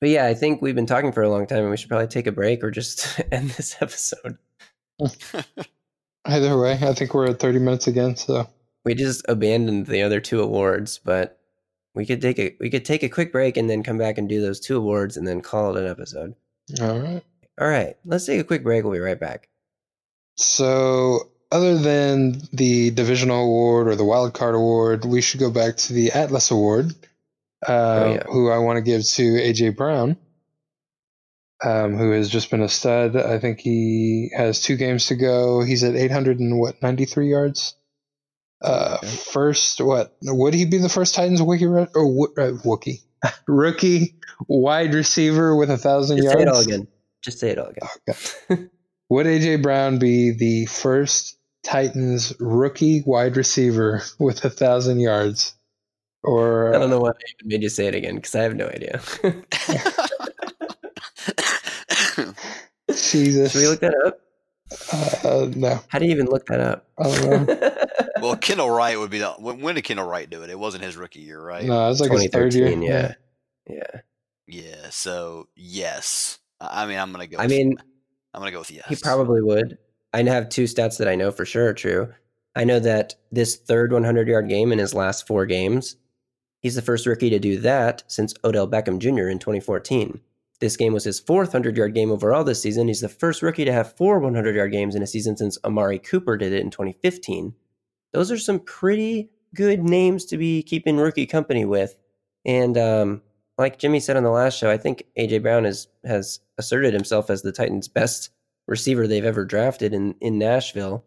But 0.00 0.10
yeah, 0.10 0.26
I 0.26 0.34
think 0.34 0.60
we've 0.60 0.74
been 0.74 0.86
talking 0.86 1.12
for 1.12 1.22
a 1.22 1.30
long 1.30 1.46
time, 1.46 1.60
and 1.60 1.70
we 1.70 1.76
should 1.76 1.88
probably 1.88 2.08
take 2.08 2.26
a 2.26 2.32
break 2.32 2.62
or 2.62 2.70
just 2.70 3.20
end 3.32 3.50
this 3.50 3.76
episode. 3.80 4.36
Either 6.24 6.58
way, 6.58 6.78
I 6.80 6.92
think 6.94 7.14
we're 7.14 7.30
at 7.30 7.40
thirty 7.40 7.58
minutes 7.58 7.86
again. 7.86 8.16
So 8.16 8.48
we 8.84 8.94
just 8.94 9.24
abandoned 9.28 9.86
the 9.86 10.02
other 10.02 10.20
two 10.20 10.40
awards, 10.42 10.98
but 11.04 11.38
we 11.94 12.06
could 12.06 12.22
take 12.22 12.38
a 12.38 12.56
we 12.58 12.70
could 12.70 12.84
take 12.84 13.02
a 13.02 13.08
quick 13.08 13.32
break 13.32 13.56
and 13.56 13.68
then 13.68 13.82
come 13.82 13.98
back 13.98 14.18
and 14.18 14.28
do 14.28 14.40
those 14.40 14.60
two 14.60 14.76
awards 14.76 15.16
and 15.16 15.26
then 15.26 15.40
call 15.40 15.76
it 15.76 15.82
an 15.82 15.90
episode. 15.90 16.34
All 16.80 16.98
right. 16.98 17.22
All 17.60 17.68
right. 17.68 17.96
Let's 18.04 18.26
take 18.26 18.40
a 18.40 18.44
quick 18.44 18.62
break. 18.62 18.84
We'll 18.84 18.94
be 18.94 19.00
right 19.00 19.18
back. 19.18 19.48
So, 20.36 21.30
other 21.50 21.76
than 21.76 22.40
the 22.52 22.90
divisional 22.90 23.44
award 23.44 23.88
or 23.88 23.96
the 23.96 24.04
wild 24.04 24.32
card 24.32 24.54
award, 24.54 25.04
we 25.04 25.20
should 25.20 25.40
go 25.40 25.50
back 25.50 25.76
to 25.76 25.92
the 25.92 26.12
Atlas 26.12 26.50
Award, 26.50 26.94
uh, 27.68 27.72
oh, 27.72 28.12
yeah. 28.14 28.22
who 28.26 28.50
I 28.50 28.58
want 28.58 28.78
to 28.78 28.82
give 28.82 29.04
to 29.04 29.22
AJ 29.22 29.76
Brown, 29.76 30.16
um, 31.62 31.98
who 31.98 32.12
has 32.12 32.30
just 32.30 32.50
been 32.50 32.62
a 32.62 32.68
stud. 32.68 33.16
I 33.16 33.38
think 33.38 33.60
he 33.60 34.30
has 34.34 34.60
two 34.60 34.76
games 34.76 35.08
to 35.08 35.14
go. 35.14 35.62
He's 35.62 35.84
at 35.84 35.94
800 35.94 36.40
and 36.40 36.58
what 36.58 36.80
93 36.80 37.28
yards. 37.28 37.74
Uh, 38.62 38.98
okay. 39.02 39.06
First, 39.08 39.80
what 39.80 40.14
would 40.22 40.54
he 40.54 40.64
be 40.64 40.78
the 40.78 40.88
first 40.88 41.14
Titans 41.14 41.42
wiki 41.42 41.66
or 41.66 41.80
uh, 41.80 41.86
Wookie 41.94 43.02
rookie 43.48 44.14
wide 44.48 44.94
receiver 44.94 45.56
with 45.56 45.70
a 45.70 45.78
thousand 45.78 46.18
Just 46.18 46.26
yards? 46.26 46.38
Say 46.38 46.42
it 46.42 46.48
all 46.48 46.60
again. 46.60 46.88
Just 47.22 47.38
say 47.40 47.50
it 47.50 47.58
all 47.58 47.66
again. 47.66 47.88
Okay. 48.50 48.68
would 49.08 49.26
AJ 49.26 49.62
Brown 49.62 49.98
be 49.98 50.30
the 50.30 50.66
first 50.66 51.38
Titans 51.64 52.32
rookie 52.38 53.02
wide 53.04 53.36
receiver 53.36 54.02
with 54.18 54.44
a 54.44 54.50
thousand 54.50 55.00
yards? 55.00 55.54
Or 56.24 56.74
I 56.74 56.78
don't 56.78 56.90
know 56.90 57.00
why 57.00 57.10
I 57.10 57.14
even 57.38 57.48
made 57.48 57.62
you 57.62 57.68
say 57.68 57.86
it 57.86 57.96
again 57.96 58.16
because 58.16 58.34
I 58.36 58.42
have 58.42 58.54
no 58.54 58.68
idea. 58.68 59.00
Jesus. 62.88 63.52
Should 63.52 63.60
we 63.60 63.66
look 63.68 63.80
that 63.80 63.94
up? 64.06 64.20
Uh, 65.24 65.48
no. 65.56 65.80
How 65.88 65.98
do 65.98 66.06
you 66.06 66.12
even 66.12 66.26
look 66.26 66.46
that 66.46 66.60
up? 66.60 66.86
I 66.98 67.02
don't 67.02 67.48
know. 67.48 67.78
well, 68.22 68.36
Kendall 68.36 68.70
Wright 68.70 68.98
would 68.98 69.10
be 69.10 69.18
the 69.18 69.32
when 69.32 69.74
did 69.74 69.82
Kendall 69.82 70.06
Wright 70.06 70.28
do 70.28 70.42
it? 70.42 70.50
It 70.50 70.58
wasn't 70.58 70.84
his 70.84 70.96
rookie 70.96 71.20
year, 71.20 71.42
right? 71.42 71.64
No, 71.64 71.86
it 71.86 71.88
was 71.88 72.00
like 72.00 72.12
his 72.12 72.28
third 72.28 72.54
year. 72.54 72.68
Yeah, 72.68 73.14
yeah, 73.68 74.00
yeah. 74.46 74.90
So 74.90 75.48
yes, 75.56 76.38
I 76.60 76.86
mean, 76.86 76.98
I'm 76.98 77.10
gonna 77.12 77.26
go. 77.26 77.38
I 77.38 77.48
mean, 77.48 77.76
I'm 78.32 78.40
gonna 78.40 78.52
go 78.52 78.60
with 78.60 78.70
yes. 78.70 78.86
He 78.88 78.96
probably 78.96 79.42
would. 79.42 79.76
I 80.14 80.22
have 80.22 80.48
two 80.48 80.64
stats 80.64 80.98
that 80.98 81.08
I 81.08 81.16
know 81.16 81.32
for 81.32 81.44
sure 81.44 81.68
are 81.68 81.74
true. 81.74 82.12
I 82.54 82.64
know 82.64 82.78
that 82.80 83.14
this 83.30 83.56
third 83.56 83.92
100 83.92 84.28
yard 84.28 84.48
game 84.48 84.72
in 84.72 84.78
his 84.78 84.94
last 84.94 85.26
four 85.26 85.46
games, 85.46 85.96
he's 86.60 86.74
the 86.74 86.82
first 86.82 87.06
rookie 87.06 87.30
to 87.30 87.38
do 87.38 87.58
that 87.60 88.04
since 88.08 88.34
Odell 88.44 88.68
Beckham 88.68 88.98
Jr. 88.98 89.28
in 89.28 89.38
2014. 89.38 90.20
This 90.60 90.76
game 90.76 90.92
was 90.92 91.04
his 91.04 91.18
fourth 91.18 91.48
100 91.48 91.76
yard 91.76 91.94
game 91.94 92.12
overall 92.12 92.44
this 92.44 92.62
season. 92.62 92.88
He's 92.88 93.00
the 93.00 93.08
first 93.08 93.42
rookie 93.42 93.64
to 93.64 93.72
have 93.72 93.96
four 93.96 94.18
100 94.20 94.54
yard 94.54 94.70
games 94.70 94.94
in 94.94 95.02
a 95.02 95.06
season 95.06 95.36
since 95.36 95.58
Amari 95.64 95.98
Cooper 95.98 96.36
did 96.36 96.52
it 96.52 96.60
in 96.60 96.70
2015 96.70 97.54
those 98.12 98.30
are 98.30 98.38
some 98.38 98.60
pretty 98.60 99.30
good 99.54 99.82
names 99.82 100.24
to 100.26 100.36
be 100.36 100.62
keeping 100.62 100.96
rookie 100.96 101.26
company 101.26 101.64
with. 101.64 101.94
And 102.44 102.76
um, 102.76 103.22
like 103.58 103.78
Jimmy 103.78 104.00
said 104.00 104.16
on 104.16 104.22
the 104.22 104.30
last 104.30 104.58
show, 104.58 104.70
I 104.70 104.76
think 104.76 105.04
AJ 105.18 105.42
Brown 105.42 105.64
has 105.64 105.88
has 106.04 106.40
asserted 106.58 106.92
himself 106.92 107.30
as 107.30 107.42
the 107.42 107.52
Titans' 107.52 107.88
best 107.88 108.30
receiver 108.66 109.06
they've 109.06 109.24
ever 109.24 109.44
drafted 109.44 109.92
in 109.92 110.14
in 110.20 110.38
Nashville. 110.38 111.04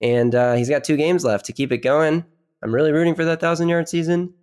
And 0.00 0.34
uh, 0.34 0.54
he's 0.54 0.68
got 0.68 0.84
two 0.84 0.96
games 0.96 1.24
left 1.24 1.46
to 1.46 1.52
keep 1.52 1.72
it 1.72 1.78
going. 1.78 2.24
I'm 2.62 2.74
really 2.74 2.92
rooting 2.92 3.14
for 3.14 3.24
that 3.24 3.40
thousand 3.40 3.68
yard 3.68 3.88
season. 3.88 4.34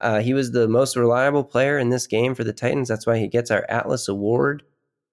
Uh, 0.00 0.20
he 0.20 0.34
was 0.34 0.50
the 0.50 0.68
most 0.68 0.96
reliable 0.96 1.44
player 1.44 1.78
in 1.78 1.88
this 1.88 2.06
game 2.06 2.34
for 2.34 2.44
the 2.44 2.52
Titans. 2.52 2.88
That's 2.88 3.06
why 3.06 3.18
he 3.18 3.28
gets 3.28 3.50
our 3.50 3.64
Atlas 3.68 4.08
Award. 4.08 4.64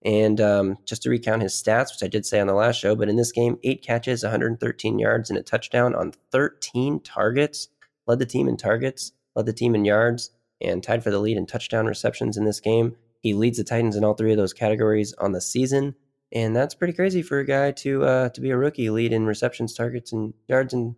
And 0.03 0.41
um, 0.41 0.77
just 0.85 1.03
to 1.03 1.09
recount 1.09 1.43
his 1.43 1.53
stats, 1.53 1.91
which 1.91 2.03
I 2.03 2.07
did 2.07 2.25
say 2.25 2.39
on 2.39 2.47
the 2.47 2.53
last 2.53 2.79
show, 2.79 2.95
but 2.95 3.09
in 3.09 3.17
this 3.17 3.31
game, 3.31 3.59
eight 3.63 3.83
catches, 3.83 4.23
113 4.23 4.97
yards, 4.97 5.29
and 5.29 5.37
a 5.37 5.43
touchdown 5.43 5.93
on 5.93 6.13
13 6.31 6.99
targets. 7.01 7.67
Led 8.07 8.17
the 8.17 8.25
team 8.25 8.47
in 8.47 8.57
targets, 8.57 9.11
led 9.35 9.45
the 9.45 9.53
team 9.53 9.75
in 9.75 9.85
yards, 9.85 10.31
and 10.59 10.81
tied 10.81 11.03
for 11.03 11.11
the 11.11 11.19
lead 11.19 11.37
in 11.37 11.45
touchdown 11.45 11.85
receptions 11.85 12.35
in 12.35 12.45
this 12.45 12.59
game. 12.59 12.95
He 13.19 13.35
leads 13.35 13.59
the 13.59 13.63
Titans 13.63 13.95
in 13.95 14.03
all 14.03 14.15
three 14.15 14.31
of 14.31 14.37
those 14.37 14.53
categories 14.53 15.13
on 15.13 15.33
the 15.33 15.41
season, 15.41 15.95
and 16.31 16.55
that's 16.55 16.73
pretty 16.73 16.93
crazy 16.93 17.21
for 17.21 17.39
a 17.39 17.45
guy 17.45 17.71
to 17.71 18.03
uh, 18.03 18.29
to 18.29 18.41
be 18.41 18.49
a 18.49 18.57
rookie, 18.57 18.89
lead 18.89 19.13
in 19.13 19.27
receptions, 19.27 19.75
targets, 19.75 20.11
and 20.11 20.33
yards 20.47 20.73
and 20.73 20.95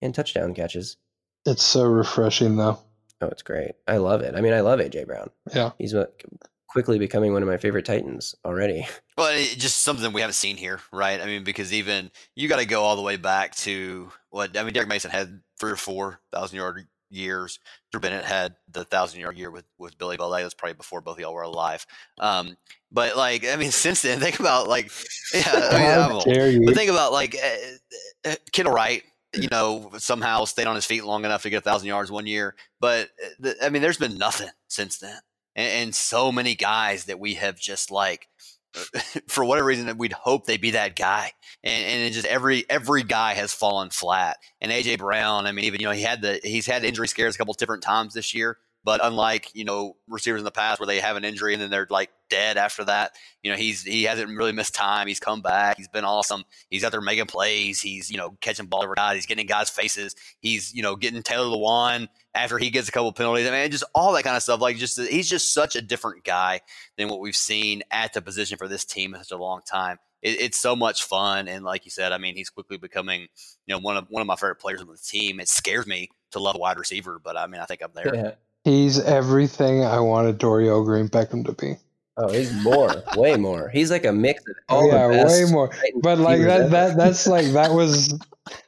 and 0.00 0.14
touchdown 0.14 0.54
catches. 0.54 0.96
It's 1.44 1.64
so 1.64 1.84
refreshing, 1.84 2.56
though. 2.56 2.78
Oh, 3.20 3.28
it's 3.28 3.42
great. 3.42 3.72
I 3.86 3.96
love 3.96 4.20
it. 4.20 4.34
I 4.36 4.40
mean, 4.40 4.52
I 4.52 4.60
love 4.60 4.78
AJ 4.78 5.06
Brown. 5.06 5.30
Yeah. 5.52 5.70
He's 5.78 5.94
what, 5.94 6.22
quickly 6.68 6.98
becoming 6.98 7.32
one 7.32 7.42
of 7.42 7.48
my 7.48 7.56
favorite 7.56 7.84
Titans 7.84 8.34
already. 8.44 8.86
Well, 9.18 9.36
it, 9.36 9.58
just 9.58 9.78
something 9.78 10.12
we 10.12 10.20
haven't 10.20 10.34
seen 10.34 10.56
here, 10.56 10.78
right? 10.92 11.20
I 11.20 11.26
mean, 11.26 11.42
because 11.42 11.72
even 11.72 12.12
you 12.36 12.46
got 12.46 12.60
to 12.60 12.66
go 12.66 12.84
all 12.84 12.94
the 12.94 13.02
way 13.02 13.16
back 13.16 13.56
to 13.56 14.12
what 14.30 14.56
I 14.56 14.62
mean. 14.62 14.72
Derrick 14.72 14.88
Mason 14.88 15.10
had 15.10 15.40
three 15.58 15.72
or 15.72 15.76
four 15.76 16.20
thousand 16.30 16.56
yard 16.56 16.86
years. 17.10 17.58
Drew 17.90 18.00
Bennett 18.00 18.24
had 18.24 18.54
the 18.70 18.84
thousand 18.84 19.20
yard 19.20 19.36
year 19.36 19.50
with 19.50 19.64
with 19.78 19.98
Billy 19.98 20.16
Volek. 20.16 20.42
That's 20.42 20.54
probably 20.54 20.74
before 20.74 21.00
both 21.00 21.16
of 21.16 21.20
y'all 21.20 21.34
were 21.34 21.42
alive. 21.42 21.86
Um, 22.20 22.56
but 22.92 23.16
like, 23.16 23.46
I 23.46 23.56
mean, 23.56 23.70
since 23.72 24.02
then, 24.02 24.20
think 24.20 24.40
about 24.40 24.68
like, 24.68 24.90
yeah, 25.34 25.42
I 25.72 26.06
mean, 26.06 26.56
old. 26.56 26.66
but 26.66 26.74
think 26.74 26.90
about 26.90 27.12
like 27.12 27.36
uh, 27.42 28.30
uh, 28.30 28.34
Kendall 28.52 28.74
Wright. 28.74 29.02
You 29.34 29.48
know, 29.50 29.90
somehow 29.98 30.46
stayed 30.46 30.66
on 30.66 30.74
his 30.74 30.86
feet 30.86 31.04
long 31.04 31.26
enough 31.26 31.42
to 31.42 31.50
get 31.50 31.58
a 31.58 31.60
thousand 31.60 31.88
yards 31.88 32.10
one 32.10 32.26
year. 32.26 32.54
But 32.80 33.10
uh, 33.22 33.28
the, 33.38 33.56
I 33.62 33.68
mean, 33.68 33.82
there's 33.82 33.98
been 33.98 34.16
nothing 34.16 34.48
since 34.68 34.98
then, 34.98 35.18
and, 35.58 35.82
and 35.82 35.94
so 35.94 36.30
many 36.30 36.54
guys 36.54 37.04
that 37.06 37.18
we 37.18 37.34
have 37.34 37.58
just 37.58 37.90
like 37.90 38.28
for 39.28 39.44
whatever 39.44 39.66
reason 39.66 39.86
that 39.86 39.98
we'd 39.98 40.12
hope 40.12 40.46
they'd 40.46 40.60
be 40.60 40.70
that 40.70 40.94
guy. 40.96 41.32
And, 41.64 42.02
and 42.02 42.14
just 42.14 42.26
every 42.26 42.64
every 42.70 43.02
guy 43.02 43.34
has 43.34 43.52
fallen 43.52 43.90
flat. 43.90 44.36
And 44.60 44.70
aj 44.72 44.98
brown 44.98 45.46
i 45.46 45.52
mean 45.52 45.64
even 45.64 45.80
you 45.80 45.86
know 45.86 45.92
he 45.92 46.02
had 46.02 46.22
the 46.22 46.40
he's 46.42 46.66
had 46.66 46.84
injury 46.84 47.08
scares 47.08 47.34
a 47.34 47.38
couple 47.38 47.52
different 47.54 47.82
times 47.82 48.14
this 48.14 48.32
year 48.34 48.58
but 48.84 49.00
unlike 49.02 49.50
you 49.54 49.64
know 49.64 49.96
receivers 50.08 50.40
in 50.40 50.44
the 50.44 50.50
past 50.50 50.80
where 50.80 50.86
they 50.86 51.00
have 51.00 51.16
an 51.16 51.24
injury 51.24 51.52
and 51.52 51.62
then 51.62 51.70
they're 51.70 51.86
like 51.90 52.10
dead 52.30 52.56
after 52.56 52.84
that 52.84 53.12
you 53.42 53.50
know 53.50 53.56
he's 53.56 53.82
he 53.82 54.04
hasn't 54.04 54.36
really 54.36 54.52
missed 54.52 54.74
time. 54.74 55.06
He's 55.08 55.20
come 55.20 55.40
back. 55.42 55.76
He's 55.76 55.88
been 55.88 56.04
awesome. 56.04 56.44
He's 56.70 56.84
out 56.84 56.92
there 56.92 57.00
making 57.00 57.26
plays. 57.26 57.80
He's 57.80 58.10
you 58.10 58.16
know 58.16 58.36
catching 58.40 58.66
ball 58.66 58.84
over 58.84 58.94
guys. 58.94 59.16
He's 59.16 59.26
getting 59.26 59.42
in 59.42 59.48
guys 59.48 59.70
faces. 59.70 60.14
He's 60.40 60.72
you 60.74 60.82
know 60.82 60.96
getting 60.96 61.22
taylor 61.22 61.46
lewan 61.46 62.08
after 62.38 62.58
he 62.58 62.70
gets 62.70 62.88
a 62.88 62.92
couple 62.92 63.12
penalties 63.12 63.46
i 63.46 63.50
mean 63.50 63.70
just 63.70 63.84
all 63.94 64.12
that 64.12 64.22
kind 64.22 64.36
of 64.36 64.42
stuff 64.42 64.60
like 64.60 64.76
just 64.76 65.00
he's 65.00 65.28
just 65.28 65.52
such 65.52 65.76
a 65.76 65.82
different 65.82 66.24
guy 66.24 66.60
than 66.96 67.08
what 67.08 67.20
we've 67.20 67.36
seen 67.36 67.82
at 67.90 68.12
the 68.12 68.22
position 68.22 68.58
for 68.58 68.68
this 68.68 68.84
team 68.84 69.14
in 69.14 69.20
such 69.20 69.32
a 69.32 69.40
long 69.40 69.60
time. 69.62 69.98
It, 70.22 70.40
it's 70.40 70.58
so 70.58 70.74
much 70.76 71.04
fun, 71.04 71.48
and 71.48 71.64
like 71.64 71.84
you 71.84 71.90
said, 71.90 72.12
I 72.12 72.18
mean, 72.18 72.34
he's 72.34 72.50
quickly 72.50 72.76
becoming, 72.76 73.22
you 73.22 73.28
know, 73.74 73.78
one 73.78 73.96
of 73.96 74.06
one 74.08 74.20
of 74.20 74.26
my 74.26 74.36
favorite 74.36 74.56
players 74.56 74.80
on 74.80 74.88
the 74.88 74.96
team. 74.96 75.40
It 75.40 75.48
scares 75.48 75.86
me 75.86 76.10
to 76.32 76.38
love 76.38 76.56
a 76.56 76.58
wide 76.58 76.78
receiver, 76.78 77.20
but 77.22 77.36
I 77.36 77.46
mean, 77.46 77.60
I 77.60 77.64
think 77.64 77.82
I'm 77.82 77.92
there. 77.94 78.14
Yeah. 78.14 78.30
He's 78.64 78.98
everything 78.98 79.84
I 79.84 80.00
wanted 80.00 80.38
Dorial 80.38 80.84
Green 80.84 81.08
Beckham 81.08 81.44
to 81.46 81.52
be. 81.52 81.76
Oh, 82.20 82.28
he's 82.32 82.52
more, 82.64 83.02
way 83.16 83.36
more. 83.36 83.68
He's 83.68 83.92
like 83.92 84.04
a 84.04 84.12
mix 84.12 84.42
of 84.48 84.56
all 84.68 84.88
yeah, 84.88 85.06
the 85.06 85.14
best. 85.14 85.44
way 85.46 85.52
more. 85.52 85.70
But 86.02 86.18
like 86.18 86.40
that, 86.42 86.70
that 86.70 86.96
that's 86.96 87.28
like 87.28 87.46
that 87.52 87.70
was 87.72 88.12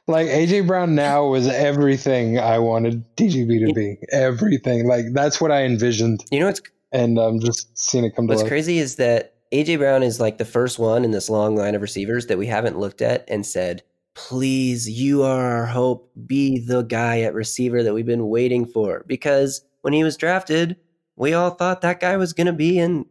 like 0.07 0.27
AJ 0.27 0.67
Brown 0.67 0.95
now 0.95 1.25
was 1.25 1.47
everything 1.47 2.39
I 2.39 2.59
wanted 2.59 3.03
DGB 3.17 3.67
to 3.67 3.73
be. 3.73 3.97
Everything. 4.13 4.87
Like 4.87 5.05
that's 5.11 5.41
what 5.41 5.51
I 5.51 5.63
envisioned. 5.63 6.23
You 6.31 6.39
know 6.39 6.45
what's 6.47 6.61
And 6.93 7.17
I'm 7.17 7.41
just 7.41 7.77
seeing 7.77 8.05
it 8.05 8.15
come 8.15 8.27
to 8.27 8.31
What's 8.31 8.43
life. 8.43 8.49
crazy 8.49 8.79
is 8.79 8.95
that 8.95 9.35
AJ 9.51 9.79
Brown 9.79 10.01
is 10.01 10.19
like 10.21 10.37
the 10.37 10.45
first 10.45 10.79
one 10.79 11.03
in 11.03 11.11
this 11.11 11.29
long 11.29 11.57
line 11.57 11.75
of 11.75 11.81
receivers 11.81 12.27
that 12.27 12.37
we 12.37 12.47
haven't 12.47 12.79
looked 12.79 13.01
at 13.01 13.25
and 13.27 13.45
said, 13.45 13.83
"Please, 14.15 14.89
you 14.89 15.23
are 15.23 15.45
our 15.45 15.65
hope. 15.65 16.09
Be 16.25 16.57
the 16.57 16.83
guy 16.83 17.19
at 17.21 17.33
receiver 17.33 17.83
that 17.83 17.93
we've 17.93 18.05
been 18.05 18.29
waiting 18.29 18.65
for." 18.65 19.03
Because 19.07 19.65
when 19.81 19.91
he 19.91 20.05
was 20.05 20.15
drafted, 20.15 20.77
we 21.21 21.35
all 21.35 21.51
thought 21.51 21.81
that 21.81 21.99
guy 21.99 22.17
was 22.17 22.33
going 22.33 22.47
to 22.47 22.53
be, 22.53 22.79
and 22.79 23.05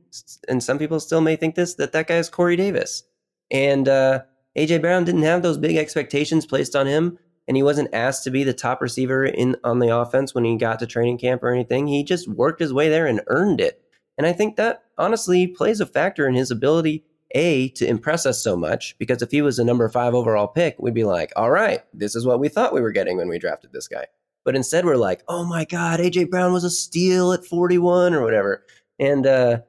and 0.49 0.65
some 0.65 0.79
people 0.79 0.99
still 0.99 1.21
may 1.21 1.37
think 1.37 1.55
this 1.55 1.75
that 1.75 1.93
that 1.93 2.09
guy 2.09 2.17
is 2.17 2.29
Corey 2.29 2.57
Davis, 2.57 3.05
and 3.53 3.89
uh, 3.89 4.23
AJ 4.59 4.81
Brown 4.81 5.05
didn't 5.05 5.23
have 5.23 5.43
those 5.43 5.59
big 5.59 5.77
expectations 5.77 6.45
placed 6.45 6.75
on 6.75 6.89
him, 6.89 7.21
and 7.47 7.57
he 7.57 7.63
wasn't 7.63 7.95
asked 7.95 8.25
to 8.25 8.33
be 8.33 8.43
the 8.43 8.53
top 8.53 8.83
receiver 8.83 9.25
in 9.25 9.55
on 9.63 9.79
the 9.79 9.97
offense 9.97 10.35
when 10.35 10.45
he 10.45 10.57
got 10.57 10.81
to 10.81 10.89
training 10.89 11.19
camp 11.19 11.45
or 11.45 11.51
anything. 11.51 11.87
He 11.87 12.03
just 12.03 12.27
worked 12.27 12.59
his 12.59 12.75
way 12.75 12.89
there 12.89 13.07
and 13.07 13.21
earned 13.29 13.61
it. 13.61 13.81
And 14.19 14.27
I 14.27 14.33
think 14.33 14.57
that 14.57 14.83
honestly 14.99 15.47
plays 15.47 15.81
a 15.81 15.87
factor 15.87 16.27
in 16.27 16.35
his 16.35 16.51
ability, 16.51 17.05
A, 17.37 17.69
to 17.71 17.87
impress 17.87 18.27
us 18.27 18.43
so 18.43 18.57
much, 18.57 18.99
because 18.99 19.23
if 19.23 19.31
he 19.31 19.41
was 19.41 19.61
a 19.61 19.65
number 19.65 19.89
five 19.89 20.15
overall 20.15 20.49
pick, 20.49 20.75
we'd 20.81 20.95
be 20.95 21.05
like, 21.05 21.33
all 21.37 21.53
right, 21.53 21.85
this 21.95 22.17
is 22.17 22.27
what 22.27 22.41
we 22.41 22.49
thought 22.49 22.75
we 22.75 22.81
were 22.81 22.91
getting 22.91 23.19
when 23.19 23.29
we 23.29 23.39
drafted 23.39 23.73
this 23.73 23.87
guy. 23.87 24.07
But 24.45 24.57
instead, 24.57 24.85
we're 24.85 24.97
like, 24.97 25.23
oh 25.29 25.45
my 25.45 25.65
God, 25.65 26.01
AJ 26.01 26.31
Brown 26.31 26.53
was 26.53 26.65
a 26.65 26.71
steal 26.71 27.33
at 27.33 27.45
41 27.45 28.15
or 28.15 28.23
whatever. 28.23 28.65
And 28.99 29.27
uh, 29.27 29.61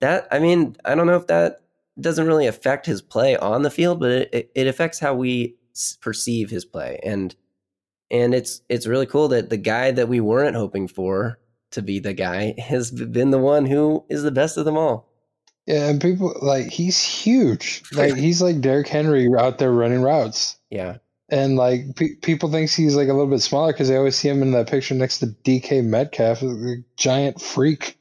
that, 0.00 0.26
I 0.30 0.38
mean, 0.38 0.76
I 0.84 0.94
don't 0.94 1.06
know 1.06 1.16
if 1.16 1.28
that 1.28 1.60
doesn't 2.00 2.26
really 2.26 2.46
affect 2.46 2.86
his 2.86 3.02
play 3.02 3.36
on 3.36 3.62
the 3.62 3.70
field, 3.70 4.00
but 4.00 4.10
it, 4.10 4.50
it, 4.54 4.66
affects 4.66 4.98
how 4.98 5.14
we 5.14 5.56
perceive 6.00 6.50
his 6.50 6.64
play. 6.64 7.00
And 7.02 7.34
and 8.10 8.34
it's 8.34 8.62
it's 8.68 8.86
really 8.86 9.06
cool 9.06 9.28
that 9.28 9.50
the 9.50 9.56
guy 9.56 9.90
that 9.90 10.08
we 10.08 10.20
weren't 10.20 10.56
hoping 10.56 10.88
for 10.88 11.38
to 11.72 11.82
be 11.82 11.98
the 11.98 12.14
guy 12.14 12.54
has 12.58 12.90
been 12.90 13.30
the 13.30 13.38
one 13.38 13.66
who 13.66 14.04
is 14.08 14.22
the 14.22 14.30
best 14.30 14.56
of 14.56 14.64
them 14.64 14.76
all. 14.76 15.08
Yeah, 15.66 15.88
and 15.88 16.00
people 16.00 16.34
like 16.40 16.70
he's 16.70 17.00
huge. 17.02 17.82
Like 17.92 18.14
he's 18.16 18.40
like 18.40 18.60
Derrick 18.60 18.88
Henry 18.88 19.28
out 19.38 19.58
there 19.58 19.72
running 19.72 20.00
routes. 20.00 20.56
Yeah. 20.70 20.98
And 21.30 21.56
like 21.56 21.94
pe- 21.96 22.14
people 22.22 22.50
thinks 22.50 22.74
he's 22.74 22.96
like 22.96 23.08
a 23.08 23.12
little 23.12 23.26
bit 23.30 23.40
smaller 23.40 23.72
because 23.72 23.88
they 23.88 23.96
always 23.96 24.16
see 24.16 24.28
him 24.28 24.40
in 24.42 24.52
that 24.52 24.68
picture 24.70 24.94
next 24.94 25.18
to 25.18 25.26
DK 25.26 25.84
Metcalf, 25.84 26.42
a 26.42 26.76
giant 26.96 27.40
freak. 27.40 27.98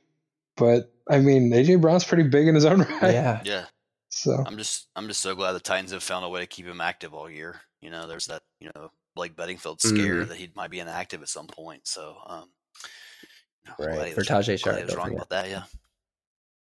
But 0.55 0.93
I 1.09 1.19
mean, 1.19 1.51
AJ 1.51 1.81
Brown's 1.81 2.05
pretty 2.05 2.23
big 2.23 2.47
in 2.47 2.55
his 2.55 2.63
own 2.65 2.79
right. 3.01 3.13
Yeah. 3.13 3.41
Yeah, 3.43 3.65
So 4.09 4.43
I'm 4.45 4.57
just 4.57 4.87
I'm 4.95 5.07
just 5.07 5.19
so 5.21 5.35
glad 5.35 5.51
the 5.53 5.59
Titans 5.59 5.91
have 5.91 6.03
found 6.03 6.23
a 6.23 6.29
way 6.29 6.39
to 6.39 6.47
keep 6.47 6.65
him 6.65 6.79
active 6.79 7.13
all 7.13 7.29
year. 7.29 7.59
You 7.81 7.89
know, 7.89 8.07
there's 8.07 8.27
that 8.27 8.43
you 8.61 8.69
know 8.75 8.91
Blake 9.13 9.35
Bedingfield 9.35 9.81
scare 9.81 10.23
Mhm. 10.23 10.27
that 10.29 10.37
he 10.37 10.49
might 10.55 10.71
be 10.71 10.79
inactive 10.79 11.21
at 11.21 11.27
some 11.29 11.47
point. 11.47 11.85
So, 11.87 12.15
um, 12.27 12.49
Right, 13.77 14.13
for 14.13 14.21
was- 14.21 14.27
Tajaé 14.27 14.29
glad 14.29 14.45
he 14.45 14.57
Sharpe, 14.57 14.85
was 14.85 14.95
wrong 14.95 15.13
about 15.13 15.29
that. 15.31 15.49
Yeah. 15.49 15.63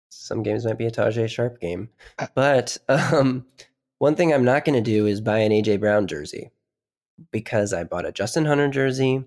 Some 0.09 0.43
games 0.43 0.65
might 0.65 0.77
be 0.77 0.85
a 0.87 0.91
Tajaé 0.91 1.29
Sharpe 1.29 1.59
game. 1.61 1.89
But 2.35 2.77
um, 2.89 3.45
one 3.99 4.15
thing 4.15 4.33
I'm 4.33 4.45
not 4.45 4.65
going 4.65 4.81
to 4.81 4.91
do 4.91 5.05
is 5.05 5.21
buy 5.21 5.39
an 5.39 5.51
AJ 5.51 5.79
Brown 5.79 6.07
jersey 6.07 6.49
because 7.31 7.73
I 7.73 7.83
bought 7.83 8.05
a 8.05 8.12
Justin 8.12 8.45
Hunter 8.45 8.69
jersey 8.69 9.23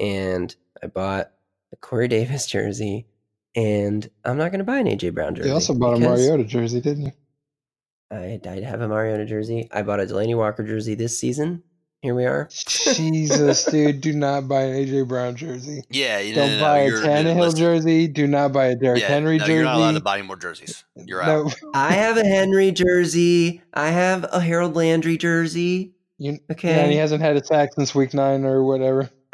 and 0.00 0.54
I 0.82 0.88
bought 0.88 1.30
a 1.72 1.76
Corey 1.76 2.08
Davis 2.08 2.46
jersey 2.48 3.06
and 3.54 4.08
I'm 4.24 4.38
not 4.38 4.50
going 4.50 4.58
to 4.58 4.64
buy 4.64 4.78
an 4.78 4.86
AJ 4.86 5.14
Brown 5.14 5.34
jersey. 5.34 5.48
you 5.48 5.54
also 5.54 5.74
bought 5.74 5.94
a 5.94 6.00
Mariota 6.00 6.44
jersey, 6.44 6.80
didn't 6.80 7.06
you? 7.06 7.12
I, 8.10 8.40
I 8.44 8.60
have 8.60 8.80
a 8.80 8.88
Mariota 8.88 9.26
jersey. 9.26 9.68
I 9.70 9.82
bought 9.82 10.00
a 10.00 10.04
Delanie 10.04 10.36
Walker 10.36 10.64
jersey 10.64 10.94
this 10.94 11.18
season. 11.18 11.62
Here 12.02 12.14
we 12.14 12.26
are. 12.26 12.48
Jesus, 12.52 13.64
dude, 13.64 14.00
do 14.00 14.12
not 14.12 14.46
buy 14.46 14.62
an 14.62 14.86
AJ 14.86 15.08
Brown 15.08 15.34
jersey. 15.34 15.82
Yeah, 15.90 16.20
you 16.20 16.32
Don't 16.34 16.50
no, 16.50 16.56
no, 16.58 16.62
buy 16.62 16.78
a 16.78 16.88
you're- 16.88 17.02
Tannehill 17.02 17.40
listen, 17.40 17.58
jersey. 17.58 18.06
Do 18.06 18.26
not 18.28 18.52
buy 18.52 18.66
a 18.66 18.76
Derrick 18.76 19.00
yeah, 19.02 19.08
Henry 19.08 19.38
no, 19.38 19.40
jersey. 19.44 19.54
You're 19.54 19.64
not 19.64 19.76
allowed 19.76 19.92
to 19.92 20.00
buy 20.00 20.18
any 20.18 20.26
more 20.26 20.36
jerseys. 20.36 20.84
You're 20.94 21.20
out. 21.22 21.52
no, 21.62 21.70
I 21.74 21.92
have 21.94 22.16
a 22.16 22.24
Henry 22.24 22.70
jersey. 22.70 23.62
I 23.74 23.88
have 23.88 24.24
a 24.32 24.38
Harold 24.40 24.76
Landry 24.76 25.16
jersey. 25.16 25.92
you, 26.18 26.38
Okay. 26.52 26.68
yeah, 26.70 26.82
and 26.84 26.92
he 26.92 26.98
hasn't 26.98 27.20
had 27.20 27.36
a 27.36 27.44
sack 27.44 27.72
since 27.74 27.94
week 27.96 28.14
nine 28.14 28.44
or 28.44 28.62
whatever. 28.62 29.10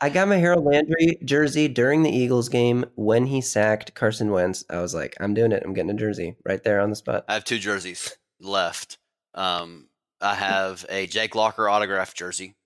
I 0.00 0.08
got 0.12 0.28
my 0.28 0.36
Harold 0.36 0.64
Landry 0.64 1.18
jersey 1.24 1.66
during 1.66 2.04
the 2.04 2.10
Eagles 2.10 2.48
game 2.48 2.84
when 2.94 3.26
he 3.26 3.40
sacked 3.40 3.94
Carson 3.94 4.30
Wentz. 4.30 4.64
I 4.70 4.80
was 4.80 4.94
like, 4.94 5.16
I'm 5.20 5.34
doing 5.34 5.50
it. 5.52 5.62
I'm 5.66 5.74
getting 5.74 5.90
a 5.90 5.94
jersey 5.94 6.36
right 6.46 6.62
there 6.62 6.80
on 6.80 6.90
the 6.90 6.96
spot. 6.96 7.24
I 7.28 7.34
have 7.34 7.44
two 7.44 7.58
jerseys 7.58 8.16
left. 8.40 8.98
Um, 9.34 9.88
I 10.20 10.34
have 10.34 10.84
a 10.88 11.06
Jake 11.06 11.34
Locker 11.34 11.68
autographed 11.68 12.16
jersey, 12.16 12.56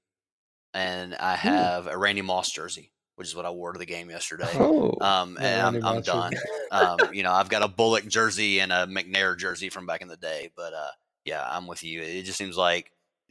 and 0.74 1.14
I 1.14 1.36
have 1.36 1.86
a 1.86 1.96
Randy 1.96 2.22
Moss 2.22 2.50
jersey, 2.50 2.92
which 3.16 3.28
is 3.28 3.36
what 3.36 3.44
I 3.44 3.50
wore 3.50 3.72
to 3.72 3.78
the 3.78 3.86
game 3.86 4.10
yesterday. 4.10 4.50
Oh, 4.54 4.96
Um, 5.00 5.36
and 5.40 5.60
I'm, 5.60 5.84
I'm 5.84 6.02
done. 6.02 6.32
um, 6.70 6.98
you 7.12 7.22
know, 7.22 7.32
I've 7.32 7.48
got 7.48 7.62
a 7.62 7.68
Bullock 7.68 8.06
jersey 8.06 8.60
and 8.60 8.72
a 8.72 8.86
McNair 8.86 9.36
jersey 9.36 9.68
from 9.68 9.86
back 9.86 10.00
in 10.00 10.08
the 10.08 10.16
day, 10.16 10.50
but 10.56 10.72
uh, 10.72 10.90
yeah, 11.24 11.46
I'm 11.48 11.66
with 11.66 11.82
you. 11.82 12.00
It 12.00 12.22
just 12.22 12.38
seems 12.38 12.56
like 12.56 12.90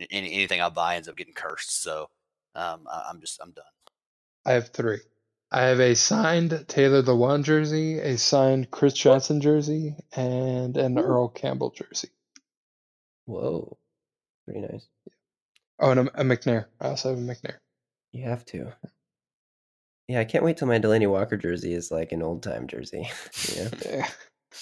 any, 0.09 0.33
anything 0.33 0.61
I 0.61 0.69
buy 0.69 0.95
ends 0.95 1.07
up 1.07 1.15
getting 1.15 1.33
cursed. 1.33 1.81
So 1.81 2.09
um, 2.55 2.87
I, 2.91 3.07
I'm 3.09 3.19
just 3.21 3.39
I'm 3.41 3.51
done. 3.51 3.65
I 4.45 4.53
have 4.53 4.69
three. 4.69 4.99
I 5.51 5.63
have 5.63 5.81
a 5.81 5.95
signed 5.95 6.65
Taylor 6.67 7.03
Lewan 7.03 7.43
jersey, 7.43 7.99
a 7.99 8.17
signed 8.17 8.71
Chris 8.71 8.93
Johnson 8.93 9.41
jersey, 9.41 9.95
and 10.15 10.77
an 10.77 10.97
Earl 10.97 11.27
Campbell 11.27 11.71
jersey. 11.71 12.09
whoa. 13.25 13.77
Pretty 14.51 14.67
nice. 14.67 14.87
Oh, 15.79 15.91
and 15.91 16.01
a, 16.01 16.21
a 16.21 16.23
McNair. 16.23 16.65
I 16.79 16.89
also 16.89 17.09
have 17.09 17.17
a 17.17 17.21
McNair. 17.21 17.55
You 18.11 18.25
have 18.25 18.45
to. 18.47 18.73
Yeah, 20.07 20.19
I 20.19 20.25
can't 20.25 20.43
wait 20.43 20.57
till 20.57 20.67
my 20.67 20.79
Delanie 20.79 21.09
Walker 21.09 21.37
jersey 21.37 21.73
is 21.73 21.89
like 21.91 22.11
an 22.11 22.21
old 22.21 22.43
time 22.43 22.67
jersey. 22.67 23.09
yeah. 23.55 23.69
Yeah. 23.85 24.07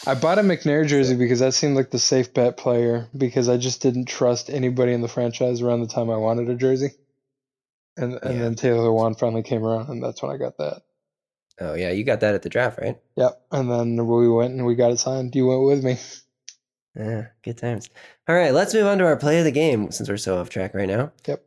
I 0.06 0.14
bought 0.14 0.38
a 0.38 0.44
McNair 0.44 0.86
jersey 0.86 1.16
because 1.16 1.40
that 1.40 1.56
seemed 1.56 1.76
like 1.76 1.90
the 1.90 1.98
safe 1.98 2.34
bet 2.34 2.58
player 2.58 3.08
because 3.18 3.50
I 3.50 3.58
just 3.58 3.82
didn't 3.82 4.06
trust 4.06 4.52
anybody 4.52 4.94
in 4.94 5.02
the 5.02 5.08
franchise 5.08 5.62
around 5.62 5.82
the 5.82 5.88
time 5.88 6.12
I 6.12 6.18
wanted 6.18 6.50
a 6.50 6.56
jersey. 6.56 6.92
And 7.98 8.14
and 8.22 8.36
Yeah. 8.36 8.42
then 8.44 8.56
Taylor 8.56 8.88
Lewan 8.88 9.18
finally 9.18 9.42
came 9.42 9.66
around 9.66 9.90
and 9.90 10.04
that's 10.04 10.22
when 10.22 10.32
I 10.32 10.38
got 10.38 10.58
that. 10.58 10.84
Oh 11.60 11.74
yeah, 11.74 11.90
you 11.90 12.04
got 12.04 12.20
that 12.20 12.36
at 12.36 12.44
the 12.44 12.50
draft, 12.50 12.80
right? 12.80 12.98
Yep. 13.16 13.42
And 13.52 13.70
then 13.72 14.06
we 14.08 14.30
went 14.30 14.54
and 14.54 14.66
we 14.68 14.76
got 14.76 14.92
it 14.92 15.00
signed. 15.00 15.36
You 15.36 15.48
went 15.48 15.64
with 15.64 15.84
me. 15.84 15.98
Yeah, 17.00 17.28
good 17.44 17.58
times. 17.58 17.90
All 18.28 18.36
right, 18.36 18.54
let's 18.54 18.74
move 18.74 18.86
on 18.86 18.98
to 18.98 19.06
our 19.06 19.16
play 19.16 19.40
of 19.40 19.46
the 19.46 19.52
game 19.52 19.90
since 19.90 20.10
we're 20.10 20.18
so 20.18 20.38
off 20.38 20.50
track 20.50 20.74
right 20.74 20.88
now. 20.88 21.14
Yep. 21.26 21.46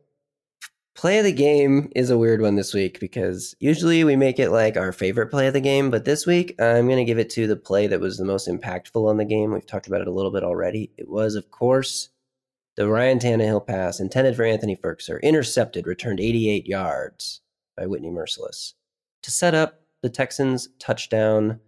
Play 0.95 1.19
of 1.19 1.25
the 1.25 1.31
game 1.31 1.91
is 1.95 2.09
a 2.09 2.17
weird 2.17 2.41
one 2.41 2.55
this 2.55 2.73
week 2.73 2.99
because 2.99 3.55
usually 3.59 4.03
we 4.03 4.15
make 4.15 4.39
it 4.39 4.49
like 4.49 4.77
our 4.77 4.91
favorite 4.91 5.27
play 5.27 5.47
of 5.47 5.53
the 5.53 5.59
game, 5.61 5.91
but 5.91 6.05
this 6.05 6.25
week 6.25 6.59
I'm 6.59 6.87
going 6.87 6.97
to 6.97 7.03
give 7.03 7.19
it 7.19 7.29
to 7.31 7.45
the 7.45 7.55
play 7.55 7.85
that 7.87 7.99
was 7.99 8.17
the 8.17 8.25
most 8.25 8.47
impactful 8.47 9.07
on 9.07 9.17
the 9.17 9.25
game. 9.25 9.51
We've 9.51 9.65
talked 9.65 9.87
about 9.87 10.01
it 10.01 10.07
a 10.07 10.11
little 10.11 10.31
bit 10.31 10.43
already. 10.43 10.91
It 10.97 11.07
was, 11.07 11.35
of 11.35 11.51
course, 11.51 12.09
the 12.75 12.87
Ryan 12.87 13.19
Tannehill 13.19 13.67
pass 13.67 13.99
intended 13.99 14.35
for 14.35 14.45
Anthony 14.45 14.75
Firkser, 14.75 15.21
intercepted, 15.21 15.85
returned 15.85 16.19
88 16.19 16.65
yards 16.65 17.41
by 17.77 17.85
Whitney 17.85 18.09
Mercilus 18.09 18.73
to 19.21 19.31
set 19.31 19.53
up 19.53 19.81
the 20.01 20.09
Texans' 20.09 20.69
touchdown. 20.79 21.59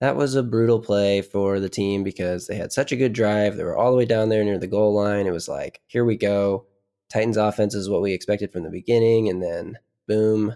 That 0.00 0.16
was 0.16 0.34
a 0.34 0.44
brutal 0.44 0.78
play 0.78 1.22
for 1.22 1.58
the 1.58 1.68
team 1.68 2.04
because 2.04 2.46
they 2.46 2.56
had 2.56 2.72
such 2.72 2.92
a 2.92 2.96
good 2.96 3.12
drive. 3.12 3.56
They 3.56 3.64
were 3.64 3.76
all 3.76 3.90
the 3.90 3.96
way 3.96 4.04
down 4.04 4.28
there 4.28 4.44
near 4.44 4.58
the 4.58 4.68
goal 4.68 4.94
line. 4.94 5.26
It 5.26 5.32
was 5.32 5.48
like, 5.48 5.80
here 5.86 6.04
we 6.04 6.16
go. 6.16 6.66
Titans 7.10 7.36
offense 7.36 7.74
is 7.74 7.88
what 7.88 8.02
we 8.02 8.12
expected 8.12 8.52
from 8.52 8.62
the 8.62 8.70
beginning, 8.70 9.28
and 9.28 9.42
then 9.42 9.78
boom, 10.06 10.54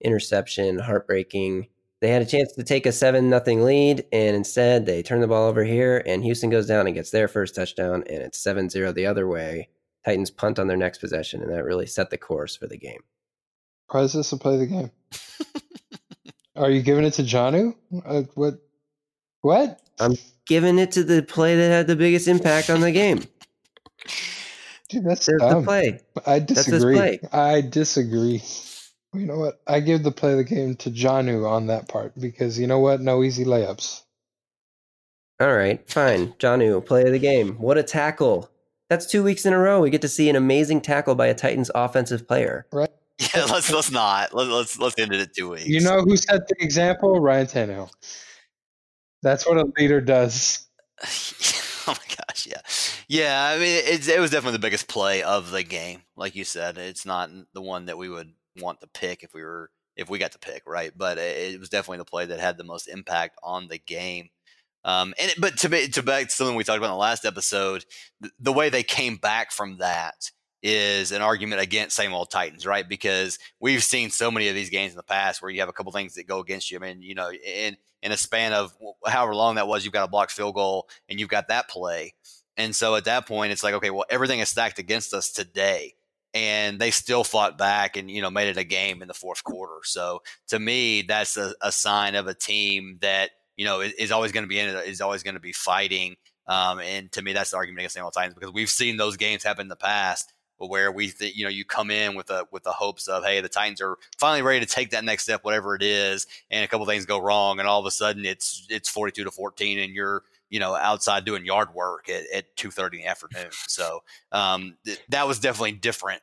interception, 0.00 0.78
heartbreaking. 0.78 1.66
They 2.00 2.08
had 2.08 2.22
a 2.22 2.26
chance 2.26 2.52
to 2.52 2.62
take 2.62 2.86
a 2.86 2.92
seven 2.92 3.28
nothing 3.28 3.62
lead, 3.62 4.06
and 4.12 4.34
instead 4.34 4.86
they 4.86 5.02
turn 5.02 5.20
the 5.20 5.26
ball 5.26 5.48
over 5.48 5.64
here, 5.64 6.02
and 6.06 6.24
Houston 6.24 6.48
goes 6.48 6.66
down 6.66 6.86
and 6.86 6.94
gets 6.94 7.10
their 7.10 7.28
first 7.28 7.54
touchdown, 7.54 8.04
and 8.08 8.22
it's 8.22 8.42
7-0 8.42 8.94
the 8.94 9.06
other 9.06 9.28
way. 9.28 9.68
Titans 10.04 10.30
punt 10.30 10.58
on 10.58 10.66
their 10.66 10.78
next 10.78 10.98
possession, 10.98 11.42
and 11.42 11.52
that 11.52 11.64
really 11.64 11.86
set 11.86 12.08
the 12.08 12.16
course 12.16 12.56
for 12.56 12.66
the 12.66 12.78
game. 12.78 13.00
Is 13.94 14.12
this 14.14 14.32
a 14.32 14.38
play 14.38 14.56
the 14.56 14.66
game? 14.66 14.90
Are 16.56 16.70
you 16.70 16.80
giving 16.80 17.04
it 17.04 17.14
to 17.14 17.22
Jonnu? 17.22 17.74
Uh, 18.06 18.22
what? 18.34 18.54
What? 19.42 19.80
I'm 19.98 20.14
Giving 20.46 20.78
it 20.78 20.90
to 20.92 21.04
the 21.04 21.22
play 21.22 21.56
that 21.56 21.68
had 21.70 21.86
the 21.86 21.96
biggest 21.96 22.26
impact 22.26 22.70
on 22.70 22.80
the 22.80 22.90
game. 22.90 23.22
Dude, 24.88 25.04
that's 25.04 25.26
There's 25.26 25.40
the 25.40 25.48
dumb. 25.50 25.64
play. 25.64 26.00
I 26.26 26.40
disagree. 26.40 26.96
play. 26.96 27.20
I 27.32 27.60
disagree. 27.60 28.42
You 29.14 29.26
know 29.26 29.38
what? 29.38 29.60
I 29.66 29.80
give 29.80 30.02
the 30.02 30.10
play 30.10 30.32
of 30.32 30.38
the 30.38 30.44
game 30.44 30.74
to 30.76 30.90
Jonnu 30.90 31.48
on 31.48 31.68
that 31.68 31.88
part 31.88 32.12
because 32.18 32.58
you 32.58 32.66
know 32.66 32.80
what? 32.80 33.00
No 33.00 33.22
easy 33.22 33.44
layups. 33.44 34.02
All 35.40 35.54
right, 35.54 35.88
fine. 35.88 36.32
Jonnu, 36.34 36.84
play 36.84 37.04
of 37.04 37.12
the 37.12 37.18
game. 37.18 37.54
What 37.54 37.78
a 37.78 37.82
tackle. 37.82 38.50
That's 38.88 39.06
two 39.06 39.22
weeks 39.22 39.46
in 39.46 39.52
a 39.52 39.58
row. 39.58 39.80
We 39.80 39.90
get 39.90 40.02
to 40.02 40.08
see 40.08 40.28
an 40.28 40.36
amazing 40.36 40.80
tackle 40.80 41.14
by 41.14 41.28
a 41.28 41.34
Titans 41.34 41.70
offensive 41.74 42.26
player. 42.26 42.66
Right. 42.72 42.90
Yeah, 43.34 43.44
let's 43.44 43.70
let's 43.70 43.90
not. 43.90 44.34
Let's 44.34 44.48
let's 44.50 44.78
let's 44.78 44.98
end 44.98 45.12
it 45.12 45.20
at 45.20 45.34
two 45.36 45.50
weeks. 45.50 45.66
You 45.66 45.80
know 45.82 46.00
who 46.00 46.16
set 46.16 46.48
the 46.48 46.54
example? 46.58 47.20
Ryan 47.20 47.46
Tannehill. 47.46 47.90
That's 49.22 49.46
what 49.46 49.58
a 49.58 49.70
leader 49.76 50.00
does. 50.00 50.66
oh 51.86 51.94
my 51.94 52.16
gosh, 52.16 52.46
yeah, 52.46 52.60
yeah. 53.08 53.52
I 53.54 53.58
mean, 53.58 53.82
it's, 53.84 54.08
it 54.08 54.20
was 54.20 54.30
definitely 54.30 54.56
the 54.56 54.66
biggest 54.66 54.88
play 54.88 55.22
of 55.22 55.50
the 55.50 55.62
game. 55.62 56.02
Like 56.16 56.34
you 56.34 56.44
said, 56.44 56.78
it's 56.78 57.06
not 57.06 57.30
the 57.54 57.62
one 57.62 57.86
that 57.86 57.98
we 57.98 58.08
would 58.08 58.32
want 58.60 58.80
to 58.80 58.86
pick 58.86 59.22
if 59.22 59.32
we 59.34 59.42
were 59.42 59.70
if 59.96 60.08
we 60.08 60.18
got 60.18 60.32
to 60.32 60.38
pick, 60.38 60.62
right? 60.66 60.92
But 60.96 61.18
it, 61.18 61.54
it 61.54 61.60
was 61.60 61.68
definitely 61.68 61.98
the 61.98 62.04
play 62.04 62.26
that 62.26 62.40
had 62.40 62.56
the 62.56 62.64
most 62.64 62.88
impact 62.88 63.38
on 63.42 63.68
the 63.68 63.78
game. 63.78 64.28
Um, 64.84 65.14
and 65.20 65.30
it, 65.30 65.40
but 65.40 65.58
to 65.58 65.88
to 65.88 66.02
back 66.02 66.28
to 66.28 66.30
something 66.30 66.56
we 66.56 66.64
talked 66.64 66.78
about 66.78 66.86
in 66.86 66.92
the 66.92 66.96
last 66.96 67.24
episode, 67.24 67.84
the, 68.20 68.30
the 68.38 68.52
way 68.52 68.70
they 68.70 68.82
came 68.82 69.16
back 69.16 69.52
from 69.52 69.78
that 69.78 70.30
is 70.62 71.12
an 71.12 71.22
argument 71.22 71.60
against 71.60 71.96
same 71.96 72.12
old 72.12 72.30
Titans, 72.30 72.66
right? 72.66 72.88
Because 72.88 73.38
we've 73.60 73.82
seen 73.82 74.10
so 74.10 74.30
many 74.30 74.48
of 74.48 74.54
these 74.54 74.70
games 74.70 74.92
in 74.92 74.96
the 74.96 75.02
past 75.02 75.40
where 75.40 75.50
you 75.50 75.60
have 75.60 75.68
a 75.68 75.72
couple 75.72 75.92
things 75.92 76.14
that 76.14 76.26
go 76.26 76.40
against 76.40 76.70
you. 76.70 76.78
I 76.78 76.80
mean, 76.80 77.02
you 77.02 77.14
know, 77.14 77.30
in 77.30 77.76
in 78.02 78.12
a 78.12 78.16
span 78.16 78.52
of 78.52 78.74
however 79.06 79.34
long 79.34 79.56
that 79.56 79.68
was, 79.68 79.84
you've 79.84 79.92
got 79.92 80.04
a 80.04 80.10
blocked 80.10 80.32
field 80.32 80.54
goal 80.54 80.88
and 81.08 81.20
you've 81.20 81.28
got 81.28 81.48
that 81.48 81.68
play. 81.68 82.14
And 82.56 82.74
so 82.74 82.94
at 82.94 83.04
that 83.04 83.26
point, 83.26 83.52
it's 83.52 83.62
like, 83.62 83.74
okay, 83.74 83.90
well, 83.90 84.04
everything 84.10 84.40
is 84.40 84.48
stacked 84.48 84.78
against 84.78 85.14
us 85.14 85.30
today. 85.32 85.94
And 86.32 86.78
they 86.78 86.92
still 86.92 87.24
fought 87.24 87.58
back 87.58 87.96
and, 87.96 88.10
you 88.10 88.22
know, 88.22 88.30
made 88.30 88.48
it 88.48 88.56
a 88.56 88.64
game 88.64 89.02
in 89.02 89.08
the 89.08 89.14
fourth 89.14 89.42
quarter. 89.42 89.80
So 89.82 90.22
to 90.48 90.58
me, 90.58 91.02
that's 91.02 91.36
a, 91.36 91.54
a 91.60 91.72
sign 91.72 92.14
of 92.14 92.28
a 92.28 92.34
team 92.34 92.98
that, 93.00 93.30
you 93.56 93.64
know, 93.64 93.80
is, 93.80 93.92
is 93.94 94.12
always 94.12 94.30
going 94.30 94.44
to 94.44 94.48
be 94.48 94.58
in 94.58 94.68
it, 94.68 94.86
is 94.86 95.00
always 95.00 95.22
going 95.24 95.34
to 95.34 95.40
be 95.40 95.52
fighting. 95.52 96.16
Um, 96.46 96.78
and 96.80 97.10
to 97.12 97.22
me, 97.22 97.32
that's 97.32 97.50
the 97.50 97.56
argument 97.56 97.80
against 97.80 97.96
the 97.96 98.10
Titans 98.10 98.34
because 98.34 98.52
we've 98.52 98.70
seen 98.70 98.96
those 98.96 99.16
games 99.16 99.42
happen 99.42 99.62
in 99.62 99.68
the 99.68 99.76
past 99.76 100.32
where 100.68 100.92
we 100.92 101.08
think 101.08 101.36
you 101.36 101.44
know 101.44 101.50
you 101.50 101.64
come 101.64 101.90
in 101.90 102.14
with 102.14 102.26
the 102.26 102.46
with 102.50 102.62
the 102.62 102.72
hopes 102.72 103.08
of 103.08 103.24
hey 103.24 103.40
the 103.40 103.48
Titans 103.48 103.80
are 103.80 103.96
finally 104.18 104.42
ready 104.42 104.60
to 104.60 104.66
take 104.66 104.90
that 104.90 105.04
next 105.04 105.24
step 105.24 105.44
whatever 105.44 105.74
it 105.74 105.82
is 105.82 106.26
and 106.50 106.64
a 106.64 106.68
couple 106.68 106.86
things 106.86 107.06
go 107.06 107.18
wrong 107.18 107.58
and 107.58 107.68
all 107.68 107.80
of 107.80 107.86
a 107.86 107.90
sudden 107.90 108.24
it's 108.24 108.66
it's 108.68 108.88
42 108.88 109.24
to 109.24 109.30
14 109.30 109.78
and 109.78 109.94
you're 109.94 110.22
you 110.48 110.60
know 110.60 110.74
outside 110.74 111.24
doing 111.24 111.44
yard 111.44 111.74
work 111.74 112.08
at, 112.08 112.24
at 112.34 112.56
2.30 112.56 112.94
in 112.94 112.98
the 113.00 113.06
afternoon 113.06 113.50
so 113.66 114.02
um, 114.32 114.76
th- 114.84 115.00
that 115.08 115.26
was 115.26 115.38
definitely 115.38 115.72
different 115.72 116.22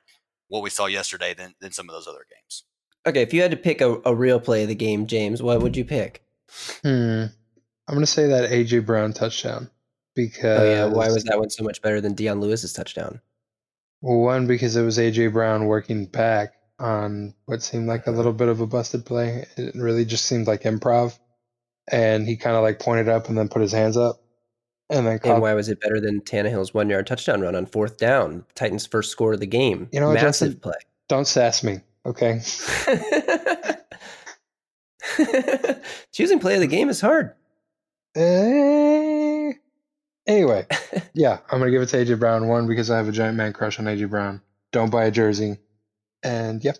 what 0.49 0.63
we 0.63 0.69
saw 0.69 0.85
yesterday 0.85 1.33
than, 1.33 1.53
than 1.59 1.71
some 1.71 1.89
of 1.89 1.93
those 1.93 2.07
other 2.07 2.25
games 2.29 2.63
Okay, 3.07 3.21
if 3.21 3.33
you 3.33 3.41
had 3.41 3.51
to 3.51 3.57
pick 3.57 3.79
a, 3.79 4.01
a 4.03 4.13
real 4.13 4.37
play 4.37 4.63
of 4.63 4.67
the 4.67 4.75
game, 4.75 5.07
James, 5.07 5.41
what 5.41 5.61
would 5.61 5.77
you 5.77 5.85
pick? 5.85 6.25
Hmm. 6.83 7.25
I'm 7.87 7.95
gonna 7.95 8.05
say 8.05 8.27
that 8.27 8.49
AJ 8.49 8.85
Brown 8.85 9.13
touchdown 9.13 9.69
because 10.13 10.59
Oh 10.59 10.65
yeah, 10.65 10.85
why 10.85 11.07
was 11.07 11.23
that 11.23 11.39
one 11.39 11.49
so 11.49 11.63
much 11.63 11.81
better 11.81 12.01
than 12.01 12.15
Dion 12.15 12.41
Lewis's 12.41 12.73
touchdown? 12.73 13.21
Well, 14.01 14.19
one 14.19 14.47
because 14.47 14.75
it 14.75 14.83
was 14.83 14.97
AJ 14.97 15.33
Brown 15.33 15.65
working 15.65 16.05
back 16.05 16.53
on 16.79 17.33
what 17.45 17.63
seemed 17.63 17.87
like 17.87 18.07
a 18.07 18.11
little 18.11 18.33
bit 18.33 18.47
of 18.47 18.61
a 18.61 18.67
busted 18.67 19.05
play. 19.05 19.45
It 19.57 19.75
really 19.75 20.05
just 20.05 20.25
seemed 20.25 20.47
like 20.47 20.63
improv, 20.63 21.17
and 21.91 22.27
he 22.27 22.37
kind 22.37 22.55
of 22.55 22.63
like 22.63 22.79
pointed 22.79 23.09
up 23.09 23.27
and 23.29 23.37
then 23.37 23.49
put 23.49 23.61
his 23.61 23.71
hands 23.71 23.97
up, 23.97 24.21
and 24.89 25.05
then 25.05 25.19
And 25.23 25.41
why 25.41 25.53
was 25.53 25.69
it 25.69 25.81
better 25.81 25.99
than 25.99 26.21
Tannehill's 26.21 26.73
one 26.73 26.89
yard 26.89 27.07
touchdown 27.07 27.41
run 27.41 27.55
on 27.55 27.65
fourth 27.65 27.97
down? 27.97 28.45
Titans' 28.55 28.85
first 28.85 29.11
score 29.11 29.33
of 29.33 29.39
the 29.39 29.47
game. 29.47 29.89
You 29.91 29.99
know 29.99 30.13
Massive 30.13 30.61
Don't 31.09 31.27
sass 31.27 31.63
me, 31.63 31.79
okay? 32.05 32.41
Choosing 36.13 36.39
play 36.39 36.55
of 36.55 36.61
the 36.61 36.67
game 36.67 36.89
is 36.89 37.01
hard. 37.01 37.33
Eh, 38.15 39.06
Anyway, 40.27 40.67
yeah, 41.13 41.39
I'm 41.49 41.59
gonna 41.59 41.71
give 41.71 41.81
it 41.81 41.87
to 41.89 41.97
AJ 41.97 42.19
Brown. 42.19 42.47
One 42.47 42.67
because 42.67 42.91
I 42.91 42.97
have 42.97 43.07
a 43.07 43.13
giant 43.13 43.37
man 43.37 43.53
crush 43.53 43.79
on 43.79 43.85
AJ 43.85 44.09
Brown. 44.09 44.41
Don't 44.71 44.91
buy 44.91 45.05
a 45.05 45.11
jersey, 45.11 45.57
and 46.23 46.63
yeah, 46.63 46.73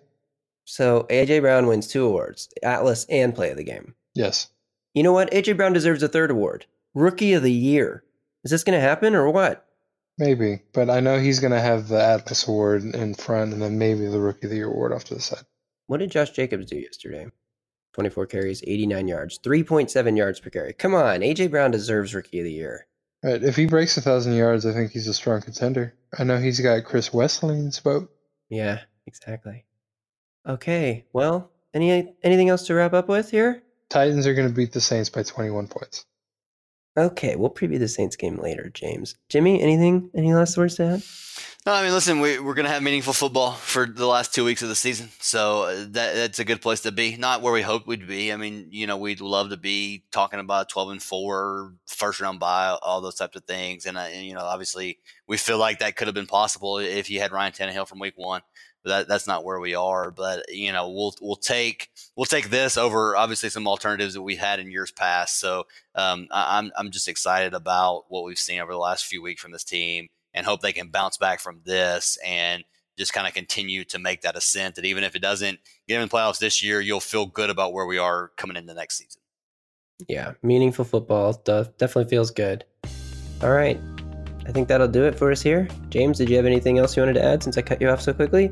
So 0.66 1.06
AJ 1.10 1.42
Brown 1.42 1.66
wins 1.68 1.88
two 1.88 2.06
awards, 2.06 2.50
Atlas 2.62 3.06
and 3.10 3.34
play 3.34 3.52
of 3.52 3.58
the 3.58 3.64
game. 3.64 3.96
yes, 4.14 4.48
You 4.94 5.04
know 5.04 5.14
what? 5.14 5.32
AJ 5.32 5.56
Brown 5.58 5.74
deserves 5.74 6.04
a 6.04 6.08
third 6.10 6.30
award. 6.32 6.66
Rookie 6.94 7.34
of 7.34 7.44
the 7.44 7.52
year. 7.52 8.04
Is 8.44 8.52
this 8.52 8.64
going 8.64 8.78
to 8.80 8.86
happen 8.86 9.16
or 9.16 9.30
what? 9.32 9.64
maybe. 10.18 10.62
But 10.74 10.90
I 10.90 11.00
know 11.00 11.20
he's 11.20 11.40
gonna 11.40 11.60
have 11.62 11.88
the 11.90 12.02
Atlas 12.04 12.48
Award 12.48 12.84
in 12.84 13.14
front, 13.14 13.54
and 13.54 13.62
then 13.62 13.78
maybe 13.78 14.06
the 14.08 14.20
Rookie 14.20 14.48
of 14.48 14.50
the 14.50 14.56
Year 14.58 14.68
award 14.68 14.92
off 14.92 15.04
to 15.06 15.14
the 15.16 15.22
side. 15.22 15.44
What 15.86 16.00
did 16.00 16.12
Josh 16.12 16.32
Jacobs 16.32 16.66
do 16.66 16.76
yesterday? 16.78 17.28
24 17.94 18.26
carries, 18.26 18.64
89 18.66 19.08
yards, 19.08 19.40
3.7 19.40 20.18
yards 20.18 20.40
per 20.40 20.50
carry. 20.50 20.74
Come 20.74 20.94
on, 20.96 21.20
AJ 21.22 21.52
Brown 21.52 21.72
deserves 21.72 22.14
rookie 22.16 22.40
of 22.40 22.46
the 22.46 22.52
year. 22.52 22.88
Right. 23.28 23.44
If 23.44 23.58
he 23.58 23.66
breaks 23.66 23.98
a 23.98 24.02
thousand 24.02 24.36
yards, 24.36 24.66
I 24.66 24.72
think 24.72 24.92
he's 24.92 25.10
a 25.10 25.14
strong 25.14 25.42
contender. 25.42 25.94
I 26.18 26.24
know 26.24 26.38
he's 26.38 26.62
got 26.62 26.86
Chris 26.86 27.14
Wesley's 27.14 27.78
vote. 27.80 28.10
Yeah, 28.48 28.80
exactly. 29.06 29.66
Okay, 30.48 31.04
well, 31.12 31.52
any 31.74 32.16
anything 32.24 32.48
else 32.48 32.68
to 32.68 32.74
wrap 32.74 32.94
up 32.94 33.10
with 33.10 33.30
here? 33.30 33.62
Titans 33.90 34.28
are 34.28 34.34
going 34.34 34.48
to 34.48 34.54
beat 34.54 34.72
the 34.72 34.80
Saints 34.80 35.10
by 35.10 35.24
21 35.24 35.68
points. 35.68 36.06
Okay, 36.98 37.36
we'll 37.36 37.52
preview 37.52 37.78
the 37.78 37.88
Saints 37.88 38.16
game 38.16 38.38
later, 38.38 38.72
James. 38.74 39.16
Jimmy, 39.30 39.62
anything? 39.62 40.10
Any 40.16 40.34
last 40.34 40.58
words 40.58 40.76
to 40.76 40.84
add? 40.84 41.04
No, 41.68 41.74
I 41.74 41.84
mean, 41.84 41.92
listen, 41.92 42.22
we, 42.22 42.40
we're 42.40 42.56
going 42.56 42.66
to 42.66 42.72
have 42.72 42.82
meaningful 42.82 43.14
football 43.14 43.52
for 43.52 43.86
the 43.86 44.08
last 44.08 44.34
two 44.34 44.44
weeks 44.44 44.64
of 44.64 44.70
the 44.70 44.76
season. 44.76 45.10
So 45.20 45.64
uh, 45.64 45.76
that 45.90 46.16
that's 46.16 46.40
a 46.40 46.46
good 46.46 46.62
place 46.62 46.82
to 46.82 46.92
be. 46.92 47.18
Not 47.18 47.42
where 47.42 47.54
we 47.54 47.62
hoped 47.62 47.86
we'd 47.86 48.08
be. 48.08 48.32
I 48.34 48.38
mean, 48.38 48.70
you 48.72 48.88
know, 48.88 48.98
we'd 48.98 49.22
love 49.22 49.50
to 49.50 49.58
be 49.58 50.06
talking 50.12 50.40
about 50.40 50.70
12 50.70 50.92
and 50.92 51.04
4, 51.04 51.74
first 51.86 52.20
round 52.20 52.40
bye, 52.40 52.78
all 52.82 53.02
those 53.02 53.16
types 53.16 53.36
of 53.36 53.44
things. 53.44 53.86
And, 53.86 53.98
uh, 53.98 54.08
and, 54.12 54.26
you 54.26 54.34
know, 54.34 54.46
obviously, 54.46 54.98
we 55.28 55.38
feel 55.38 55.60
like 55.60 55.80
that 55.80 55.98
could 55.98 56.08
have 56.08 56.16
been 56.16 56.26
possible 56.26 56.80
if 56.80 57.12
you 57.12 57.20
had 57.20 57.32
Ryan 57.32 57.52
Tannehill 57.52 57.88
from 57.88 58.00
week 58.00 58.14
one. 58.16 58.42
That, 58.88 59.08
that's 59.08 59.28
not 59.28 59.44
where 59.44 59.60
we 59.60 59.76
are. 59.76 60.12
But 60.12 60.46
you 60.50 60.72
know, 60.72 60.90
we'll 60.90 61.14
we'll 61.22 61.36
take 61.36 61.90
we'll 62.16 62.26
take 62.26 62.50
this 62.50 62.78
over 62.78 63.16
obviously 63.16 63.50
some 63.50 63.68
alternatives 63.68 64.14
that 64.14 64.22
we 64.22 64.36
had 64.36 64.60
in 64.60 64.72
years 64.72 64.92
past. 64.92 65.40
So 65.40 65.66
um, 65.96 66.28
I, 66.32 66.58
I'm 66.58 66.72
I'm 66.78 66.92
just 66.92 67.08
excited 67.08 67.54
about 67.54 68.06
what 68.10 68.24
we've 68.24 68.40
seen 68.40 68.60
over 68.60 68.72
the 68.72 68.80
last 68.80 69.06
few 69.06 69.22
weeks 69.22 69.42
from 69.42 69.52
this 69.52 69.64
team 69.64 70.08
and 70.34 70.46
hope 70.46 70.62
they 70.62 70.74
can 70.74 70.90
bounce 70.90 71.18
back 71.18 71.40
from 71.40 71.62
this 71.66 72.18
and 72.26 72.64
just 72.98 73.14
kind 73.14 73.28
of 73.28 73.34
continue 73.34 73.84
to 73.86 74.00
make 74.00 74.22
that 74.22 74.36
ascent. 74.36 74.76
That 74.76 74.86
even 74.86 75.04
if 75.04 75.16
it 75.16 75.22
doesn't 75.22 75.60
get 75.88 76.02
in 76.02 76.08
the 76.08 76.14
playoffs 76.14 76.40
this 76.40 76.64
year, 76.64 76.82
you'll 76.82 77.00
feel 77.00 77.26
good 77.26 77.50
about 77.50 77.74
where 77.74 77.86
we 77.86 77.98
are 77.98 78.32
coming 78.38 78.58
into 78.58 78.74
next 78.74 78.98
season. 78.98 79.22
Yeah, 80.08 80.34
meaningful 80.44 80.86
football 80.86 81.34
definitely 81.44 82.06
feels 82.06 82.32
good. 82.32 82.66
All 83.42 83.52
right. 83.52 83.80
I 84.48 84.52
think 84.52 84.68
that'll 84.70 84.88
do 84.88 85.04
it 85.04 85.18
for 85.18 85.32
us 85.32 85.42
here. 85.42 85.68
James, 85.90 86.18
did 86.18 86.30
you 86.30 86.38
have 86.38 86.46
anything 86.46 86.80
else 86.80 86.96
you 86.96 87.02
wanted 87.02 87.14
to 87.14 87.24
add 87.24 87.44
since 87.44 87.58
I 87.58 87.62
cut 87.62 87.82
you 87.82 87.90
off 87.90 88.02
so 88.02 88.14
quickly? 88.14 88.52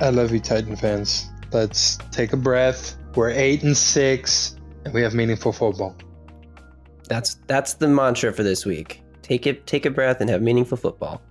I 0.00 0.10
love 0.10 0.32
you, 0.32 0.40
Titan 0.40 0.76
fans. 0.76 1.30
Let's 1.52 1.96
take 2.10 2.32
a 2.32 2.36
breath. 2.36 2.96
We're 3.14 3.30
eight 3.30 3.62
and 3.62 3.76
six, 3.76 4.56
and 4.84 4.92
we 4.92 5.02
have 5.02 5.14
meaningful 5.14 5.52
football. 5.52 5.96
That's 7.08 7.36
that's 7.46 7.74
the 7.74 7.88
mantra 7.88 8.32
for 8.32 8.42
this 8.42 8.66
week. 8.66 9.02
Take 9.22 9.46
it, 9.46 9.66
take 9.66 9.86
a 9.86 9.90
breath, 9.90 10.20
and 10.20 10.28
have 10.28 10.42
meaningful 10.42 10.76
football. 10.76 11.22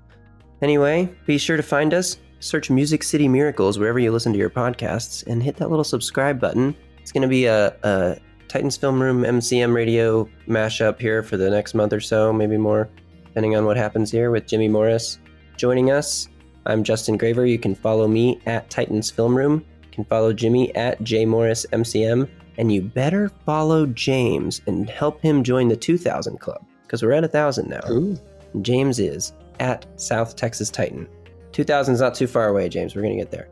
Anyway, 0.62 1.14
be 1.26 1.38
sure 1.38 1.58
to 1.58 1.64
find 1.64 1.94
us. 1.94 2.18
Search 2.40 2.70
Music 2.70 3.04
City 3.04 3.28
Miracles 3.28 3.78
wherever 3.78 4.00
you 4.00 4.12
listen 4.12 4.32
to 4.32 4.40
your 4.40 4.50
podcasts, 4.50 5.26
and 5.28 5.44
hit 5.44 5.58
that 5.58 5.70
little 5.70 5.84
subscribe 5.84 6.40
button. 6.40 6.76
It's 7.02 7.12
going 7.12 7.24
to 7.24 7.28
be 7.28 7.46
a, 7.46 7.76
a 7.84 8.18
Titans 8.48 8.78
Film 8.78 9.02
Room 9.02 9.24
MCM 9.24 9.74
radio 9.74 10.30
mashup 10.48 11.00
here 11.00 11.24
for 11.24 11.38
the 11.38 11.50
next 11.50 11.74
month 11.74 11.94
or 11.94 12.00
so, 12.00 12.32
maybe 12.32 12.58
more, 12.58 12.90
depending 13.36 13.58
on 13.58 13.66
what 13.66 13.76
happens 13.76 14.10
here 14.10 14.32
with 14.32 14.48
Jimmy 14.48 14.70
Morris 14.70 15.20
joining 15.58 15.92
us. 15.92 16.30
I'm 16.66 16.86
Justin 16.86 17.18
Graver. 17.18 17.46
You 17.46 17.60
can 17.60 17.76
follow 17.76 18.08
me 18.08 18.40
at 18.46 18.70
Titans 18.70 19.12
Film 19.12 19.36
Room. 19.36 19.66
You 19.84 19.90
can 19.92 20.06
follow 20.06 20.32
Jimmy 20.32 20.74
at 20.74 21.04
J 21.04 21.26
Morris 21.26 21.66
MCM. 21.74 22.30
And 22.58 22.72
you 22.72 22.82
better 22.82 23.30
follow 23.46 23.88
James 23.88 24.62
and 24.68 24.90
help 24.90 25.22
him 25.22 25.44
join 25.44 25.68
the 25.68 25.76
2000 25.76 26.40
Club 26.40 26.66
because 26.84 27.04
we're 27.04 27.12
at 27.12 27.26
a 27.26 27.28
1,000 27.28 27.68
now. 27.68 27.82
Ooh. 27.90 28.18
James 28.62 29.00
is 29.00 29.34
at 29.60 29.86
South 30.00 30.38
Texas 30.38 30.70
Titan. 30.70 31.06
2000 31.52 31.94
is 31.94 32.00
not 32.00 32.16
too 32.16 32.28
far 32.28 32.48
away, 32.48 32.70
James. 32.70 32.96
We're 32.96 33.02
going 33.02 33.18
to 33.18 33.22
get 33.22 33.32
there. 33.32 33.50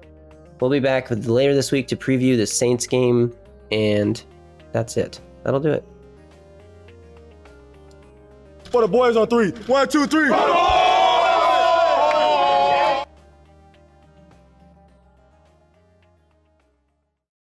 We'll 0.61 0.71
be 0.71 0.79
back 0.79 1.09
with 1.09 1.27
later 1.27 1.53
this 1.53 1.73
week 1.73 1.89
to 1.89 1.97
preview 1.97 2.37
the 2.37 2.47
Saints 2.47 2.87
game 2.87 3.35
and 3.69 4.23
that's 4.71 4.95
it. 4.95 5.19
That'll 5.43 5.59
do 5.59 5.71
it. 5.71 5.85
For 8.73 8.81
the 8.81 8.87
boys 8.87 9.15
on 9.15 9.27
three. 9.27 9.51
One, 9.67 9.87
two, 9.87 10.07
three. 10.07 10.31